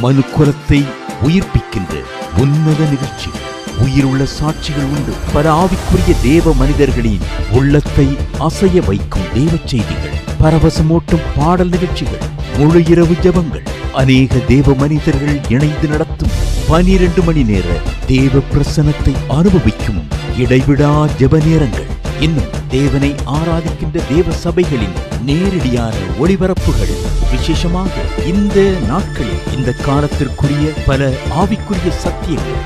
மனு 0.00 0.22
குலத்தை 0.36 0.80
உயிர்ப்பிக்கின்ற 1.22 1.94
உன்னத 2.42 2.80
நிகழ்ச்சிகள் 2.90 3.44
உயிருள்ள 3.84 4.22
சாட்சிகள் 4.38 4.88
உண்டு. 4.94 5.12
பல 5.34 5.46
ஆவிக்குரிய 5.62 6.14
தேவ 6.22 6.52
மனிதர்களின் 6.52 7.26
உள்ளத்தை 7.52 8.06
அசைய 8.40 8.80
வைக்கும் 8.80 9.28
தேவ 9.34 9.52
செய்திகள் 9.64 10.16
பரவசமூட்டும் 10.42 11.28
பாடல் 11.36 11.68
நிகழ்ச்சிகள் 11.68 12.24
முழு 12.58 12.80
இரவு 12.92 13.14
ஜபங்கள் 13.22 13.66
அநேக 13.92 14.40
தேவ 14.48 14.74
மனிதர்கள் 14.74 15.36
இணைந்து 15.48 15.88
நடத்தும் 15.88 16.34
பனிரெண்டு 16.68 17.22
மணி 17.22 17.42
நேர 17.44 17.68
தேவ 18.08 18.38
பிரசனத்தை 18.52 19.12
அனுபவிக்கும் 19.28 19.98
இடைவிடா 20.38 20.90
ஜெப 21.18 21.38
நேரங்கள் 21.44 21.88
இன்னும் 22.20 22.52
தேவனை 22.68 23.14
ஆராதிக்கின்ற 23.26 23.98
தேவ 24.08 24.26
சபைகளின் 24.44 24.94
நேரடியான 25.24 25.94
ஒளிபரப்புகள். 26.20 26.92
விசேஷமாக 27.30 27.90
இந்த 28.26 28.56
நாட்களில் 28.88 29.44
இந்த 29.56 29.74
காலத்திற்குரிய 29.86 30.66
பல 30.86 31.10
ஆவிக்குரிய 31.42 31.92
சத்தியங்கள். 32.04 32.62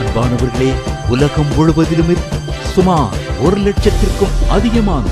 அன்பானவர்களே 0.00 0.70
உலகம் 1.08 1.52
முழுவதிலும் 1.56 2.14
சுமார் 2.74 3.14
ஒரு 3.40 3.56
லட்சத்திற்கும் 3.56 4.34
அதிகமான 4.48 5.04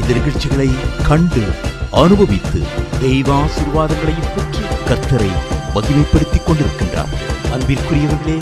இந்த 0.00 0.10
நிகழ்ச்சிகளை 0.12 0.70
கண்டு 1.08 1.44
அனுபவித்து 1.90 2.62
தெய்வாசிர்வாதங்களையும் 3.02 4.32
பெற்று 4.36 4.64
கர்த்தரை 4.88 5.32
மகிமைப்படுத்திக் 5.74 6.48
கொண்டிருக்கின்றார். 6.48 7.14
அன்பிற்குரியவர்களே 7.54 8.38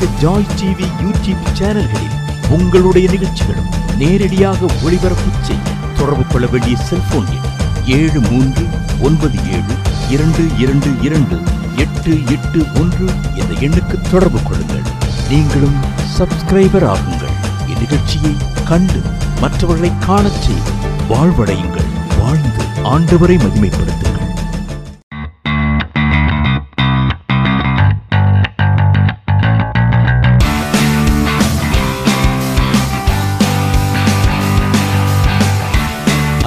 அனைத்து 0.00 0.26
ஜாய் 0.26 0.44
டிவி 0.58 0.86
யூடியூப் 1.04 1.48
சேனல்களில் 1.58 2.14
உங்களுடைய 2.48 3.06
நிகழ்ச்சிகளும் 3.10 3.66
நேரடியாக 3.98 4.66
ஒளிபரப்பு 4.82 5.30
செய்ய 5.40 5.62
தொடர்பு 5.98 6.24
கொள்ள 6.26 6.46
வேண்டிய 6.46 6.76
செல்போன் 6.76 7.26
எண் 7.26 7.48
ஏழு 7.84 8.20
மூன்று 8.30 8.64
ஒன்பது 9.00 9.38
ஏழு 9.50 9.74
இரண்டு 10.08 10.44
இரண்டு 10.58 10.90
இரண்டு 11.02 11.36
எட்டு 11.76 12.12
எட்டு 12.26 12.60
ஒன்று 12.80 13.06
என்ற 13.34 13.52
எண்ணுக்கு 13.66 13.96
தொடர்பு 14.10 14.40
கொள்ளுங்கள். 14.42 14.86
நீங்களும் 15.28 15.78
சப்ஸ்கிரைபர் 16.18 16.88
ஆகுங்கள். 16.94 17.36
இந்நிகழ்ச்சியை 17.72 18.34
கண்டு 18.64 19.02
மற்றவர்களை 19.40 19.92
காணச் 19.98 20.42
செய்து 20.42 20.72
வாழ்வடையுங்கள். 21.10 21.90
வாழ்ந்து 22.20 22.64
ஆண்டவரை 22.94 23.38
மகிமைப்படுத்துங்கள். 23.44 24.09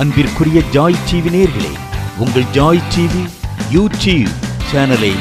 அன்பிற்குரிய 0.04 0.60
ஜாய் 0.76 0.96
டிவி 1.10 1.30
நேர்களே 1.34 1.70
உங்கள் 2.24 2.48
ஜாய் 2.56 2.80
டிவி 2.94 3.22
யூடியூப் 3.76 4.32
சேனலை 4.70 5.12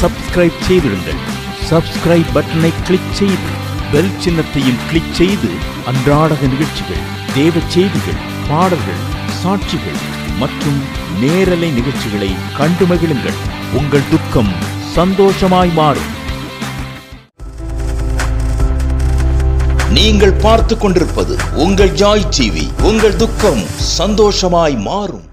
சப்ஸ்கிரைப் 0.00 0.58
செய்திருங்கள் 0.66 1.22
சப்ஸ்கிரைப் 1.70 2.30
பட்டனை 2.36 2.70
கிளிக் 2.88 3.14
செய்து 3.20 3.50
பெல் 3.92 4.12
சின்னத்தையும் 4.24 4.78
கிளிக் 4.90 5.16
செய்து 5.20 5.50
அன்றாடக 5.92 6.50
நிகழ்ச்சிகள் 6.54 7.02
தேவ 7.34 7.62
செய்திகள் 7.74 8.20
பாடல்கள் 8.50 9.02
சாட்சிகள் 9.40 9.98
மற்றும் 10.42 10.78
நேரலை 11.24 11.70
நிகழ்ச்சிகளை 11.78 12.30
கண்டு 12.60 12.86
மகிழுங்கள். 12.86 13.40
உங்கள் 13.80 14.08
துக்கம் 14.12 14.52
சந்தோஷமாய் 14.96 15.74
மாறும். 15.80 16.12
நீங்கள் 19.98 20.32
பார்த்து 20.32 20.78
கொண்டிருப்பது 20.78 21.36
உங்கள் 21.54 21.90
ஜாய் 21.90 22.28
டிவி. 22.36 22.82
உங்கள் 22.82 23.16
துக்கம் 23.16 23.62
சந்தோஷமாய் 23.76 24.76
மாறும். 24.76 25.27